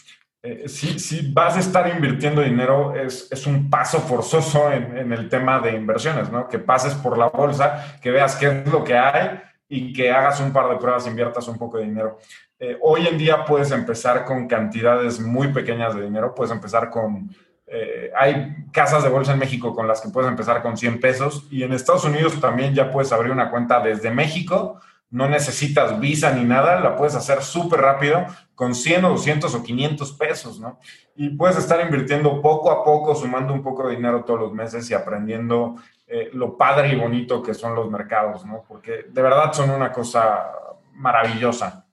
eh, 0.42 0.70
si, 0.70 1.32
vas 1.34 1.58
a 1.58 1.60
estar 1.60 1.90
invirtiendo 1.90 2.42
dinero, 2.42 2.96
es, 2.96 3.46
un 3.46 3.70
paso 3.70 4.00
forzoso 4.00 4.72
en, 4.72 5.12
el 5.12 5.28
tema 5.28 5.60
de 5.60 5.74
inversiones, 5.74 6.32
¿no? 6.32 6.48
Que 6.48 6.60
pases 6.60 6.94
por 6.94 7.18
la 7.18 7.28
bolsa, 7.28 8.00
que 8.02 8.10
veas 8.12 8.38
qué 8.38 8.48
es 8.48 8.68
lo 8.68 8.84
que 8.84 8.98
hay 8.98 9.42
y 9.68 9.92
que 9.92 10.12
hagas 10.12 10.40
un 10.40 10.54
par 10.54 10.70
de 10.70 10.78
pruebas, 10.78 11.08
inviertas 11.08 11.48
un 11.50 11.58
poco 11.58 11.78
de 11.78 11.86
dinero. 11.86 12.20
Eh, 12.58 12.78
hoy 12.82 13.08
en 13.08 13.18
día 13.18 13.44
puedes 13.44 13.72
empezar 13.72 14.24
con 14.24 14.48
cantidades 14.48 15.20
muy 15.20 15.50
pequeñas 15.50 15.94
de 15.96 16.04
dinero, 16.04 16.34
puedes 16.34 16.52
empezar 16.52 16.90
con... 16.90 17.30
Eh, 17.68 18.10
hay 18.18 18.66
casas 18.72 19.04
de 19.04 19.10
bolsa 19.10 19.34
en 19.34 19.40
México 19.40 19.76
con 19.76 19.88
las 19.88 20.02
que 20.02 20.10
puedes 20.10 20.30
empezar 20.30 20.62
con 20.62 20.76
100 20.76 21.00
pesos 21.00 21.48
y 21.52 21.64
en 21.64 21.74
Estados 21.74 22.04
Unidos 22.06 22.40
también 22.42 22.74
ya 22.74 22.90
puedes 22.90 23.12
abrir 23.12 23.32
una 23.32 23.52
cuenta 23.52 23.80
desde 23.80 24.10
México 24.10 24.80
no 25.12 25.28
necesitas 25.28 25.99
visa 25.99 26.34
ni 26.34 26.43
nada, 26.43 26.80
la 26.80 26.95
puedes 26.95 27.16
hacer 27.16 27.41
súper 27.41 27.82
rápido 27.82 28.26
con 28.53 28.76
100 28.76 29.05
o 29.05 29.10
200 29.10 29.55
o 29.55 29.64
500 29.64 30.12
pesos, 30.14 30.60
¿no? 30.60 30.80
Y 31.16 31.30
puedes 31.30 31.57
estar 31.57 31.84
invirtiendo 31.84 32.41
poco 32.41 32.72
a 32.72 32.84
poco, 32.84 33.16
sumando 33.16 33.53
un 33.53 33.64
poco 33.64 33.88
de 33.88 33.95
dinero 33.95 34.24
todos 34.24 34.39
los 34.39 34.53
meses 34.53 34.89
y 34.91 34.93
aprendiendo 34.93 35.76
eh, 36.07 36.30
lo 36.34 36.57
padre 36.57 36.91
y 36.91 36.95
bonito 36.95 37.41
que 37.41 37.53
son 37.53 37.76
los 37.76 37.89
mercados, 37.89 38.45
¿no? 38.45 38.64
Porque 38.68 39.05
de 39.10 39.22
verdad 39.22 39.53
son 39.53 39.70
una 39.72 39.91
cosa 39.91 40.51
maravillosa. 40.93 41.86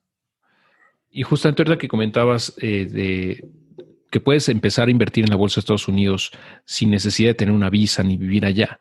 Y 1.11 1.23
justamente 1.23 1.63
ahorita 1.63 1.79
que 1.79 1.89
comentabas 1.89 2.55
eh, 2.61 2.87
de 2.87 3.49
que 4.11 4.21
puedes 4.21 4.49
empezar 4.49 4.89
a 4.89 4.91
invertir 4.91 5.25
en 5.25 5.31
la 5.31 5.37
bolsa 5.37 5.57
de 5.57 5.61
Estados 5.61 5.89
Unidos 5.89 6.33
sin 6.65 6.91
necesidad 6.91 7.31
de 7.31 7.35
tener 7.35 7.55
una 7.55 7.71
visa 7.71 8.03
ni 8.03 8.17
vivir 8.17 8.45
allá. 8.45 8.79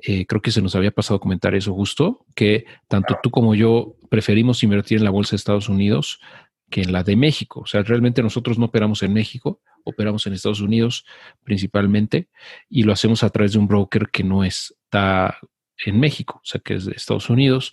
Eh, 0.00 0.26
creo 0.26 0.40
que 0.40 0.52
se 0.52 0.62
nos 0.62 0.76
había 0.76 0.92
pasado 0.92 1.16
a 1.16 1.20
comentar 1.20 1.54
eso 1.54 1.74
justo, 1.74 2.24
que 2.34 2.66
tanto 2.86 3.18
tú 3.22 3.30
como 3.30 3.54
yo 3.54 3.96
preferimos 4.08 4.62
invertir 4.62 4.98
en 4.98 5.04
la 5.04 5.10
bolsa 5.10 5.32
de 5.32 5.36
Estados 5.36 5.68
Unidos 5.68 6.20
que 6.70 6.82
en 6.82 6.92
la 6.92 7.02
de 7.02 7.16
México. 7.16 7.60
O 7.60 7.66
sea, 7.66 7.82
realmente 7.82 8.22
nosotros 8.22 8.58
no 8.58 8.66
operamos 8.66 9.02
en 9.02 9.12
México, 9.12 9.60
operamos 9.84 10.26
en 10.26 10.34
Estados 10.34 10.60
Unidos 10.60 11.04
principalmente 11.42 12.28
y 12.68 12.82
lo 12.82 12.92
hacemos 12.92 13.22
a 13.24 13.30
través 13.30 13.52
de 13.52 13.58
un 13.58 13.66
broker 13.66 14.10
que 14.10 14.22
no 14.22 14.44
está 14.44 15.38
en 15.84 15.98
México, 15.98 16.40
o 16.42 16.46
sea, 16.46 16.60
que 16.60 16.74
es 16.74 16.84
de 16.84 16.92
Estados 16.92 17.30
Unidos. 17.30 17.72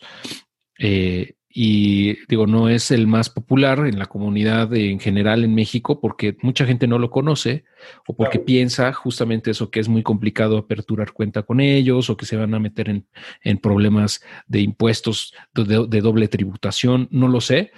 Eh, 0.80 1.36
y 1.58 2.18
digo, 2.28 2.47
no 2.47 2.68
es 2.68 2.91
el 2.91 3.08
más 3.08 3.30
popular 3.30 3.88
en 3.88 3.97
la 3.97 4.08
comunidad 4.08 4.76
en 4.76 4.99
general 4.99 5.45
en 5.45 5.56
México 5.56 6.01
porque 6.01 6.36
mucha 6.41 6.66
gente 6.66 6.86
no 6.86 6.99
lo 6.99 7.10
conoce 7.10 7.64
o 8.06 8.14
porque 8.14 8.39
piensa 8.39 8.91
justamente 8.91 9.51
eso 9.51 9.72
que 9.72 9.80
es 9.80 9.88
muy 9.88 10.03
complicado 10.03 10.58
aperturar 10.58 11.14
cuenta 11.14 11.43
con 11.43 11.62
ellos 11.62 12.10
o 12.10 12.18
que 12.18 12.26
se 12.26 12.36
van 12.36 12.53
a 12.56 12.60
meter 12.60 12.89
en, 12.89 13.58
problemas 13.60 14.22
de 14.47 14.60
impuestos 14.60 15.34
de, 15.53 16.01
doble 16.01 16.28
tributación, 16.28 17.08
no 17.10 17.30
lo 17.30 17.39
sé, 17.39 17.72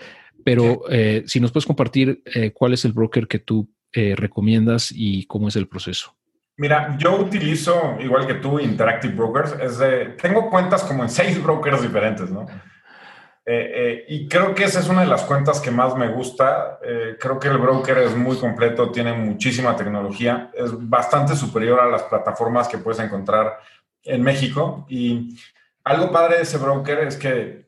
pero 0.43 0.81
eh, 0.89 1.21
si 1.27 1.39
nos 1.39 1.51
puedes 1.51 1.67
compartir 1.67 2.23
eh, 2.33 2.49
cuál 2.53 2.73
es 2.73 2.83
el 2.83 2.93
broker 2.93 3.27
que 3.27 3.37
tú 3.37 3.69
eh, 3.93 4.15
recomiendas 4.17 4.91
y 4.91 5.27
cómo 5.27 5.49
es 5.49 5.55
el 5.55 5.67
proceso. 5.67 6.15
Mira, 6.57 6.97
yo 6.97 7.15
utilizo, 7.19 7.95
igual 7.99 8.25
que 8.25 8.33
tú, 8.33 8.59
Interactive 8.59 9.13
Brokers. 9.13 9.53
Es 9.61 10.17
tengo 10.19 10.49
cuentas 10.49 10.83
como 10.83 11.03
en 11.03 11.09
seis 11.09 11.41
brokers 11.43 11.83
diferentes, 11.83 12.31
¿no? 12.31 12.47
Eh, 13.49 13.71
eh, 13.73 14.05
y 14.09 14.27
creo 14.27 14.53
que 14.53 14.65
esa 14.65 14.81
es 14.81 14.89
una 14.89 15.03
de 15.03 15.07
las 15.07 15.23
cuentas 15.23 15.61
que 15.61 15.71
más 15.71 15.95
me 15.95 16.09
gusta. 16.09 16.79
Eh, 16.83 17.15
creo 17.17 17.39
que 17.39 17.47
el 17.47 17.57
broker 17.57 17.97
es 17.99 18.13
muy 18.13 18.35
completo, 18.35 18.91
tiene 18.91 19.13
muchísima 19.13 19.73
tecnología, 19.73 20.51
es 20.53 20.69
bastante 20.77 21.33
superior 21.33 21.79
a 21.79 21.87
las 21.87 22.03
plataformas 22.03 22.67
que 22.67 22.77
puedes 22.77 22.99
encontrar 22.99 23.57
en 24.03 24.21
México. 24.21 24.85
Y 24.89 25.39
algo 25.85 26.11
padre 26.11 26.35
de 26.35 26.43
ese 26.43 26.57
broker 26.57 26.99
es 26.99 27.15
que 27.15 27.65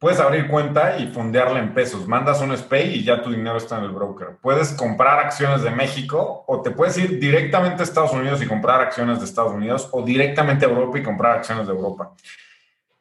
puedes 0.00 0.18
abrir 0.18 0.48
cuenta 0.48 0.98
y 0.98 1.06
fondearla 1.06 1.60
en 1.60 1.74
pesos. 1.74 2.08
Mandas 2.08 2.40
un 2.40 2.56
SPAY 2.56 2.96
y 2.96 3.04
ya 3.04 3.22
tu 3.22 3.30
dinero 3.30 3.56
está 3.56 3.78
en 3.78 3.84
el 3.84 3.92
broker. 3.92 4.38
Puedes 4.42 4.72
comprar 4.72 5.20
acciones 5.20 5.62
de 5.62 5.70
México 5.70 6.42
o 6.48 6.60
te 6.60 6.72
puedes 6.72 6.98
ir 6.98 7.20
directamente 7.20 7.82
a 7.82 7.84
Estados 7.84 8.12
Unidos 8.12 8.42
y 8.42 8.48
comprar 8.48 8.80
acciones 8.80 9.20
de 9.20 9.26
Estados 9.26 9.52
Unidos 9.52 9.88
o 9.92 10.02
directamente 10.02 10.66
a 10.66 10.68
Europa 10.70 10.98
y 10.98 11.04
comprar 11.04 11.38
acciones 11.38 11.68
de 11.68 11.72
Europa. 11.72 12.10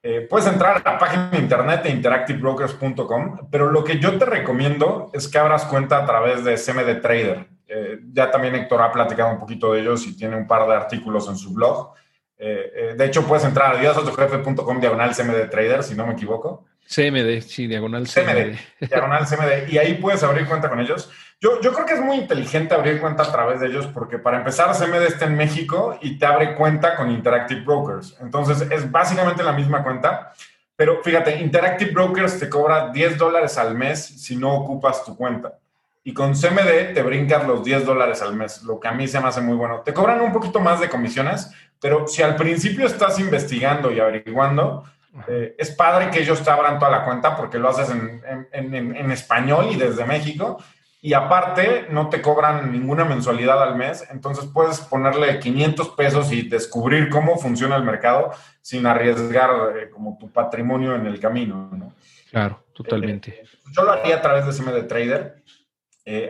Eh, 0.06 0.28
puedes 0.30 0.48
entrar 0.48 0.76
a 0.76 0.92
la 0.92 1.00
página 1.00 1.30
de 1.30 1.38
internet 1.38 1.84
de 1.84 1.92
interactivebrokers.com, 1.92 3.48
pero 3.50 3.72
lo 3.72 3.86
que 3.86 4.00
yo 4.00 4.18
te 4.18 4.26
recomiendo 4.26 5.10
es 5.14 5.30
que 5.30 5.38
abras 5.38 5.64
cuenta 5.64 5.98
a 6.00 6.06
través 6.06 6.44
de 6.44 6.56
CMD 6.56 7.00
Trader. 7.02 7.48
Eh, 7.66 8.00
ya 8.12 8.30
también 8.30 8.54
Héctor 8.54 8.82
ha 8.82 8.92
platicado 8.92 9.32
un 9.32 9.40
poquito 9.40 9.72
de 9.72 9.80
ellos 9.80 10.06
y 10.06 10.18
tiene 10.18 10.36
un 10.36 10.46
par 10.46 10.68
de 10.68 10.76
artículos 10.76 11.30
en 11.30 11.38
su 11.38 11.54
blog. 11.54 11.94
Eh, 12.38 12.96
de 12.98 13.06
hecho, 13.06 13.26
puedes 13.26 13.46
entrar 13.46 13.74
a 13.74 13.80
diosatojefe.com 13.80 14.82
diagonal 14.82 15.16
CMD 15.16 15.50
Trader, 15.50 15.82
si 15.84 15.96
no 15.96 16.06
me 16.06 16.14
equivoco. 16.14 16.66
CMD, 16.94 17.42
sí, 17.42 17.68
diagonal 17.68 18.08
CMD. 18.08 18.58
Diagonal 18.88 19.26
CMD. 19.26 19.72
Y 19.72 19.78
ahí 19.78 19.96
puedes 19.96 20.24
abrir 20.24 20.48
cuenta 20.48 20.70
con 20.70 20.80
ellos. 20.80 21.10
Yo, 21.40 21.60
yo 21.62 21.74
creo 21.74 21.86
que 21.86 21.94
es 21.94 22.02
muy 22.02 22.18
inteligente 22.18 22.74
abrir 22.74 23.02
cuenta 23.02 23.24
a 23.24 23.32
través 23.32 23.60
de 23.60 23.68
ellos 23.68 23.88
porque 23.88 24.18
para 24.18 24.38
empezar 24.38 24.72
CMD 24.72 25.04
está 25.04 25.26
en 25.26 25.36
México 25.36 25.98
y 26.02 26.18
te 26.18 26.26
abre 26.26 26.56
cuenta 26.56 26.96
con 26.96 27.12
Interactive 27.12 27.62
Brokers. 27.62 28.18
Entonces 28.22 28.70
es 28.72 28.90
básicamente 28.90 29.44
la 29.44 29.52
misma 29.52 29.84
cuenta. 29.84 30.34
Pero 30.76 31.02
fíjate, 31.04 31.40
Interactive 31.40 31.92
Brokers 31.92 32.40
te 32.40 32.50
cobra 32.50 32.90
10 32.92 33.18
dólares 33.18 33.58
al 33.58 33.76
mes 33.76 34.06
si 34.06 34.36
no 34.36 34.54
ocupas 34.54 35.04
tu 35.06 35.16
cuenta. 35.16 35.60
Y 36.04 36.14
con 36.14 36.34
CMD 36.34 36.94
te 36.94 37.02
brincas 37.02 37.48
los 37.48 37.64
10 37.64 37.86
dólares 37.86 38.22
al 38.22 38.36
mes, 38.36 38.64
lo 38.64 38.80
que 38.80 38.90
a 38.90 38.92
mí 38.92 39.08
se 39.08 39.20
me 39.22 39.30
hace 39.30 39.40
muy 39.40 39.56
bueno. 39.56 39.82
Te 39.82 39.94
cobran 39.94 40.20
un 40.20 40.34
poquito 40.34 40.60
más 40.60 40.82
de 40.82 40.90
comisiones, 40.90 41.50
pero 41.80 42.08
si 42.08 42.22
al 42.22 42.36
principio 42.36 42.86
estás 42.86 43.20
investigando 43.20 43.92
y 43.92 44.02
averiguando, 44.02 44.84
eh, 45.28 45.56
es 45.58 45.72
padre 45.72 46.10
que 46.10 46.22
ellos 46.22 46.44
te 46.44 46.50
abran 46.50 46.80
toda 46.80 46.92
la 46.92 47.06
cuenta 47.06 47.36
porque 47.36 47.60
lo 47.60 47.70
haces 47.70 47.90
en, 47.90 49.12
español 49.12 49.68
y 49.72 49.76
desde 49.76 50.06
México. 50.06 50.58
Y 51.02 51.14
aparte, 51.14 51.88
no 51.90 52.10
te 52.10 52.22
cobran 52.22 52.72
ninguna 52.72 53.04
mensualidad 53.04 53.62
al 53.62 53.76
mes. 53.76 54.06
Entonces 54.10 54.46
puedes 54.54 54.80
ponerle 54.80 55.40
500 55.40 55.90
pesos 55.90 56.32
y 56.32 56.44
descubrir 56.48 57.10
cómo 57.10 57.38
funciona 57.38 57.76
el 57.76 57.84
mercado 57.84 58.32
sin 58.62 58.86
arriesgar 58.86 59.78
eh, 59.78 59.90
como 59.90 60.18
tu 60.18 60.32
patrimonio 60.32 60.96
en 60.96 61.06
el 61.06 61.20
camino. 61.20 61.94
Claro, 62.32 62.64
totalmente. 62.74 63.42
Eh, 63.42 63.46
yo 63.72 63.84
lo 63.84 63.92
haría 63.92 64.16
a 64.16 64.22
través 64.22 64.46
de 64.46 64.54
CMD 64.54 64.88
Trader. 64.88 65.44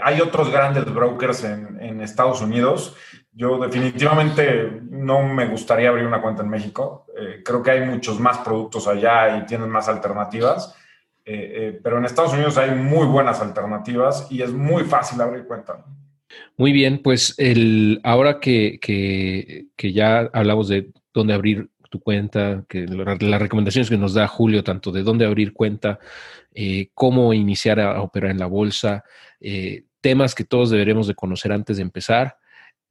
hay 0.02 0.22
otros 0.22 0.50
grandes 0.50 0.86
brokers 0.86 1.44
en 1.44 2.02
Estados 2.02 2.42
Unidos 2.42 2.96
yo 3.36 3.58
definitivamente 3.58 4.82
no 4.90 5.24
me 5.24 5.48
gustaría 5.48 5.90
abrir 5.90 6.06
una 6.06 6.22
cuenta 6.22 6.44
en 6.44 6.50
México. 6.50 7.08
Eh, 7.18 7.42
creo 7.44 7.64
que 7.64 7.72
hay 7.72 7.82
muchos 7.82 8.20
más 8.20 8.40
productos 8.40 8.88
allá 8.88 9.38
y 9.38 9.46
tienen 9.46 9.70
más 9.70 9.88
alternativas. 9.90 10.76
Eh, 11.26 11.54
eh, 11.56 11.80
pero 11.82 11.98
en 11.98 12.06
Estados 12.06 12.34
Unidos 12.34 12.58
hay 12.58 12.72
muy 12.72 13.08
buenas 13.08 13.42
alternativas 13.42 14.28
y 14.30 14.42
es 14.42 14.52
muy 14.52 14.84
fácil 14.84 15.20
abrir 15.22 15.46
cuenta. 15.46 15.84
Muy 16.58 16.72
bien, 16.72 17.02
pues 17.02 17.34
el, 17.38 18.02
ahora 18.04 18.40
que, 18.40 18.80
que, 18.80 19.94
ya 19.94 20.30
hablamos 20.34 20.68
de 20.68 20.92
dónde 21.14 21.34
abrir 21.34 21.70
tu 21.90 22.00
cuenta, 22.00 22.66
que 22.68 22.86
las 22.88 23.42
recomendaciones 23.42 23.90
que 23.90 23.98
nos 23.98 24.14
da 24.14 24.28
Julio, 24.28 24.64
tanto 24.64 24.92
de 24.92 25.04
dónde 25.04 25.26
abrir 25.26 25.54
cuenta, 25.54 26.00
cómo 26.96 27.34
iniciar 27.34 27.80
a 27.80 28.02
operar 28.02 28.32
en 28.32 28.40
la 28.40 28.48
bolsa, 28.48 29.04
temas 30.02 30.34
que 30.34 30.44
todos 30.44 30.72
deberemos 30.72 31.06
de 31.06 31.14
conocer 31.14 31.52
antes 31.52 31.78
de 31.78 31.84
empezar. 31.84 32.38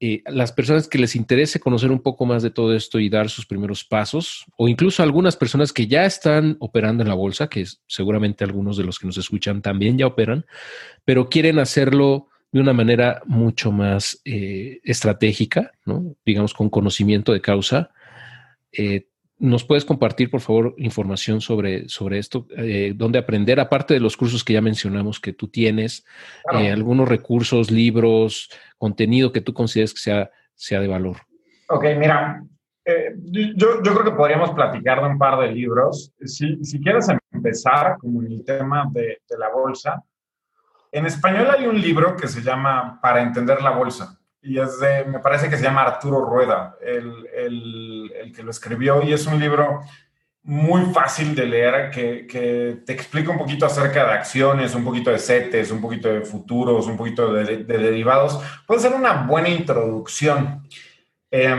Eh, 0.05 0.20
las 0.26 0.50
personas 0.50 0.88
que 0.88 0.98
les 0.98 1.14
interese 1.14 1.61
conocer 1.61 1.92
un 1.92 2.03
poco 2.03 2.26
más 2.26 2.42
de 2.42 2.50
todo 2.50 2.74
esto 2.74 2.98
y 2.98 3.09
dar 3.09 3.30
sus 3.30 3.46
primeros 3.46 3.84
pasos, 3.84 4.44
o 4.57 4.66
incluso 4.66 5.00
algunas 5.00 5.36
personas 5.36 5.72
que 5.72 5.86
ya 5.86 6.05
están 6.05 6.57
operando 6.59 7.05
en 7.05 7.09
la 7.09 7.14
bolsa, 7.14 7.46
que 7.46 7.64
seguramente 7.86 8.42
algunos 8.42 8.76
de 8.76 8.82
los 8.82 8.98
que 8.98 9.07
nos 9.07 9.16
escuchan 9.16 9.62
también 9.62 9.96
ya 9.96 10.09
operan, 10.09 10.44
pero 11.05 11.28
quieren 11.28 11.61
hacerlo 11.61 12.26
de 12.50 12.61
una 12.61 12.72
manera 12.72 13.22
mucho 13.26 13.70
más 13.70 14.20
eh, 14.24 14.80
estratégica, 14.82 15.70
digamos 16.26 16.53
con 16.53 16.68
conocimiento 16.68 17.32
de 17.32 17.40
causa. 17.40 17.92
Eh, 18.72 19.07
¿Nos 19.38 19.64
puedes 19.64 19.84
compartir, 19.84 20.30
por 20.30 20.40
favor, 20.40 20.74
información 20.76 21.40
sobre, 21.40 21.88
sobre 21.88 22.18
esto? 22.18 22.46
Eh, 22.56 22.92
¿Dónde 22.94 23.18
aprender? 23.18 23.58
Aparte 23.58 23.94
de 23.94 24.00
los 24.00 24.16
cursos 24.16 24.44
que 24.44 24.52
ya 24.52 24.60
mencionamos 24.60 25.18
que 25.18 25.32
tú 25.32 25.48
tienes, 25.48 26.04
eh, 26.52 26.70
algunos 26.70 27.08
recursos, 27.08 27.70
libros, 27.70 28.50
contenido 28.78 29.32
que 29.32 29.40
tú 29.40 29.52
consideres 29.52 29.94
que 29.94 30.00
sea, 30.00 30.30
sea 30.54 30.80
de 30.80 30.86
valor. 30.86 31.16
Ok, 31.68 31.84
mira, 31.98 32.44
eh, 32.84 33.14
yo, 33.56 33.82
yo, 33.82 33.92
creo 33.92 34.04
que 34.04 34.16
podríamos 34.16 34.50
platicar 34.52 35.00
de 35.00 35.08
un 35.08 35.18
par 35.18 35.40
de 35.40 35.50
libros. 35.52 36.12
Si, 36.24 36.64
si 36.64 36.80
quieres 36.80 37.08
empezar 37.32 37.96
con 37.98 38.24
el 38.24 38.44
tema 38.44 38.88
de, 38.92 39.22
de 39.28 39.38
la 39.38 39.48
bolsa, 39.50 40.02
en 40.92 41.06
español 41.06 41.48
hay 41.50 41.66
un 41.66 41.80
libro 41.80 42.16
que 42.16 42.28
se 42.28 42.42
llama 42.42 43.00
Para 43.02 43.22
entender 43.22 43.60
la 43.60 43.70
bolsa 43.70 44.21
y 44.43 44.59
es 44.59 44.80
de, 44.80 45.05
me 45.05 45.20
parece 45.20 45.49
que 45.49 45.57
se 45.57 45.62
llama 45.62 45.82
Arturo 45.82 46.24
Rueda, 46.24 46.76
el, 46.80 47.28
el, 47.34 48.12
el 48.20 48.32
que 48.32 48.43
lo 48.43 48.51
escribió, 48.51 49.03
y 49.03 49.12
es 49.12 49.26
un 49.26 49.38
libro 49.38 49.80
muy 50.45 50.93
fácil 50.93 51.34
de 51.36 51.47
leer 51.47 51.90
que, 51.90 52.26
que, 52.26 52.82
te 52.84 52.93
explica 52.93 53.30
un 53.30 53.38
poquito 53.38 53.64
acerca 53.64 54.05
de 54.05 54.12
acciones, 54.12 54.74
un 54.74 54.84
poquito 54.84 55.11
de 55.11 55.18
CETES, 55.18 55.70
un 55.70 55.80
poquito 55.80 56.09
de 56.09 56.22
futuros, 56.22 56.88
un 56.88 56.97
poquito 56.97 57.32
de, 57.32 57.59
de 57.59 57.78
derivados. 57.78 58.40
Puede 58.66 58.80
ser 58.80 58.93
una 58.93 59.24
buena 59.24 59.49
introducción. 59.49 60.66
Eh, 61.30 61.55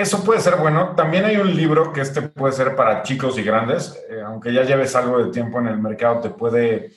eso 0.00 0.24
puede 0.24 0.40
ser 0.40 0.56
bueno. 0.56 0.94
También 0.96 1.24
hay 1.24 1.36
un 1.36 1.54
libro 1.54 1.92
que 1.92 2.00
este 2.00 2.22
puede 2.22 2.52
ser 2.52 2.74
para 2.74 3.02
chicos 3.02 3.38
y 3.38 3.42
grandes, 3.42 4.02
eh, 4.08 4.20
aunque 4.24 4.52
ya 4.52 4.64
lleves 4.64 4.96
algo 4.96 5.22
de 5.22 5.30
tiempo 5.30 5.60
en 5.60 5.66
el 5.66 5.78
mercado, 5.78 6.20
te 6.20 6.30
puede, 6.30 6.92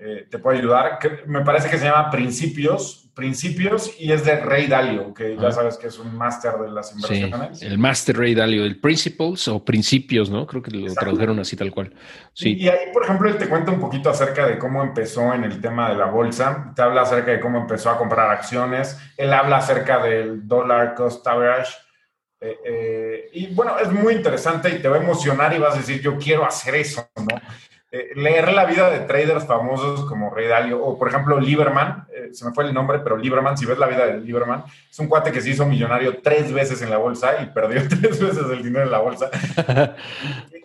eh, 0.00 0.26
te 0.30 0.38
puede 0.38 0.58
ayudar. 0.58 0.98
Que 0.98 1.22
me 1.26 1.40
parece 1.40 1.68
que 1.68 1.78
se 1.78 1.86
llama 1.86 2.10
Principios, 2.10 3.10
Principios 3.14 3.92
y 3.98 4.12
es 4.12 4.24
de 4.24 4.36
Rey 4.36 4.68
Dalio, 4.68 5.12
que 5.12 5.36
ya 5.36 5.50
sabes 5.50 5.76
que 5.76 5.88
es 5.88 5.98
un 5.98 6.14
máster 6.16 6.52
de 6.52 6.70
las 6.70 6.94
inversiones. 6.94 7.62
el 7.62 7.76
máster 7.76 8.16
Rey 8.16 8.32
Dalio, 8.32 8.64
el 8.64 8.78
Principles 8.78 9.48
o 9.48 9.64
Principios, 9.64 10.30
¿no? 10.30 10.46
Creo 10.46 10.62
que 10.62 10.70
lo 10.70 10.94
tradujeron 10.94 11.40
así 11.40 11.56
tal 11.56 11.72
cual. 11.72 11.92
Sí. 12.32 12.54
Y, 12.56 12.68
ahí, 12.68 12.92
por 12.92 13.02
ejemplo, 13.02 13.28
él 13.28 13.36
te 13.36 13.48
cuenta 13.48 13.72
un 13.72 13.80
poquito 13.80 14.08
acerca 14.08 14.46
de 14.46 14.56
cómo 14.56 14.84
empezó 14.84 15.34
en 15.34 15.42
el 15.42 15.60
tema 15.60 15.88
de 15.90 15.96
la 15.96 16.06
bolsa, 16.06 16.72
te 16.76 16.82
habla 16.82 17.02
acerca 17.02 17.32
de 17.32 17.40
cómo 17.40 17.58
empezó 17.58 17.90
a 17.90 17.98
comprar 17.98 18.30
acciones, 18.30 18.96
él 19.16 19.32
habla 19.32 19.56
acerca 19.56 20.00
del 20.00 20.46
dollar 20.46 20.94
cost 20.94 21.26
average. 21.26 21.72
Eh, 22.40 22.56
eh, 22.64 23.30
y 23.32 23.46
bueno, 23.48 23.80
es 23.80 23.90
muy 23.90 24.14
interesante 24.14 24.68
y 24.70 24.78
te 24.78 24.86
va 24.86 24.96
a 24.96 25.00
emocionar 25.00 25.52
y 25.52 25.58
vas 25.58 25.74
a 25.74 25.78
decir, 25.78 26.00
yo 26.00 26.16
quiero 26.18 26.46
hacer 26.46 26.76
eso, 26.76 27.10
¿no? 27.16 27.36
Eh, 27.90 28.10
leer 28.16 28.52
la 28.52 28.66
vida 28.66 28.90
de 28.90 29.00
traders 29.00 29.46
famosos 29.46 30.04
como 30.04 30.28
Ray 30.30 30.46
Dalio 30.46 30.84
o, 30.84 30.98
por 30.98 31.08
ejemplo, 31.08 31.40
Lieberman, 31.40 32.06
se 32.32 32.44
me 32.44 32.52
fue 32.52 32.64
el 32.64 32.74
nombre, 32.74 32.98
pero 32.98 33.16
Lieberman, 33.16 33.56
si 33.56 33.64
ves 33.64 33.78
la 33.78 33.86
vida 33.86 34.06
de 34.06 34.20
Lieberman, 34.20 34.64
es 34.90 34.98
un 34.98 35.08
cuate 35.08 35.32
que 35.32 35.40
se 35.40 35.50
hizo 35.50 35.64
millonario 35.64 36.20
tres 36.22 36.52
veces 36.52 36.82
en 36.82 36.90
la 36.90 36.98
bolsa 36.98 37.42
y 37.42 37.46
perdió 37.46 37.80
tres 37.88 38.20
veces 38.20 38.44
el 38.50 38.62
dinero 38.62 38.84
en 38.84 38.90
la 38.90 38.98
bolsa. 38.98 39.30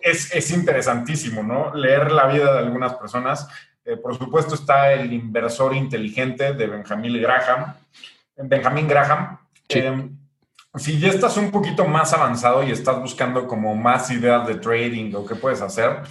es, 0.02 0.34
es, 0.34 0.50
interesantísimo, 0.50 1.42
¿no? 1.42 1.74
Leer 1.74 2.12
la 2.12 2.26
vida 2.26 2.52
de 2.52 2.58
algunas 2.58 2.94
personas. 2.94 3.48
por 4.02 4.16
supuesto 4.16 4.54
está 4.54 4.92
el 4.92 5.12
inversor 5.12 5.74
inteligente 5.74 6.52
de 6.52 6.66
Benjamin 6.66 7.22
Graham. 7.22 7.74
Benjamin 8.36 8.86
Graham. 8.86 9.38
Sí 9.68 9.82
si 10.76 10.98
ya 10.98 11.08
estás 11.08 11.36
un 11.36 11.50
poquito 11.50 11.84
más 11.84 12.12
avanzado 12.12 12.62
y 12.64 12.72
estás 12.72 13.00
buscando 13.00 13.46
como 13.46 13.74
más 13.76 14.10
ideas 14.10 14.46
de 14.46 14.56
trading 14.56 15.14
o 15.14 15.24
qué 15.24 15.36
puedes 15.36 15.60
hacer, 15.60 16.02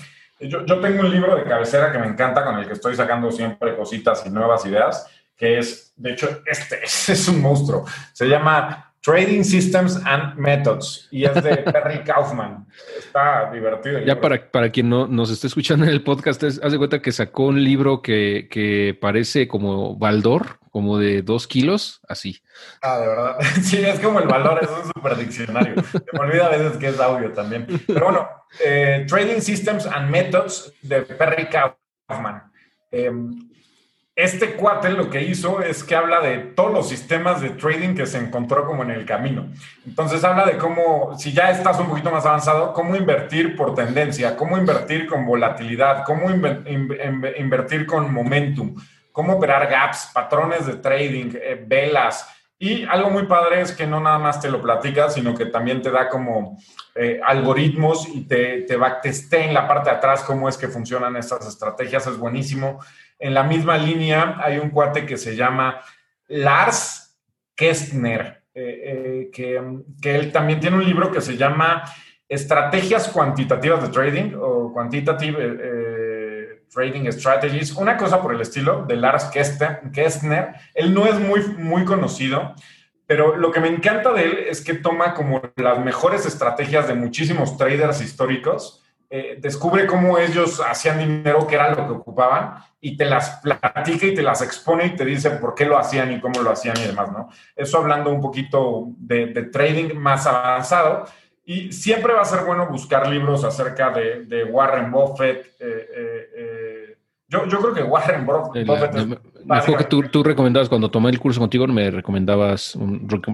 yo, 0.48 0.66
yo, 0.66 0.80
tengo 0.80 1.02
un 1.02 1.12
libro 1.12 1.36
de 1.36 1.44
cabecera 1.44 1.92
que 1.92 2.00
me 2.00 2.08
encanta, 2.08 2.44
con 2.44 2.58
el 2.58 2.68
que 2.68 2.74
estoy 2.74 2.96
sacando 2.96 3.32
siempre 3.32 3.76
cositas 3.76 4.24
y 4.26 4.30
nuevas 4.30 4.66
ideas, 4.66 5.08
que 5.36 5.60
es, 5.60 5.94
de 5.96 6.12
hecho, 6.12 6.42
este, 6.46 6.82
es 6.84 7.28
un 7.28 7.42
monstruo. 7.42 7.86
Se 8.14 8.28
llama 8.28 8.93
Trading 9.04 9.44
Systems 9.44 10.00
and 10.06 10.36
Methods 10.38 11.10
y 11.12 11.26
es 11.26 11.44
de 11.44 11.58
Perry 11.74 12.04
Kaufman. 12.06 12.66
Está 12.98 13.52
divertido. 13.52 14.00
Ya 14.00 14.20
para, 14.20 14.50
para 14.50 14.72
quien 14.72 14.88
no 14.88 15.08
nos 15.08 15.30
esté 15.30 15.48
escuchando 15.48 15.86
en 15.86 15.92
el 15.92 16.04
podcast, 16.04 16.42
haz 16.44 16.72
de 16.72 16.78
cuenta 16.78 17.02
que 17.02 17.12
sacó 17.12 17.48
un 17.48 17.62
libro 17.62 18.02
que, 18.02 18.48
que 18.50 18.98
parece 19.00 19.46
como 19.50 19.98
Baldor, 19.98 20.60
como 20.72 20.98
de 20.98 21.22
dos 21.22 21.48
kilos, 21.48 22.00
así. 22.08 22.42
Ah, 22.82 22.98
de 22.98 23.08
verdad. 23.08 23.38
Sí, 23.62 23.78
es 23.78 24.00
como 24.00 24.20
el 24.20 24.28
valor, 24.28 24.60
es 24.62 24.70
un 24.70 24.86
super 24.94 25.18
diccionario. 25.18 25.76
me 26.14 26.20
olvida 26.20 26.46
a 26.46 26.50
veces 26.50 26.78
que 26.78 26.88
es 26.88 27.00
audio 27.00 27.34
también. 27.34 27.68
Pero 27.86 28.06
bueno, 28.06 28.30
eh, 28.64 29.06
Trading 29.10 29.42
Systems 29.42 29.86
and 29.86 30.10
Methods 30.10 30.72
de 30.82 31.02
Perry 31.02 31.50
Kaufman. 31.50 32.42
Em, 32.90 33.53
este 34.16 34.54
cuate 34.54 34.92
lo 34.92 35.10
que 35.10 35.24
hizo 35.24 35.62
es 35.62 35.84
que 35.84 35.96
habla 35.96 36.22
de 36.22 36.38
todos 36.38 36.72
los 36.72 36.88
sistemas 36.88 37.42
de 37.42 37.50
trading 37.50 37.96
que 37.96 38.06
se 38.06 38.20
encontró 38.20 38.66
como 38.66 38.84
en 38.84 38.92
el 38.92 39.06
camino. 39.06 39.48
Entonces 39.88 40.24
habla 40.24 40.46
de 40.46 40.58
cómo, 40.58 41.18
si 41.18 41.34
ya 41.34 41.50
estás 41.50 41.80
un 41.80 41.88
poquito 41.88 42.12
más 42.12 42.26
avanzado, 42.26 42.74
cómo 42.74 42.96
invertir 42.96 43.56
por 43.56 43.74
tendencia, 43.74 44.36
cómo 44.38 44.56
invertir 44.58 45.08
con 45.08 45.26
volatilidad, 45.26 46.04
cómo 46.06 46.30
invertir 46.30 47.88
con 47.88 48.14
momentum, 48.14 48.76
cómo 49.12 49.34
operar 49.34 49.68
gaps, 49.68 50.12
patrones 50.14 50.68
de 50.68 50.76
trading, 50.76 51.32
eh, 51.34 51.64
velas. 51.66 52.28
Y 52.60 52.86
algo 52.86 53.10
muy 53.10 53.26
padre 53.26 53.62
es 53.62 53.72
que 53.72 53.88
no 53.88 54.00
nada 54.00 54.20
más 54.20 54.40
te 54.40 54.50
lo 54.50 54.62
platica, 54.62 55.10
sino 55.10 55.36
que 55.36 55.48
también 55.48 55.82
te 55.82 55.90
da 55.90 56.08
como 56.08 56.60
eh, 56.94 57.20
algoritmos 57.26 58.08
y 58.08 58.28
te, 58.28 58.62
te, 58.62 58.78
va, 58.78 59.02
te 59.02 59.10
esté 59.10 59.46
en 59.46 59.56
la 59.56 59.68
parte 59.68 59.90
de 59.90 59.96
atrás 59.96 60.22
cómo 60.22 60.48
es 60.48 60.56
que 60.56 60.68
funcionan 60.68 61.16
estas 61.18 61.48
estrategias. 61.48 62.06
Es 62.06 62.18
buenísimo. 62.18 62.80
En 63.24 63.34
la 63.34 63.44
misma 63.44 63.78
línea 63.78 64.36
hay 64.38 64.58
un 64.58 64.70
cuate 64.70 65.06
que 65.06 65.16
se 65.16 65.36
llama 65.36 65.80
Lars 66.28 67.18
Kestner, 67.56 68.44
eh, 68.54 69.30
que, 69.32 69.62
que 70.02 70.16
él 70.16 70.32
también 70.34 70.60
tiene 70.60 70.76
un 70.76 70.84
libro 70.84 71.10
que 71.10 71.22
se 71.22 71.38
llama 71.38 71.84
Estrategias 72.28 73.08
cuantitativas 73.08 73.82
de 73.82 73.90
trading 73.90 74.34
o 74.36 74.74
Quantitative 74.74 76.64
Trading 76.74 77.10
Strategies, 77.12 77.72
una 77.74 77.96
cosa 77.96 78.22
por 78.22 78.34
el 78.34 78.42
estilo 78.42 78.84
de 78.86 78.98
Lars 78.98 79.32
Kestner. 79.32 80.56
Él 80.74 80.94
no 80.94 81.06
es 81.06 81.18
muy, 81.18 81.42
muy 81.58 81.86
conocido, 81.86 82.56
pero 83.06 83.38
lo 83.38 83.52
que 83.52 83.62
me 83.62 83.70
encanta 83.70 84.12
de 84.12 84.24
él 84.24 84.38
es 84.50 84.62
que 84.62 84.74
toma 84.74 85.14
como 85.14 85.42
las 85.56 85.80
mejores 85.80 86.26
estrategias 86.26 86.90
de 86.90 86.96
muchísimos 86.96 87.58
traders 87.58 88.02
históricos, 88.02 88.83
eh, 89.16 89.38
descubre 89.40 89.86
cómo 89.86 90.18
ellos 90.18 90.60
hacían 90.60 90.98
dinero, 90.98 91.46
qué 91.46 91.54
era 91.54 91.70
lo 91.70 91.86
que 91.86 91.94
ocupaban, 91.94 92.56
y 92.82 92.98
te 92.98 93.06
las 93.06 93.42
platica 93.42 94.08
y 94.08 94.16
te 94.16 94.24
las 94.24 94.42
expone 94.42 94.88
y 94.88 94.96
te 94.96 95.06
dice 95.06 95.30
por 95.30 95.54
qué 95.54 95.66
lo 95.66 95.78
hacían 95.78 96.12
y 96.14 96.20
cómo 96.20 96.42
lo 96.42 96.50
hacían 96.50 96.76
y 96.78 96.88
demás, 96.88 97.12
¿no? 97.12 97.30
Eso 97.56 97.78
hablando 97.78 98.10
un 98.10 98.20
poquito 98.20 98.88
de, 98.98 99.28
trading 99.54 99.94
más 99.94 100.26
avanzado. 100.26 101.06
Y 101.46 101.72
siempre 101.72 102.12
va 102.12 102.22
a 102.22 102.26
ser 102.26 102.44
bueno 102.44 102.66
buscar 102.66 103.08
libros 103.08 103.44
acerca 103.44 103.92
de, 103.92 104.46
Warren 104.46 104.90
Buffett, 104.92 105.46
eh, 105.60 105.88
eh, 106.36 106.98
yo, 107.28 107.48
creo 107.48 107.74
que 107.76 107.84
Warren 107.84 108.26
Buffett. 108.26 108.66
me 109.46 109.78
que 109.78 109.84
tú, 109.84 110.02
tú, 110.04 110.24
recomendabas, 110.24 110.70
cuando 110.70 110.90
tomé 110.90 111.12
el 111.12 111.20
curso 111.20 111.40
contigo, 111.40 111.68
me 111.68 111.92
recomendabas, 111.92 112.76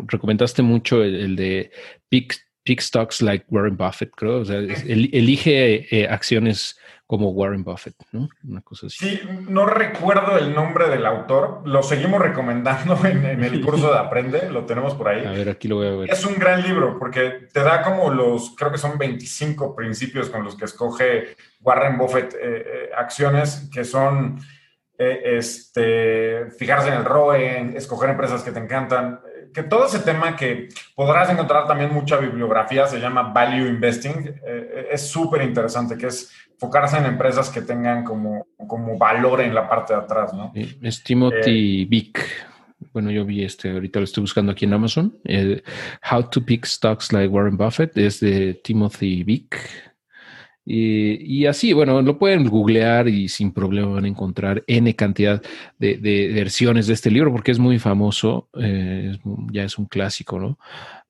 recomendaste 0.07 0.61
mucho 0.61 1.03
el, 1.03 1.37
de 1.37 1.71
pick, 2.09 2.35
pick, 2.69 2.81
stocks 2.81 3.21
like 3.21 3.45
Warren 3.49 3.75
Buffett, 3.75 4.11
creo. 4.15 4.41
O 4.41 4.45
sea, 4.45 4.57
elige 4.59 5.87
eh, 5.89 6.07
acciones 6.07 6.77
como 7.07 7.31
Warren 7.31 7.63
Buffett, 7.63 7.95
¿no? 8.11 8.29
Una 8.43 8.61
cosa 8.61 8.85
así. 8.85 8.97
Sí, 8.99 9.21
no 9.47 9.65
recuerdo 9.65 10.37
el 10.37 10.53
nombre 10.53 10.87
del 10.89 11.07
autor, 11.07 11.63
lo 11.65 11.81
seguimos 11.81 12.21
recomendando 12.21 12.95
en, 13.05 13.43
el 13.43 13.65
curso 13.65 13.91
de 13.91 13.97
Aprende, 13.97 14.51
lo 14.51 14.65
tenemos 14.65 14.93
por 14.93 15.07
ahí. 15.07 15.25
A 15.25 15.31
ver, 15.31 15.49
aquí 15.49 15.67
lo 15.67 15.77
voy 15.77 15.87
a 15.87 15.95
ver. 15.95 16.11
Es 16.11 16.23
un 16.23 16.35
gran 16.35 16.61
libro 16.61 16.99
porque 16.99 17.47
te 17.51 17.63
da 17.63 17.81
como 17.81 18.11
los, 18.13 18.55
creo 18.55 18.71
que 18.71 18.77
son 18.77 18.99
25 18.99 19.75
principios 19.75 20.29
con 20.29 20.43
los 20.43 20.55
que 20.55 20.65
escoge 20.65 21.35
Warren 21.61 21.97
Buffett 21.97 22.35
eh, 22.35 22.37
eh, 22.43 22.89
acciones 22.95 23.67
que 23.73 23.83
son 23.83 24.39
este, 24.99 26.51
fijarse 26.57 26.89
en 26.89 26.95
el 26.95 27.05
ROE, 27.05 27.77
escoger 27.77 28.09
empresas 28.09 28.43
que 28.43 28.51
te 28.51 28.59
encantan, 28.59 29.21
que 29.53 29.63
todo 29.63 29.85
ese 29.85 29.99
tema 29.99 30.35
que 30.35 30.69
podrás 30.95 31.29
encontrar 31.29 31.67
también 31.67 31.93
mucha 31.93 32.17
bibliografía, 32.17 32.87
se 32.87 32.99
llama 32.99 33.33
Value 33.33 33.67
Investing, 33.67 34.35
es 34.91 35.07
súper 35.07 35.41
interesante, 35.43 35.97
que 35.97 36.07
es 36.07 36.31
enfocarse 36.53 36.97
en 36.97 37.05
empresas 37.05 37.49
que 37.49 37.61
tengan 37.61 38.03
como, 38.03 38.47
como 38.67 38.97
valor 38.97 39.41
en 39.41 39.55
la 39.55 39.69
parte 39.69 39.93
de 39.93 39.99
atrás, 39.99 40.33
¿no? 40.33 40.51
Es 40.53 41.03
Timothy 41.03 41.85
Vick. 41.85 42.19
Bueno, 42.91 43.11
yo 43.11 43.23
vi 43.23 43.43
este, 43.43 43.71
ahorita 43.71 43.99
lo 43.99 44.05
estoy 44.05 44.21
buscando 44.21 44.51
aquí 44.51 44.65
en 44.65 44.73
Amazon. 44.73 45.17
How 46.11 46.23
to 46.23 46.43
Pick 46.43 46.65
Stocks 46.65 47.13
Like 47.13 47.27
Warren 47.27 47.55
Buffett 47.55 47.97
es 47.97 48.19
de 48.19 48.55
Timothy 48.63 49.23
Vick. 49.23 49.57
Y, 50.71 51.47
así, 51.47 51.73
bueno, 51.73 51.99
lo 52.03 52.19
pueden 52.19 52.47
googlear 52.47 53.07
y 53.07 53.27
sin 53.27 53.51
problema 53.51 53.87
van 53.87 54.05
a 54.05 54.07
encontrar 54.07 54.63
N 54.67 54.95
cantidad 54.95 55.41
de, 55.79 56.31
versiones 56.31 56.85
de 56.85 56.93
este 56.93 57.09
libro 57.09 57.31
porque 57.31 57.49
es 57.51 57.57
muy 57.57 57.79
famoso, 57.79 58.49
eh, 58.53 59.17
ya 59.51 59.63
es 59.63 59.79
un 59.79 59.85
clásico, 59.85 60.39
¿no? 60.39 60.59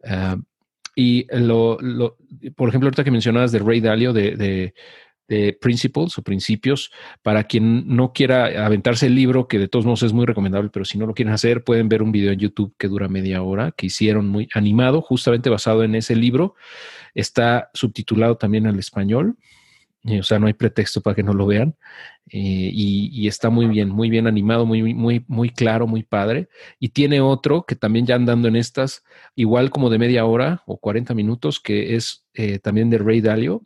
Ah, 0.06 0.38
y 0.96 1.28
lo, 1.32 1.78
por 2.56 2.70
ejemplo, 2.70 2.88
ahorita 2.88 3.04
que 3.04 3.12
mencionabas 3.12 3.52
de 3.52 3.60
Ray 3.60 3.82
Dalio, 3.82 4.14
de, 4.14 4.74
de 5.30 5.54
principles 5.54 6.18
o 6.18 6.24
principios. 6.24 6.92
Para 7.22 7.46
quien 7.46 7.84
no 7.96 8.12
quiera 8.12 8.66
aventarse 8.66 9.08
el 9.08 9.16
libro, 9.16 9.48
que 9.48 9.60
de 9.60 9.68
todos 9.68 9.86
modos 9.86 10.04
es 10.04 10.12
muy 10.12 10.26
recomendable, 10.26 10.70
pero 10.74 10.84
si 10.84 10.98
no 10.98 11.06
lo 11.06 11.14
quieren 11.14 11.34
hacer, 11.34 11.64
pueden 11.64 11.88
ver 11.88 12.02
un 12.02 12.12
video 12.12 12.32
en 12.32 12.40
YouTube 12.40 12.74
que 12.78 12.88
dura 12.88 13.08
media 13.08 13.42
hora, 13.44 13.72
que 13.72 13.86
hicieron 13.86 14.28
muy 14.28 14.50
animado, 14.54 15.02
justamente 15.02 15.50
basado 15.50 15.84
en 15.84 15.96
ese 15.96 16.16
libro. 16.16 16.56
Está 17.14 17.70
subtitulado 17.74 18.38
también 18.38 18.68
al 18.68 18.80
español. 18.80 19.38
o 20.06 20.24
sea, 20.24 20.40
no 20.40 20.48
hay 20.48 20.54
pretexto 20.54 21.02
para 21.02 21.16
que 21.16 21.24
no 21.24 21.34
lo 21.34 21.46
vean. 21.46 21.76
Eh, 22.32 22.70
y, 22.74 23.28
está 23.28 23.50
muy 23.50 23.66
bien, 23.68 23.90
muy 23.90 24.10
bien 24.10 24.28
animado, 24.28 24.66
muy, 24.66 24.94
muy, 24.94 25.26
muy 25.28 25.50
claro, 25.50 25.88
muy 25.88 26.04
padre. 26.04 26.48
Y 26.80 26.90
tiene 26.90 27.22
otro 27.22 27.64
que 27.64 27.76
también 27.76 28.06
ya 28.06 28.16
andando 28.16 28.48
en 28.48 28.56
estas, 28.56 29.04
igual 29.36 29.72
como 29.72 29.90
de 29.90 29.98
media 29.98 30.26
hora 30.26 30.64
o 30.66 30.78
40 30.78 31.14
minutos, 31.16 31.60
que 31.60 31.96
es 31.96 32.26
eh, 32.34 32.60
también 32.60 32.90
de 32.90 33.00
Ray 33.00 33.22
Dalio, 33.22 33.66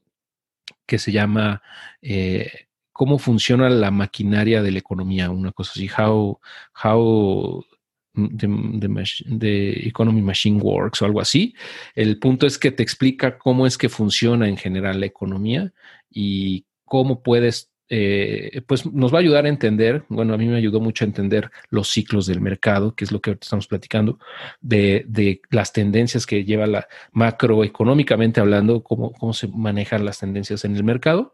que 0.85 0.97
se 0.97 1.11
llama 1.11 1.61
eh, 2.01 2.67
cómo 2.93 3.17
funciona 3.19 3.69
la 3.69 3.91
maquinaria 3.91 4.61
de 4.61 4.71
la 4.71 4.79
economía, 4.79 5.29
una 5.29 5.51
cosa 5.51 5.71
así, 5.75 5.89
how, 5.97 6.39
how 6.83 7.65
the, 8.13 9.87
Economy 9.87 10.21
Machine 10.21 10.59
Works 10.59 11.01
o 11.01 11.05
algo 11.05 11.21
así. 11.21 11.53
El 11.95 12.19
punto 12.19 12.45
es 12.45 12.57
que 12.57 12.71
te 12.71 12.83
explica 12.83 13.37
cómo 13.37 13.65
es 13.65 13.77
que 13.77 13.89
funciona 13.89 14.47
en 14.47 14.57
general 14.57 14.99
la 14.99 15.05
economía 15.05 15.73
y 16.09 16.65
cómo 16.85 17.23
puedes, 17.23 17.71
eh, 17.89 18.61
pues 18.67 18.85
nos 18.85 19.13
va 19.13 19.17
a 19.17 19.21
ayudar 19.21 19.45
a 19.45 19.49
entender, 19.49 20.03
bueno, 20.09 20.33
a 20.33 20.37
mí 20.37 20.47
me 20.47 20.57
ayudó 20.57 20.79
mucho 20.79 21.03
a 21.03 21.07
entender 21.07 21.49
los 21.69 21.89
ciclos 21.89 22.25
del 22.25 22.41
mercado, 22.41 22.95
que 22.95 23.03
es 23.03 23.11
lo 23.11 23.21
que 23.21 23.31
estamos 23.31 23.67
platicando, 23.67 24.19
de, 24.61 25.05
de 25.07 25.41
las 25.49 25.73
tendencias 25.73 26.25
que 26.25 26.43
lleva 26.43 26.67
la 26.67 26.87
macroeconómicamente 27.11 28.39
hablando, 28.39 28.83
cómo, 28.83 29.11
cómo 29.13 29.33
se 29.33 29.47
manejan 29.47 30.05
las 30.05 30.19
tendencias 30.19 30.65
en 30.65 30.75
el 30.75 30.83
mercado. 30.83 31.33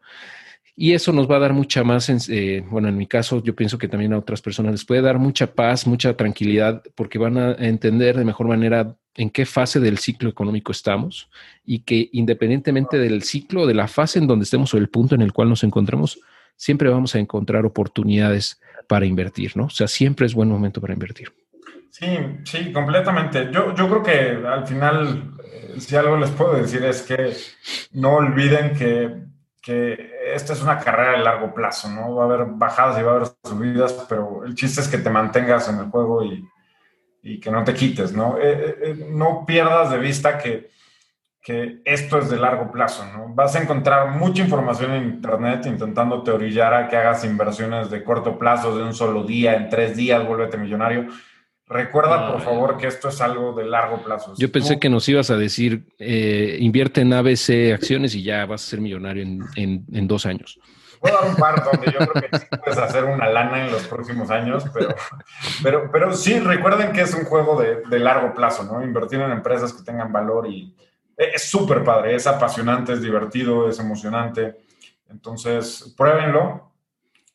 Y 0.76 0.94
eso 0.94 1.12
nos 1.12 1.30
va 1.30 1.38
a 1.38 1.40
dar 1.40 1.54
mucha 1.54 1.84
más, 1.84 2.10
eh, 2.30 2.64
bueno, 2.70 2.88
en 2.88 2.98
mi 2.98 3.08
caso 3.08 3.44
yo 3.44 3.56
pienso 3.56 3.78
que 3.78 3.88
también 3.88 4.14
a 4.14 4.18
otras 4.18 4.42
personas 4.42 4.72
les 4.72 4.86
puede 4.86 5.02
dar 5.02 5.20
mucha 5.20 5.54
paz, 5.54 5.86
mucha 5.86 6.16
tranquilidad, 6.16 6.84
porque 6.96 7.18
van 7.18 7.38
a 7.38 7.52
entender 7.54 8.18
de 8.18 8.26
mejor 8.26 8.48
manera 8.48 8.96
en 9.16 9.30
qué 9.30 9.46
fase 9.46 9.80
del 9.80 9.98
ciclo 9.98 10.30
económico 10.30 10.72
estamos 10.72 11.30
y 11.66 11.80
que 11.80 12.10
independientemente 12.14 12.98
del 12.98 13.24
ciclo, 13.24 13.68
de 13.68 13.74
la 13.74 13.88
fase 13.88 14.20
en 14.20 14.28
donde 14.28 14.44
estemos 14.44 14.74
o 14.74 14.78
el 14.78 14.90
punto 14.90 15.16
en 15.16 15.22
el 15.22 15.34
cual 15.34 15.50
nos 15.50 15.64
encontremos, 15.64 16.20
siempre 16.56 16.90
vamos 16.90 17.16
a 17.16 17.20
encontrar 17.20 17.66
oportunidades 17.66 18.62
para 18.88 19.06
invertir, 19.06 19.58
¿no? 19.58 19.66
O 19.66 19.70
sea, 19.70 19.88
siempre 19.88 20.26
es 20.26 20.34
buen 20.34 20.50
momento 20.50 20.80
para 20.80 20.94
invertir. 20.94 21.34
Sí, 21.92 22.06
sí, 22.46 22.72
completamente. 22.72 23.50
Yo, 23.52 23.76
yo 23.76 23.90
creo 23.90 24.04
que 24.04 24.48
al 24.48 24.66
final 24.66 25.34
si 25.80 25.96
algo 25.96 26.18
les 26.18 26.30
puedo 26.32 26.54
decir 26.54 26.84
es 26.84 27.02
que 27.02 27.34
no 27.94 28.16
olviden 28.16 28.76
que, 28.76 29.24
que, 29.62 30.12
esta 30.34 30.54
es 30.54 30.62
una 30.62 30.80
carrera 30.80 31.14
de 31.14 31.24
largo 31.24 31.54
plazo, 31.54 31.90
¿no? 31.90 32.16
Va 32.16 32.24
a 32.24 32.26
haber 32.26 32.46
bajadas 32.46 33.00
y 33.00 33.04
va 33.04 33.12
a 33.12 33.16
haber 33.16 33.28
subidas, 33.44 34.06
pero 34.08 34.44
el 34.46 34.56
chiste 34.56 34.82
es 34.82 34.88
que 34.88 34.98
te 34.98 35.10
mantengas 35.10 35.70
en 35.70 35.80
el 35.80 35.90
juego 35.90 36.24
y, 36.24 36.48
y 37.22 37.40
que 37.40 37.52
no 37.52 37.64
te 37.64 37.74
quites, 37.74 38.14
¿no? 38.14 38.38
Eh, 38.38 38.42
eh, 38.44 38.76
eh, 38.82 39.08
no 39.12 39.46
pierdas 39.46 39.92
de 39.92 39.98
vista 39.98 40.38
que, 40.38 40.70
que, 41.42 41.82
esto 41.86 42.20
es 42.20 42.30
de 42.30 42.38
largo 42.38 42.72
plazo, 42.72 43.06
¿no? 43.06 43.34
Vas 43.34 43.56
a 43.56 43.62
encontrar 43.62 44.16
mucha 44.16 44.44
información 44.44 44.92
en 44.94 45.04
Internet 45.04 45.66
intentando 45.66 46.24
orillar 46.24 46.74
a 46.74 46.88
que 46.88 46.96
hagas 46.96 47.24
inversiones 47.26 47.90
de 47.90 48.04
corto 48.04 48.38
plazo, 48.38 48.78
de 48.78 48.84
un 48.84 48.94
solo 48.94 49.24
día, 49.24 49.56
en 49.56 49.70
tres 49.70 49.96
días, 49.96 50.26
vuélvete 50.26 50.58
millonario 50.58 51.08
Recuerda, 51.70 52.32
por 52.32 52.42
favor, 52.42 52.78
que 52.78 52.88
esto 52.88 53.10
es 53.10 53.22
algo 53.22 53.54
de 53.54 53.64
largo 53.64 54.02
plazo. 54.04 54.34
Yo 54.36 54.52
pensé 54.52 54.80
que 54.80 54.90
nos 54.90 55.08
ibas 55.08 55.30
a 55.30 55.38
decir, 55.38 55.86
eh, 56.00 56.58
invierte 56.60 57.02
en 57.02 57.14
ABC 57.14 57.74
acciones 57.76 58.16
y 58.16 58.24
ya 58.24 58.48
vas 58.48 58.66
a 58.66 58.70
ser 58.72 58.82
millonario 58.82 59.24
en, 59.56 60.08
dos 60.08 60.26
años. 60.26 60.60
Puedo 61.00 61.16
dar 61.16 61.30
un 61.30 61.36
par 61.36 61.64
donde 61.64 61.92
yo 61.92 62.00
creo 62.00 62.24
que 62.24 62.40
sí 62.40 62.46
puedes 62.64 62.80
hacer 62.80 63.04
una 63.06 63.30
lana 63.30 63.66
en 63.66 63.72
los 63.72 63.84
próximos 63.84 64.32
años, 64.32 64.66
pero, 64.74 64.96
pero, 65.62 65.92
pero 65.92 66.14
sí, 66.14 66.40
recuerden 66.40 66.92
que 66.92 67.02
es 67.02 67.14
un 67.14 67.26
juego 67.26 67.62
de, 67.62 67.84
de 67.88 68.00
largo 68.00 68.34
plazo, 68.34 68.64
¿no? 68.64 68.84
Invertir 68.84 69.22
en 69.22 69.32
empresas 69.32 69.72
que 69.72 69.84
tengan 69.84 70.12
valor 70.12 70.48
y 70.48 70.76
es 71.16 71.44
súper 71.52 71.84
padre, 71.84 72.16
es 72.16 72.26
apasionante, 72.26 72.94
es 72.94 73.02
divertido, 73.04 73.70
es 73.70 73.80
emocionante. 73.80 74.56
Entonces, 75.08 75.94
pruébenlo, 75.96 76.69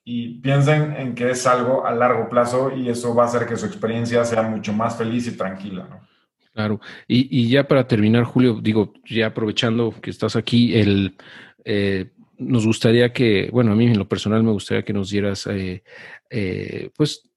y 0.04 0.40
piensen 0.40 0.94
en 0.96 1.14
que 1.14 1.30
es 1.30 1.46
algo 1.46 1.86
a 1.86 1.92
largo 1.92 2.28
plazo 2.28 2.70
y 2.76 2.88
eso 2.88 3.14
va 3.14 3.24
a 3.24 3.26
hacer 3.26 3.46
que 3.46 3.56
su 3.56 3.66
experiencia 3.66 4.24
sea 4.24 4.42
mucho 4.42 4.72
más 4.72 4.96
feliz 4.98 5.26
y 5.26 5.36
tranquila. 5.36 5.86
¿no? 5.88 6.00
Claro. 6.52 6.80
Y, 7.08 7.48
ya 7.48 7.66
para 7.66 7.88
terminar, 7.88 8.24
Julio, 8.24 8.60
digo, 8.62 8.92
ya 9.06 9.26
aprovechando 9.26 9.92
que 10.00 10.10
estás 10.10 10.36
aquí, 10.36 10.76
el, 10.76 11.16
eh, 11.64 12.12
nos 12.38 12.66
gustaría 12.66 13.12
que, 13.12 13.48
bueno, 13.50 13.72
a 13.72 13.74
mí 13.74 13.86
en 13.86 13.98
lo 13.98 14.08
personal 14.08 14.44
me 14.44 14.52
gustaría 14.52 14.84
que 14.84 14.92
nos 14.92 15.10
dieras, 15.10 15.46
eh, 15.46 15.82
eh, 16.30 16.90
pues, 16.96 17.28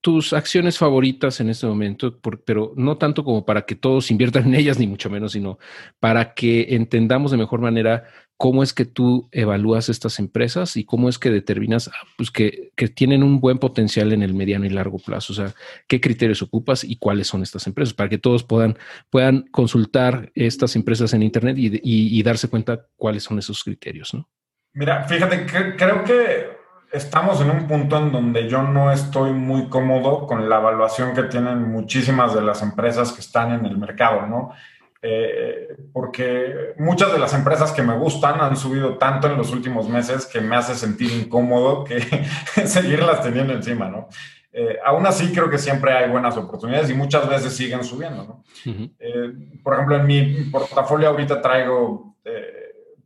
tus 0.00 0.32
acciones 0.32 0.78
favoritas 0.78 1.40
en 1.40 1.50
este 1.50 1.66
momento, 1.66 2.20
pero 2.44 2.72
no 2.76 2.96
tanto 2.96 3.24
como 3.24 3.44
para 3.44 3.62
que 3.66 3.74
todos 3.74 4.10
inviertan 4.10 4.46
en 4.46 4.54
ellas, 4.54 4.78
ni 4.78 4.86
mucho 4.86 5.10
menos, 5.10 5.32
sino 5.32 5.58
para 5.98 6.32
que 6.32 6.68
entendamos 6.70 7.32
de 7.32 7.36
mejor 7.36 7.60
manera 7.60 8.04
cómo 8.40 8.62
es 8.62 8.72
que 8.72 8.86
tú 8.86 9.28
evalúas 9.32 9.90
estas 9.90 10.18
empresas 10.18 10.74
y 10.78 10.86
cómo 10.86 11.10
es 11.10 11.18
que 11.18 11.28
determinas 11.28 11.88
ah, 11.88 12.06
pues, 12.16 12.30
que, 12.30 12.72
tienen 12.94 13.22
un 13.22 13.38
buen 13.38 13.58
potencial 13.58 14.14
en 14.14 14.22
el 14.22 14.32
mediano 14.32 14.64
y 14.64 14.70
largo 14.70 14.96
plazo. 14.98 15.34
O 15.34 15.36
sea, 15.36 15.52
qué 15.86 16.00
criterios 16.00 16.40
ocupas 16.40 16.82
y 16.82 16.96
cuáles 16.96 17.26
son 17.26 17.42
estas 17.42 17.66
empresas, 17.66 17.92
para 17.92 18.08
que 18.08 18.16
todos 18.16 18.42
puedan, 18.42 18.78
puedan 19.10 19.42
consultar 19.50 20.32
estas 20.34 20.74
empresas 20.74 21.12
en 21.12 21.22
Internet 21.22 21.58
y, 21.58 22.22
darse 22.22 22.48
cuenta 22.48 22.86
cuáles 22.96 23.24
son 23.24 23.38
esos 23.38 23.62
criterios, 23.62 24.14
¿no? 24.14 24.26
Mira, 24.72 25.04
fíjate, 25.04 25.44
creo 25.76 26.02
que 26.04 26.46
estamos 26.92 27.42
en 27.42 27.50
un 27.50 27.68
punto 27.68 27.98
en 27.98 28.10
donde 28.10 28.48
yo 28.48 28.62
no 28.62 28.90
estoy 28.90 29.32
muy 29.32 29.68
cómodo 29.68 30.26
con 30.26 30.48
la 30.48 30.60
evaluación 30.60 31.14
que 31.14 31.24
tienen 31.24 31.70
muchísimas 31.70 32.34
de 32.34 32.40
las 32.40 32.62
empresas 32.62 33.12
que 33.12 33.20
están 33.20 33.52
en 33.52 33.66
el 33.66 33.76
mercado, 33.76 34.26
¿no? 34.26 34.52
Eh, 35.02 35.76
porque 35.94 36.74
muchas 36.76 37.10
de 37.10 37.18
las 37.18 37.32
empresas 37.32 37.72
que 37.72 37.82
me 37.82 37.96
gustan 37.96 38.38
han 38.40 38.54
subido 38.54 38.98
tanto 38.98 39.28
en 39.28 39.38
los 39.38 39.50
últimos 39.50 39.88
meses 39.88 40.26
que 40.26 40.42
me 40.42 40.56
hace 40.56 40.74
sentir 40.74 41.10
incómodo 41.10 41.84
que 41.84 42.00
seguirlas 42.66 43.22
teniendo 43.22 43.54
encima, 43.54 43.88
¿no? 43.88 44.08
Eh, 44.52 44.78
aún 44.84 45.06
así 45.06 45.32
creo 45.32 45.48
que 45.48 45.56
siempre 45.56 45.92
hay 45.92 46.10
buenas 46.10 46.36
oportunidades 46.36 46.90
y 46.90 46.94
muchas 46.94 47.26
veces 47.28 47.56
siguen 47.56 47.82
subiendo, 47.82 48.24
¿no? 48.24 48.44
Eh, 48.98 49.32
por 49.62 49.74
ejemplo, 49.74 49.96
en 49.96 50.06
mi 50.06 50.22
portafolio 50.50 51.08
ahorita 51.08 51.40
traigo, 51.40 52.16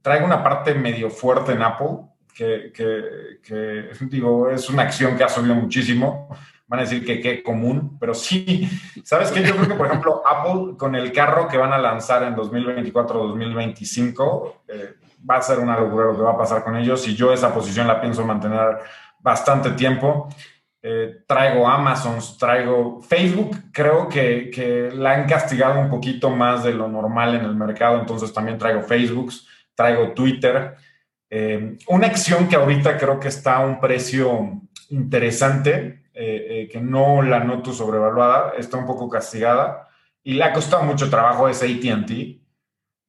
traigo 0.02 0.26
una 0.26 0.42
parte 0.42 0.74
medio 0.74 1.10
fuerte 1.10 1.52
en 1.52 1.62
Apple, 1.62 1.98
que, 2.34 2.72
que, 2.74 3.38
que, 3.40 3.90
digo, 4.06 4.50
es 4.50 4.68
una 4.68 4.82
acción 4.82 5.16
que 5.16 5.22
ha 5.22 5.28
subido 5.28 5.54
muchísimo 5.54 6.28
van 6.74 6.80
a 6.80 6.88
decir 6.88 7.06
que 7.06 7.20
qué 7.20 7.40
común, 7.42 7.96
pero 8.00 8.14
sí, 8.14 8.68
¿sabes 9.04 9.30
qué? 9.30 9.44
Yo 9.44 9.54
creo 9.54 9.68
que, 9.68 9.74
por 9.74 9.86
ejemplo, 9.86 10.22
Apple 10.26 10.76
con 10.76 10.96
el 10.96 11.12
carro 11.12 11.46
que 11.46 11.56
van 11.56 11.72
a 11.72 11.78
lanzar 11.78 12.24
en 12.24 12.34
2024-2025, 12.34 14.54
eh, 14.68 14.94
va 15.28 15.36
a 15.36 15.42
ser 15.42 15.60
una 15.60 15.78
locura 15.78 16.06
lo 16.06 16.16
que 16.16 16.22
va 16.22 16.32
a 16.32 16.38
pasar 16.38 16.64
con 16.64 16.76
ellos 16.76 17.06
y 17.06 17.14
yo 17.14 17.32
esa 17.32 17.54
posición 17.54 17.86
la 17.86 18.00
pienso 18.00 18.26
mantener 18.26 18.78
bastante 19.20 19.70
tiempo. 19.70 20.28
Eh, 20.82 21.22
traigo 21.26 21.66
Amazon, 21.66 22.18
traigo 22.38 23.00
Facebook, 23.00 23.56
creo 23.72 24.06
que, 24.08 24.50
que, 24.50 24.90
la 24.92 25.12
han 25.12 25.26
castigado 25.26 25.80
un 25.80 25.88
poquito 25.88 26.28
más 26.28 26.64
de 26.64 26.74
lo 26.74 26.88
normal 26.88 27.36
en 27.36 27.44
el 27.44 27.54
mercado, 27.54 28.00
entonces 28.00 28.34
también 28.34 28.58
traigo 28.58 28.82
Facebook, 28.82 29.32
traigo 29.74 30.12
Twitter. 30.12 30.74
Eh, 31.30 31.78
una 31.88 32.08
acción 32.08 32.48
que 32.48 32.56
ahorita 32.56 32.98
creo 32.98 33.18
que 33.18 33.28
está 33.28 33.56
a 33.56 33.64
un 33.64 33.80
precio 33.80 34.60
interesante 34.90 36.03
eh, 36.16 36.46
eh, 36.48 36.68
que 36.68 36.80
no 36.80 37.22
la 37.22 37.40
noto 37.40 37.72
sobrevaluada, 37.72 38.52
está 38.56 38.76
un 38.76 38.86
poco 38.86 39.08
castigada 39.08 39.88
y 40.22 40.34
le 40.34 40.44
ha 40.44 40.52
costado 40.52 40.84
mucho 40.84 41.10
trabajo 41.10 41.48
es 41.48 41.60
ATT. 41.60 42.10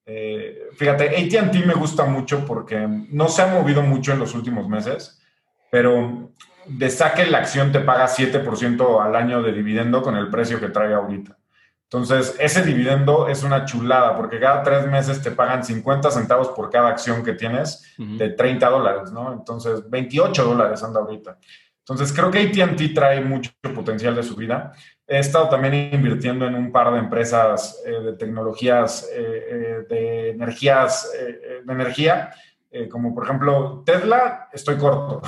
Eh, 0.08 0.70
fíjate, 0.74 1.10
ATT 1.10 1.66
me 1.66 1.76
gusta 1.76 2.06
mucho 2.06 2.44
porque 2.46 2.88
no 3.10 3.28
se 3.28 3.44
ha 3.44 3.48
movido 3.48 3.84
mucho 3.84 4.12
en 4.12 4.20
los 4.20 4.34
últimos 4.34 4.68
meses, 4.68 5.22
pero 5.70 6.32
de 6.66 6.90
saque 6.90 7.28
la 7.28 7.38
acción 7.38 7.72
te 7.72 7.80
paga 7.80 8.08
7% 8.08 9.00
al 9.00 9.16
año 9.16 9.44
de 9.44 9.54
dividendo 9.54 10.02
con 10.02 10.18
el 10.18 10.30
precio 10.32 10.60
que 10.60 10.70
trae 10.70 10.94
ahorita. 10.96 11.38
Entonces, 11.84 12.36
ese 12.40 12.64
dividendo 12.64 13.28
es 13.28 13.44
una 13.44 13.66
chulada 13.66 14.18
porque 14.18 14.40
cada 14.40 14.64
tres 14.64 14.88
meses 14.88 15.22
te 15.22 15.30
pagan 15.30 15.64
50 15.64 16.10
centavos 16.10 16.50
por 16.50 16.72
cada 16.72 16.90
acción 16.90 17.24
que 17.24 17.34
tienes 17.34 17.96
de 17.98 18.30
30 18.30 18.68
dólares, 18.68 19.12
¿no? 19.12 19.32
Entonces, 19.32 19.88
28 19.88 20.44
dólares 20.44 20.84
anda 20.84 21.00
ahorita. 21.00 21.38
Entonces, 21.88 22.12
creo 22.12 22.32
que 22.32 22.40
ATT 22.40 22.96
trae 22.96 23.22
mucho 23.22 23.52
potencial 23.76 24.16
de 24.16 24.24
su 24.24 24.36
vida. 24.36 24.74
He 25.06 25.20
estado 25.20 25.50
también 25.50 25.94
invirtiendo 25.94 26.48
en 26.48 26.56
un 26.56 26.72
par 26.72 26.92
de 26.92 26.98
empresas 26.98 27.80
eh, 27.86 27.92
de 27.92 28.14
tecnologías 28.14 29.08
eh, 29.14 29.46
eh, 29.52 29.86
de 29.88 30.30
energías, 30.32 31.12
de 31.14 31.72
energía, 31.72 32.32
como 32.92 33.16
por 33.16 33.24
ejemplo 33.24 33.84
Tesla, 33.86 34.50
estoy 34.52 34.78
corto. 34.78 35.22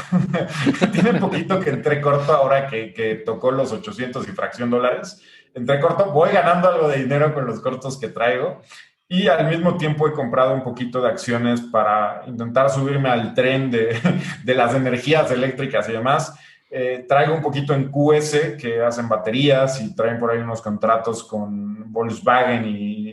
Tiene 0.91 1.13
poquito 1.19 1.59
que 1.59 1.69
entré 1.69 2.01
corto 2.01 2.33
ahora 2.33 2.67
que, 2.67 2.91
que, 2.91 3.15
tocó 3.15 3.51
los 3.51 3.71
800 3.71 4.27
y 4.27 4.31
fracción 4.31 4.71
dólares. 4.71 5.21
Entré 5.53 5.79
corto, 5.79 6.11
voy 6.11 6.31
ganando 6.31 6.69
algo 6.69 6.89
de 6.89 6.97
dinero 6.97 7.33
con 7.33 7.45
los 7.45 7.61
cortos 7.61 7.99
que 7.99 8.09
traigo. 8.09 8.61
Y 9.07 9.27
al 9.27 9.47
mismo 9.47 9.77
tiempo 9.77 10.07
he 10.07 10.11
comprado 10.11 10.53
un 10.53 10.63
poquito 10.63 11.01
de 11.01 11.09
acciones 11.09 11.61
para 11.61 12.23
intentar 12.25 12.69
subirme 12.69 13.09
al 13.09 13.33
tren 13.33 13.71
de, 13.71 13.97
de 14.43 14.55
las 14.55 14.73
energías 14.73 15.31
eléctricas 15.31 15.87
y 15.87 15.93
demás. 15.93 16.33
Eh, 16.69 17.05
traigo 17.07 17.33
un 17.33 17.41
poquito 17.41 17.73
en 17.73 17.89
QS, 17.89 18.57
que 18.59 18.81
hacen 18.81 19.07
baterías 19.07 19.81
y 19.81 19.95
traen 19.95 20.19
por 20.19 20.31
ahí 20.31 20.39
unos 20.39 20.61
contratos 20.61 21.23
con 21.23 21.91
Volkswagen 21.91 22.65
y 22.65 23.09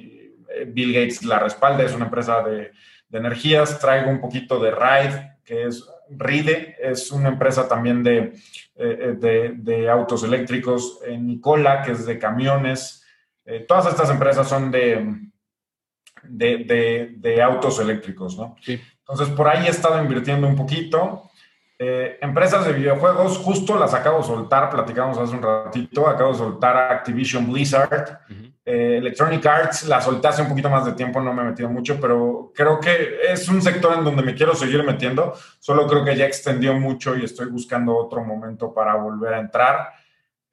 eh, 0.48 0.64
Bill 0.66 0.92
Gates 0.92 1.22
la 1.22 1.38
respalda, 1.38 1.84
es 1.84 1.94
una 1.94 2.06
empresa 2.06 2.42
de, 2.42 2.72
energías. 3.12 3.78
Traigo 3.78 4.10
un 4.10 4.20
poquito 4.20 4.58
de 4.58 4.72
Ride, 4.72 5.36
que 5.44 5.66
es 5.66 5.88
Ride, 6.10 6.76
es 6.80 7.12
una 7.12 7.28
empresa 7.28 7.68
también 7.68 8.02
de, 8.02 8.32
eh, 8.74 9.52
de, 9.54 9.88
autos 9.88 10.24
eléctricos. 10.24 10.98
Nicola, 11.16 11.82
que 11.82 11.92
es 11.92 12.06
de 12.06 12.18
camiones. 12.18 13.06
todas 13.68 13.86
estas 13.86 14.10
empresas 14.10 14.48
son 14.48 14.72
de, 14.72 15.30
de, 16.24 17.40
autos 17.40 17.78
eléctricos, 17.78 18.36
¿no? 18.36 18.56
Entonces, 18.66 19.28
por 19.36 19.46
ahí 19.46 19.66
he 19.66 19.70
estado 19.70 20.02
invirtiendo 20.02 20.48
un 20.48 20.56
poquito. 20.56 21.30
Eh, 21.76 22.18
empresas 22.20 22.64
de 22.64 22.72
videojuegos, 22.72 23.38
justo 23.38 23.76
las 23.76 23.92
acabo 23.94 24.18
de 24.18 24.24
soltar, 24.24 24.70
platicamos 24.70 25.18
hace 25.18 25.34
un 25.34 25.42
ratito, 25.42 26.06
acabo 26.06 26.30
de 26.30 26.38
soltar 26.38 26.76
Activision 26.76 27.50
Blizzard, 27.50 28.20
eh, 28.64 28.98
Electronic 28.98 29.44
Arts, 29.44 29.88
la 29.88 30.00
solté 30.00 30.28
hace 30.28 30.42
un 30.42 30.48
poquito 30.48 30.70
más 30.70 30.84
de 30.84 30.92
tiempo, 30.92 31.20
no 31.20 31.32
me 31.32 31.42
he 31.42 31.46
metido 31.46 31.68
mucho, 31.68 31.98
pero 32.00 32.52
creo 32.54 32.78
que 32.78 33.18
es 33.28 33.48
un 33.48 33.60
sector 33.60 33.92
en 33.98 34.04
donde 34.04 34.22
me 34.22 34.36
quiero 34.36 34.54
seguir 34.54 34.84
metiendo, 34.84 35.34
solo 35.58 35.88
creo 35.88 36.04
que 36.04 36.16
ya 36.16 36.26
extendió 36.26 36.74
mucho 36.74 37.16
y 37.16 37.24
estoy 37.24 37.46
buscando 37.46 37.96
otro 37.96 38.22
momento 38.24 38.72
para 38.72 38.94
volver 38.94 39.34
a 39.34 39.40
entrar. 39.40 39.90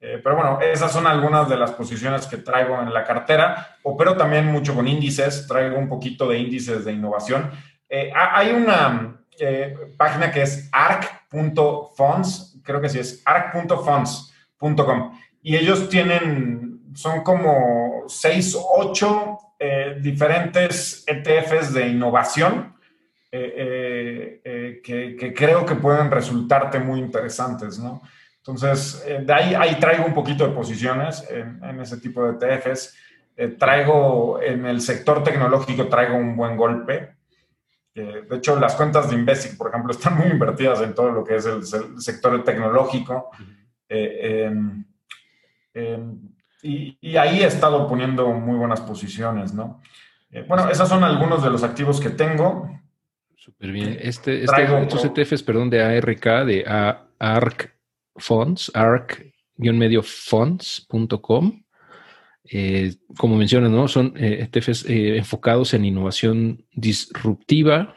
Eh, 0.00 0.20
pero 0.20 0.34
bueno, 0.34 0.58
esas 0.60 0.90
son 0.90 1.06
algunas 1.06 1.48
de 1.48 1.56
las 1.56 1.70
posiciones 1.70 2.26
que 2.26 2.38
traigo 2.38 2.82
en 2.82 2.92
la 2.92 3.04
cartera. 3.04 3.76
Opero 3.84 4.16
también 4.16 4.46
mucho 4.46 4.74
con 4.74 4.88
índices, 4.88 5.46
traigo 5.46 5.78
un 5.78 5.88
poquito 5.88 6.28
de 6.28 6.38
índices 6.38 6.84
de 6.84 6.92
innovación. 6.92 7.48
hay 7.88 8.50
una, 8.50 9.21
eh, 9.38 9.74
página 9.96 10.30
que 10.30 10.42
es 10.42 10.68
arc.funds, 10.72 12.60
creo 12.62 12.80
que 12.80 12.88
sí 12.88 12.98
es 12.98 13.22
arc.funds.com. 13.24 15.18
Y 15.42 15.56
ellos 15.56 15.88
tienen, 15.88 16.82
son 16.94 17.22
como 17.22 18.04
6 18.06 18.54
o 18.56 18.66
8 18.76 19.38
diferentes 20.00 21.04
ETFs 21.06 21.72
de 21.72 21.86
innovación 21.86 22.74
eh, 23.30 24.40
eh, 24.44 24.80
que, 24.82 25.32
creo 25.32 25.64
que 25.64 25.76
pueden 25.76 26.10
resultarte 26.10 26.80
muy 26.80 26.98
interesantes, 26.98 27.78
¿no? 27.78 28.02
Entonces, 28.38 29.04
de 29.06 29.32
ahí, 29.32 29.54
ahí, 29.54 29.76
traigo 29.78 30.04
un 30.04 30.14
poquito 30.14 30.44
de 30.44 30.52
posiciones 30.52 31.24
en, 31.30 31.62
en 31.62 31.80
ese 31.80 31.98
tipo 31.98 32.24
de 32.24 32.44
ETFs. 32.44 32.96
traigo 33.56 34.42
en 34.42 34.66
el 34.66 34.80
sector 34.80 35.22
tecnológico, 35.22 35.86
traigo 35.86 36.16
un 36.16 36.36
buen 36.36 36.56
golpe. 36.56 37.21
De 37.94 38.36
hecho, 38.36 38.58
las 38.58 38.74
cuentas 38.74 39.10
de 39.10 39.16
Investic, 39.16 39.56
por 39.56 39.68
ejemplo, 39.68 39.92
están 39.96 40.16
muy 40.16 40.28
invertidas 40.28 40.80
en 40.80 40.94
todo 40.94 41.10
lo 41.10 41.24
que 41.24 41.36
es 41.36 41.46
el, 41.46 41.62
sector 42.00 42.42
tecnológico. 42.44 43.30
y, 46.62 47.16
ahí 47.16 47.40
he 47.40 47.46
estado 47.46 47.88
poniendo 47.88 48.32
muy 48.32 48.56
buenas 48.56 48.80
posiciones, 48.80 49.52
¿no? 49.52 49.80
bueno, 50.48 50.70
esos 50.70 50.88
son 50.88 51.04
algunos 51.04 51.42
de 51.42 51.50
los 51.50 51.62
activos 51.62 52.00
que 52.00 52.08
tengo. 52.08 52.80
Súper 53.36 53.72
bien. 53.72 53.98
Este, 54.00 54.44
este 54.44 54.80
estos 54.80 55.04
ETFs, 55.04 55.42
perdón, 55.42 55.68
de 55.68 55.82
ARK, 55.82 56.24
de 56.46 56.64
ARK 57.18 57.74
Funds, 58.16 58.72
ARK-funds.com. 58.74 61.61
Eh, 62.44 62.94
como 63.16 63.36
mencionas, 63.36 63.70
¿no? 63.70 63.88
Son 63.88 64.14
ETFs 64.16 64.84
eh, 64.86 64.92
e 64.92 65.08
eh, 65.14 65.16
enfocados 65.18 65.74
en 65.74 65.84
innovación 65.84 66.64
disruptiva, 66.74 67.96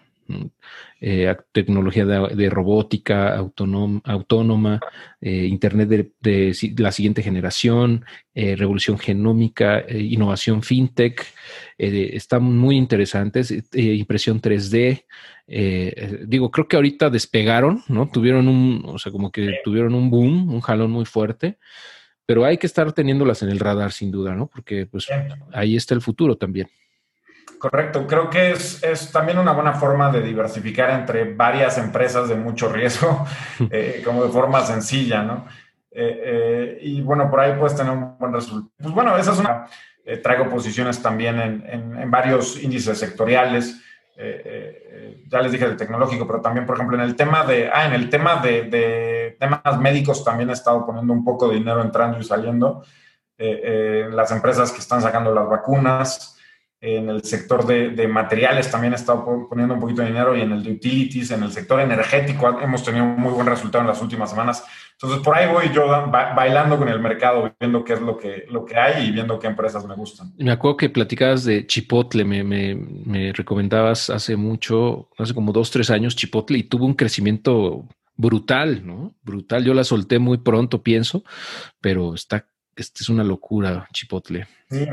eh, 1.02 1.36
tecnología 1.52 2.06
de, 2.06 2.50
robótica 2.50 3.36
autónoma, 3.36 4.80
eh, 5.22 5.46
Internet 5.46 5.90
de, 6.20 6.74
la 6.78 6.92
siguiente 6.92 7.22
generación, 7.22 8.06
eh, 8.34 8.56
revolución 8.56 8.98
genómica, 8.98 9.86
innovación 9.90 10.64
fintech. 10.64 11.24
están 11.78 12.44
muy 12.44 12.78
interesantes, 12.78 13.54
impresión 13.74 14.42
3D. 14.42 15.06
digo, 16.28 16.50
creo 16.50 16.68
que 16.68 16.76
ahorita 16.78 17.10
despegaron, 17.10 17.84
¿no? 17.88 18.08
Tuvieron 18.10 18.48
un, 18.48 18.84
o 18.86 18.98
sea, 18.98 19.12
como 19.12 19.32
que 19.32 19.60
tuvieron 19.64 19.94
un 19.94 20.10
boom, 20.10 20.54
un 20.54 20.62
jalón 20.62 20.92
muy 20.92 21.06
fuerte 21.06 21.60
pero 22.26 22.46
hay 22.46 22.58
que 22.58 22.68
estar 22.68 22.92
teniéndolas 22.94 23.42
en 23.44 23.50
el 23.50 23.60
radar 23.60 23.92
sin 23.92 24.12
duda, 24.12 24.34
¿no? 24.34 24.48
Porque 24.48 24.86
pues 24.86 25.08
ahí 25.54 25.76
está 25.76 25.94
el 25.94 26.02
futuro 26.02 26.38
también. 26.38 26.70
Correcto, 27.60 28.06
creo 28.06 28.30
que 28.30 28.52
es, 28.52 28.84
es, 28.84 29.12
también 29.12 29.38
una 29.38 29.54
buena 29.54 29.74
forma 29.74 30.12
de 30.12 30.22
diversificar 30.22 30.90
entre 30.92 31.34
varias 31.34 31.78
empresas 31.78 32.30
de 32.30 32.36
mucho 32.36 32.72
riesgo, 32.72 33.26
eh, 33.72 34.02
como 34.04 34.24
de 34.24 34.30
forma 34.30 34.62
sencilla, 34.62 35.24
¿no? 35.24 35.48
Eh, 35.92 36.22
eh, 36.24 36.80
y 36.82 37.02
bueno, 37.02 37.30
por 37.30 37.40
ahí 37.40 37.54
puedes 37.58 37.76
tener 37.76 37.94
un 37.94 38.18
buen 38.18 38.34
resultado. 38.34 38.72
Pues 38.78 38.94
bueno, 38.94 39.18
esa 39.18 39.32
es 39.32 39.40
una... 39.40 39.68
traigo 40.22 40.50
posiciones 40.50 41.02
también 41.02 41.40
en, 41.40 41.98
en, 41.98 42.12
varios 42.12 42.62
índices 42.62 43.00
sectoriales. 43.00 43.82
Ya 45.28 45.42
les 45.42 45.52
dije 45.52 45.68
de 45.68 45.76
tecnológico, 45.76 46.28
pero 46.28 46.42
también, 46.42 46.66
por 46.66 46.76
ejemplo, 46.76 46.98
en 46.98 47.04
el 47.04 47.16
tema 47.16 47.44
de, 47.46 47.70
ah, 47.72 47.86
en 47.86 47.94
el 47.94 48.10
tema 48.10 48.38
de, 48.38 48.64
de 48.64 49.38
temas 49.40 49.80
médicos 49.80 50.24
también 50.24 50.50
he 50.50 50.54
estado 50.54 50.86
poniendo 50.86 51.14
un 51.14 51.24
poco 51.24 51.50
de 51.50 51.56
dinero 51.56 51.82
entrando 51.82 52.20
y 52.20 52.24
saliendo. 52.24 52.84
las 53.38 54.32
empresas 54.32 54.72
que 54.72 54.80
están 54.80 55.02
sacando 55.02 55.34
las 55.34 55.50
vacunas, 55.50 56.35
en 56.86 57.10
el 57.10 57.24
sector 57.24 57.66
de, 57.66 58.08
materiales 58.08 58.70
también 58.70 58.94
he 58.94 58.96
estado 58.96 59.48
poniendo 59.50 59.74
un 59.74 59.80
poquito 59.80 60.04
de 60.04 60.10
dinero 60.10 60.36
y 60.36 60.42
en 60.42 60.52
el 60.52 60.64
de 60.64 60.74
utilities, 60.74 61.32
en 61.32 61.42
el 61.42 61.52
sector 61.52 61.80
energético 61.80 62.60
hemos 62.62 62.84
tenido 62.84 63.06
un 63.06 63.20
muy 63.20 63.34
buen 63.34 63.48
resultado 63.48 63.82
en 63.82 63.88
las 63.88 64.02
últimas 64.02 64.30
semanas. 64.30 64.64
Entonces, 64.92 65.20
por 65.24 65.36
ahí 65.36 65.52
voy 65.52 65.74
yo 65.74 65.88
bailando 66.12 66.78
con 66.78 66.88
el 66.88 67.00
mercado, 67.00 67.52
viendo 67.60 67.84
qué 67.84 67.94
es 67.94 68.02
lo 68.02 68.18
que, 68.18 68.46
lo 68.50 68.64
que 68.64 68.78
hay 68.78 69.08
y 69.08 69.12
viendo 69.12 69.40
qué 69.40 69.48
empresas 69.48 69.86
me 69.86 69.96
gustan. 69.96 70.32
Me 70.38 70.52
acuerdo 70.52 70.78
que 70.78 70.90
platicabas 70.90 71.44
de 71.44 71.66
Chipotle, 71.66 72.24
me, 72.24 72.44
me, 72.44 72.76
me 72.76 73.34
recomendabas 73.34 74.12
hace 74.12 74.36
mucho, 74.36 75.10
hace 75.18 75.34
como 75.34 75.52
dos, 75.52 75.72
tres 75.72 75.90
años 75.90 76.16
Chipotle 76.16 76.60
y 76.60 76.64
tuvo 76.64 76.86
un 76.86 76.94
crecimiento 76.94 77.88
brutal, 78.16 78.86
¿no? 78.86 79.16
Brutal. 79.24 79.66
Yo 79.66 79.74
la 79.74 79.84
solté 79.84 80.20
muy 80.20 80.38
pronto, 80.38 80.84
pienso, 80.84 81.24
pero 81.82 82.14
está, 82.14 82.48
este 82.76 83.02
es 83.02 83.10
una 83.10 83.24
locura 83.24 83.88
Chipotle. 83.92 84.48
Sí. 84.70 84.88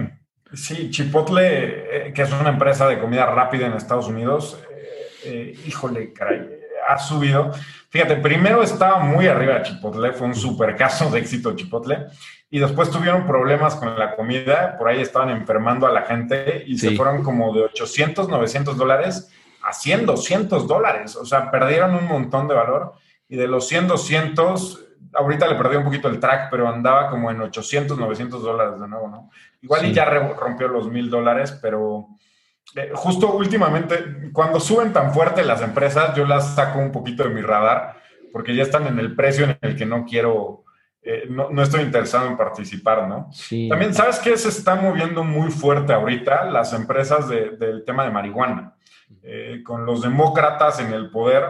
Sí, 0.54 0.90
Chipotle, 0.90 2.08
eh, 2.08 2.12
que 2.12 2.22
es 2.22 2.32
una 2.32 2.50
empresa 2.50 2.86
de 2.86 2.98
comida 2.98 3.26
rápida 3.26 3.66
en 3.66 3.72
Estados 3.72 4.08
Unidos, 4.08 4.58
eh, 4.70 5.08
eh, 5.24 5.58
híjole, 5.66 6.12
caray, 6.12 6.46
ha 6.88 6.98
subido. 6.98 7.52
Fíjate, 7.88 8.16
primero 8.16 8.62
estaba 8.62 8.98
muy 8.98 9.26
arriba 9.26 9.62
Chipotle, 9.62 10.12
fue 10.12 10.26
un 10.26 10.34
super 10.34 10.76
caso 10.76 11.10
de 11.10 11.20
éxito 11.20 11.56
Chipotle, 11.56 12.06
y 12.50 12.58
después 12.58 12.90
tuvieron 12.90 13.26
problemas 13.26 13.76
con 13.76 13.98
la 13.98 14.14
comida, 14.14 14.76
por 14.76 14.88
ahí 14.88 15.00
estaban 15.00 15.30
enfermando 15.30 15.86
a 15.86 15.92
la 15.92 16.02
gente 16.02 16.64
y 16.66 16.76
se 16.76 16.94
fueron 16.96 17.22
como 17.22 17.54
de 17.54 17.62
800, 17.62 18.28
900 18.28 18.76
dólares 18.76 19.30
a 19.62 19.72
100, 19.72 20.04
200 20.04 20.66
dólares, 20.66 21.16
o 21.16 21.24
sea, 21.24 21.50
perdieron 21.50 21.94
un 21.94 22.06
montón 22.06 22.46
de 22.48 22.54
valor 22.54 22.92
y 23.28 23.36
de 23.36 23.46
los 23.46 23.68
100, 23.68 23.88
200 23.88 24.91
ahorita 25.14 25.46
le 25.46 25.54
perdí 25.56 25.76
un 25.76 25.84
poquito 25.84 26.08
el 26.08 26.20
track, 26.20 26.48
pero 26.50 26.68
andaba 26.68 27.10
como 27.10 27.30
en 27.30 27.40
800, 27.40 27.98
900 27.98 28.42
dólares 28.42 28.80
de 28.80 28.88
nuevo, 28.88 29.08
¿no? 29.08 29.30
Igual 29.60 29.86
y 29.86 29.92
ya 29.92 30.04
rompió 30.04 30.68
los 30.68 30.88
mil 30.88 31.10
dólares, 31.10 31.58
pero 31.62 32.08
eh, 32.76 32.90
justo 32.94 33.34
últimamente, 33.34 34.30
cuando 34.32 34.60
suben 34.60 34.92
tan 34.92 35.12
fuerte 35.12 35.44
las 35.44 35.62
empresas, 35.62 36.14
yo 36.16 36.24
las 36.24 36.54
saco 36.54 36.78
un 36.78 36.92
poquito 36.92 37.24
de 37.24 37.30
mi 37.30 37.42
radar, 37.42 37.96
porque 38.32 38.54
ya 38.54 38.62
están 38.62 38.86
en 38.86 38.98
el 38.98 39.14
precio 39.14 39.44
en 39.44 39.58
el 39.60 39.76
que 39.76 39.84
no 39.84 40.04
quiero, 40.06 40.64
eh, 41.02 41.26
no, 41.28 41.62
estoy 41.62 41.82
interesado 41.82 42.28
en 42.28 42.36
participar, 42.36 43.06
¿no? 43.06 43.28
Sí. 43.32 43.68
También, 43.68 43.92
¿sabes 43.92 44.18
qué? 44.18 44.36
Se 44.36 44.48
está 44.48 44.74
moviendo 44.74 45.22
muy 45.22 45.50
fuerte 45.50 45.92
ahorita 45.92 46.44
las 46.46 46.72
empresas 46.72 47.28
del 47.28 47.84
tema 47.84 48.04
de 48.04 48.10
marihuana. 48.10 48.74
Eh, 49.22 49.62
con 49.64 49.84
los 49.84 50.02
demócratas 50.02 50.80
en 50.80 50.92
el 50.92 51.10
poder, 51.10 51.44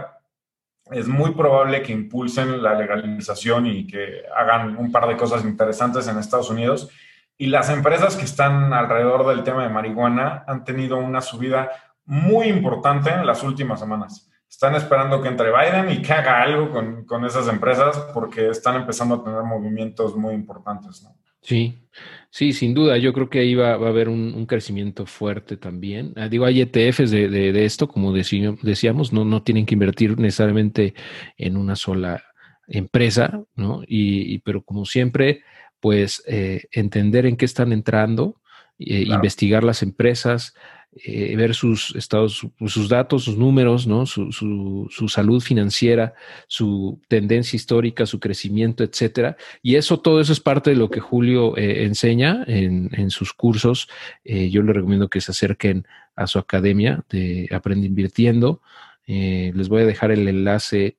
es 0.92 1.08
muy 1.08 1.32
probable 1.32 1.82
que 1.82 1.92
impulsen 1.92 2.62
la 2.62 2.74
legalización 2.74 3.66
y 3.66 3.86
que 3.86 4.22
hagan 4.34 4.76
un 4.76 4.92
par 4.92 5.08
de 5.08 5.16
cosas 5.16 5.44
interesantes 5.44 6.06
en 6.08 6.18
Estados 6.18 6.50
Unidos. 6.50 6.88
Y 7.36 7.46
las 7.46 7.70
empresas 7.70 8.16
que 8.16 8.24
están 8.24 8.72
alrededor 8.72 9.26
del 9.26 9.42
tema 9.42 9.62
de 9.62 9.68
marihuana 9.68 10.44
han 10.46 10.64
tenido 10.64 10.98
una 10.98 11.20
subida 11.20 11.70
muy 12.04 12.46
importante 12.46 13.10
en 13.10 13.26
las 13.26 13.42
últimas 13.42 13.80
semanas. 13.80 14.30
Están 14.48 14.74
esperando 14.74 15.22
que 15.22 15.28
entre 15.28 15.50
Biden 15.50 15.90
y 15.90 16.02
que 16.02 16.12
haga 16.12 16.42
algo 16.42 16.70
con, 16.70 17.04
con 17.04 17.24
esas 17.24 17.48
empresas 17.48 17.96
porque 18.12 18.50
están 18.50 18.76
empezando 18.76 19.16
a 19.16 19.24
tener 19.24 19.42
movimientos 19.42 20.14
muy 20.14 20.34
importantes. 20.34 21.02
¿no? 21.02 21.16
Sí, 21.40 21.88
sí, 22.32 22.52
sin 22.52 22.74
duda. 22.74 22.96
Yo 22.96 23.12
creo 23.12 23.28
que 23.30 23.40
ahí 23.40 23.54
va, 23.54 23.72
a 23.72 23.74
haber 23.74 24.08
un, 24.08 24.46
crecimiento 24.46 25.06
fuerte 25.06 25.56
también. 25.56 26.12
Ah, 26.16 26.28
digo, 26.28 26.46
hay 26.46 26.62
ETFs 26.62 27.10
de, 27.10 27.28
de, 27.28 27.64
esto, 27.64 27.86
como 27.86 28.12
decíamos, 28.12 29.12
no, 29.12 29.24
no 29.24 29.42
tienen 29.42 29.66
que 29.66 29.74
invertir 29.74 30.18
necesariamente 30.18 30.94
en 31.36 31.56
una 31.56 31.76
sola 31.76 32.24
empresa, 32.66 33.44
¿no? 33.54 33.82
Y, 33.86 34.38
pero 34.38 34.62
como 34.62 34.84
siempre, 34.86 35.42
pues 35.78 36.22
eh, 36.26 36.62
entender 36.72 37.26
en 37.26 37.36
qué 37.36 37.44
están 37.44 37.72
entrando, 37.72 38.40
eh, 38.78 39.04
investigar 39.06 39.62
las 39.62 39.82
empresas, 39.82 40.54
eh, 40.94 41.34
ver 41.36 41.54
sus 41.54 41.94
estados, 41.96 42.46
sus 42.66 42.88
datos, 42.90 43.24
sus 43.24 43.38
números, 43.38 43.86
¿no? 43.86 44.04
Su, 44.04 44.88
salud 45.08 45.42
financiera, 45.42 46.12
su 46.48 47.00
tendencia 47.08 47.56
histórica, 47.56 48.04
su 48.04 48.20
crecimiento, 48.20 48.84
etcétera. 48.84 49.36
Y 49.62 49.76
eso, 49.76 50.00
todo 50.00 50.20
eso 50.20 50.34
es 50.34 50.40
parte 50.40 50.70
de 50.70 50.76
lo 50.76 50.90
que 50.90 51.00
Julio 51.00 51.56
eh, 51.56 51.84
enseña 51.84 52.44
en, 52.46 52.90
en, 52.92 53.10
sus 53.10 53.32
cursos. 53.32 53.88
Eh, 54.22 54.50
yo 54.50 54.62
le 54.62 54.74
recomiendo 54.74 55.08
que 55.08 55.22
se 55.22 55.30
acerquen 55.30 55.86
a 56.14 56.26
su 56.26 56.38
academia 56.38 57.02
de 57.08 57.48
Aprende 57.52 57.86
Invirtiendo. 57.86 58.60
les 59.06 59.68
voy 59.70 59.82
a 59.82 59.86
dejar 59.86 60.10
el 60.10 60.28
enlace 60.28 60.96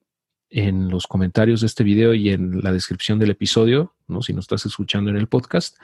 en 0.49 0.89
los 0.89 1.07
comentarios 1.07 1.61
de 1.61 1.67
este 1.67 1.83
video 1.83 2.13
y 2.13 2.29
en 2.29 2.61
la 2.61 2.71
descripción 2.71 3.17
del 3.17 3.31
episodio, 3.31 3.93
¿no? 4.07 4.21
Si 4.21 4.33
nos 4.33 4.43
estás 4.43 4.65
escuchando 4.67 5.09
en 5.09 5.17
el 5.17 5.27
podcast, 5.27 5.77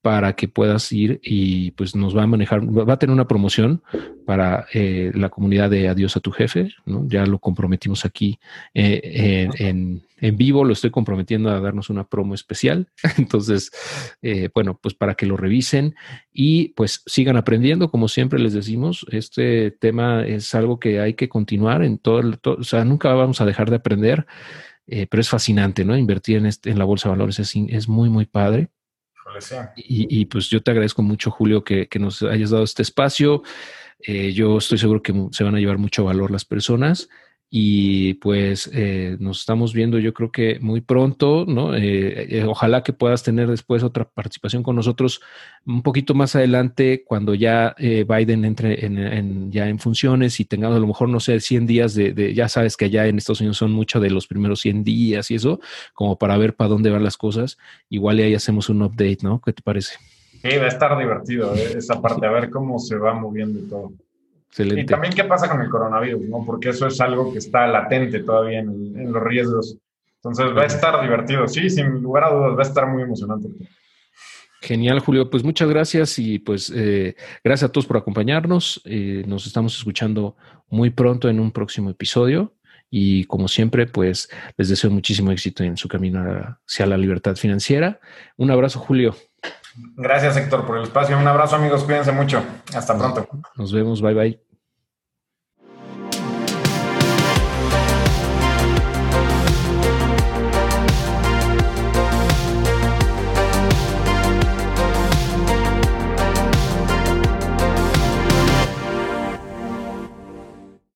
para 0.00 0.34
que 0.34 0.46
puedas 0.46 0.92
ir 0.92 1.20
y 1.22 1.72
pues 1.72 1.96
nos 1.96 2.16
va 2.16 2.22
a 2.22 2.26
manejar, 2.26 2.60
va 2.62 2.92
a 2.92 2.98
tener 2.98 3.12
una 3.12 3.26
promoción 3.26 3.82
para 4.26 4.66
eh, 4.72 5.10
la 5.14 5.28
comunidad 5.28 5.70
de 5.70 5.88
Adiós 5.88 6.16
a 6.16 6.20
tu 6.20 6.30
jefe, 6.30 6.70
¿no? 6.86 7.04
Ya 7.08 7.26
lo 7.26 7.40
comprometimos 7.40 8.04
aquí 8.04 8.38
eh, 8.74 9.48
en, 9.58 10.02
en, 10.20 10.36
vivo, 10.36 10.64
lo 10.64 10.72
estoy 10.72 10.90
comprometiendo 10.90 11.50
a 11.50 11.60
darnos 11.60 11.90
una 11.90 12.04
promo 12.04 12.34
especial. 12.34 12.88
Entonces, 13.18 13.72
eh, 14.22 14.50
bueno, 14.54 14.78
pues 14.80 14.94
para 14.94 15.14
que 15.14 15.26
lo 15.26 15.36
revisen 15.36 15.96
y 16.32 16.68
pues 16.70 17.02
sigan 17.06 17.36
aprendiendo, 17.36 17.90
como 17.90 18.06
siempre 18.06 18.38
les 18.38 18.52
decimos, 18.52 19.04
este 19.10 19.72
tema 19.72 20.24
es 20.24 20.54
algo 20.54 20.78
que 20.78 21.00
hay 21.00 21.14
que 21.14 21.28
continuar 21.28 21.82
en 21.82 21.98
todo, 21.98 22.20
el, 22.20 22.38
o 22.44 22.62
sea, 22.62 22.84
nunca 22.84 23.12
vamos 23.14 23.40
a 23.40 23.46
dejar 23.46 23.68
de 23.70 23.76
aprender. 23.76 24.26
pero 24.86 25.20
es 25.20 25.28
fascinante, 25.28 25.84
¿no? 25.84 25.96
Invertir 25.96 26.38
en, 26.38 26.46
este, 26.46 26.70
en 26.70 26.78
la 26.78 26.84
bolsa 26.84 27.08
de 27.08 27.16
valores 27.16 27.38
es, 27.40 27.52
es 27.68 27.88
muy, 27.88 28.08
muy 28.08 28.26
padre. 28.26 28.70
Y, 29.76 30.26
pues 30.26 30.48
yo 30.48 30.62
te 30.62 30.70
agradezco 30.70 31.02
mucho, 31.02 31.30
Julio, 31.30 31.64
que, 31.64 31.88
nos 31.98 32.22
hayas 32.22 32.50
dado 32.50 32.64
este 32.64 32.82
espacio. 32.82 33.42
Eh, 34.00 34.32
yo 34.32 34.58
estoy 34.58 34.78
seguro 34.78 35.02
que 35.02 35.12
se 35.32 35.44
van 35.44 35.54
a 35.56 35.58
llevar 35.58 35.78
mucho 35.78 36.04
valor 36.04 36.30
las 36.30 36.44
personas 36.44 37.08
y 37.50 38.14
pues 38.14 38.70
eh, 38.74 39.16
nos 39.20 39.40
estamos 39.40 39.72
viendo 39.72 39.98
yo 39.98 40.12
creo 40.12 40.30
que 40.30 40.58
muy 40.60 40.82
pronto, 40.82 41.46
¿no? 41.48 41.74
Eh, 41.74 42.38
eh, 42.38 42.44
ojalá 42.44 42.82
que 42.82 42.92
puedas 42.92 43.22
tener 43.22 43.48
después 43.48 43.82
otra 43.82 44.04
participación 44.04 44.62
con 44.62 44.76
nosotros 44.76 45.22
un 45.64 45.82
poquito 45.82 46.14
más 46.14 46.36
adelante 46.36 47.04
cuando 47.06 47.34
ya 47.34 47.74
Biden 47.78 48.44
entre 48.44 48.84
en, 48.84 49.50
ya 49.50 49.68
en 49.68 49.78
funciones 49.78 50.40
y 50.40 50.44
tengamos 50.44 50.76
a 50.76 50.80
lo 50.80 50.86
mejor, 50.86 51.08
no 51.08 51.20
sé, 51.20 51.40
100 51.40 51.66
días 51.66 51.94
de, 51.94 52.34
ya 52.34 52.48
sabes 52.48 52.76
que 52.76 52.86
allá 52.86 53.06
en 53.06 53.16
Estados 53.16 53.40
Unidos 53.40 53.56
son 53.56 53.72
mucho 53.72 53.98
de 53.98 54.10
los 54.10 54.26
primeros 54.26 54.60
100 54.60 54.84
días 54.84 55.30
y 55.30 55.36
eso, 55.36 55.60
como 55.94 56.18
para 56.18 56.36
ver 56.36 56.54
para 56.54 56.68
dónde 56.68 56.90
van 56.90 57.04
las 57.04 57.16
cosas. 57.16 57.58
Igual 57.88 58.20
y 58.20 58.24
ahí 58.24 58.34
hacemos 58.34 58.68
un 58.68 58.82
update, 58.82 59.18
¿no? 59.22 59.40
¿Qué 59.40 59.52
te 59.52 59.62
parece? 59.62 59.96
Sí, 60.42 60.56
va 60.56 60.64
a 60.66 60.68
estar 60.68 60.96
divertido 60.98 61.54
¿eh? 61.54 61.72
esa 61.76 62.00
parte, 62.00 62.26
a 62.26 62.30
ver 62.30 62.50
cómo 62.50 62.78
se 62.78 62.96
va 62.96 63.12
moviendo 63.14 63.60
todo. 63.68 63.92
Excelente. 64.48 64.82
Y 64.82 64.86
también 64.86 65.12
qué 65.12 65.24
pasa 65.24 65.48
con 65.48 65.60
el 65.60 65.68
coronavirus, 65.68 66.22
¿no? 66.28 66.44
Porque 66.44 66.70
eso 66.70 66.86
es 66.86 67.00
algo 67.00 67.32
que 67.32 67.38
está 67.38 67.66
latente 67.66 68.20
todavía 68.20 68.60
en, 68.60 69.12
los 69.12 69.22
riesgos. 69.22 69.76
Entonces 70.16 70.46
va 70.56 70.62
a 70.62 70.66
estar 70.66 71.00
divertido, 71.00 71.46
sí, 71.46 71.70
sin 71.70 72.02
lugar 72.02 72.24
a 72.24 72.30
dudas, 72.30 72.56
va 72.56 72.62
a 72.62 72.66
estar 72.66 72.86
muy 72.88 73.02
emocionante. 73.02 73.48
Genial, 74.60 74.98
Julio. 74.98 75.30
Pues 75.30 75.44
muchas 75.44 75.68
gracias 75.68 76.18
y 76.18 76.40
pues 76.40 76.72
eh, 76.74 77.14
gracias 77.44 77.68
a 77.68 77.72
todos 77.72 77.86
por 77.86 77.98
acompañarnos. 77.98 78.82
Eh, 78.84 79.22
nos 79.26 79.46
estamos 79.46 79.76
escuchando 79.76 80.36
muy 80.68 80.90
pronto 80.90 81.28
en 81.28 81.38
un 81.38 81.52
próximo 81.52 81.90
episodio 81.90 82.54
y 82.90 83.24
como 83.24 83.48
siempre, 83.48 83.86
pues 83.86 84.28
les 84.56 84.68
deseo 84.68 84.90
muchísimo 84.90 85.30
éxito 85.30 85.62
en 85.62 85.76
su 85.76 85.88
camino 85.88 86.20
hacia 86.66 86.86
la 86.86 86.96
libertad 86.96 87.36
financiera. 87.36 88.00
Un 88.36 88.50
abrazo, 88.50 88.78
Julio. 88.78 89.14
Gracias, 89.96 90.36
Héctor, 90.36 90.66
por 90.66 90.78
el 90.78 90.84
espacio. 90.84 91.18
Un 91.18 91.26
abrazo, 91.26 91.56
amigos. 91.56 91.84
Cuídense 91.84 92.12
mucho. 92.12 92.42
Hasta 92.74 92.96
pronto. 92.96 93.26
Nos 93.56 93.72
vemos. 93.72 94.00
Bye, 94.00 94.14
bye. 94.14 94.47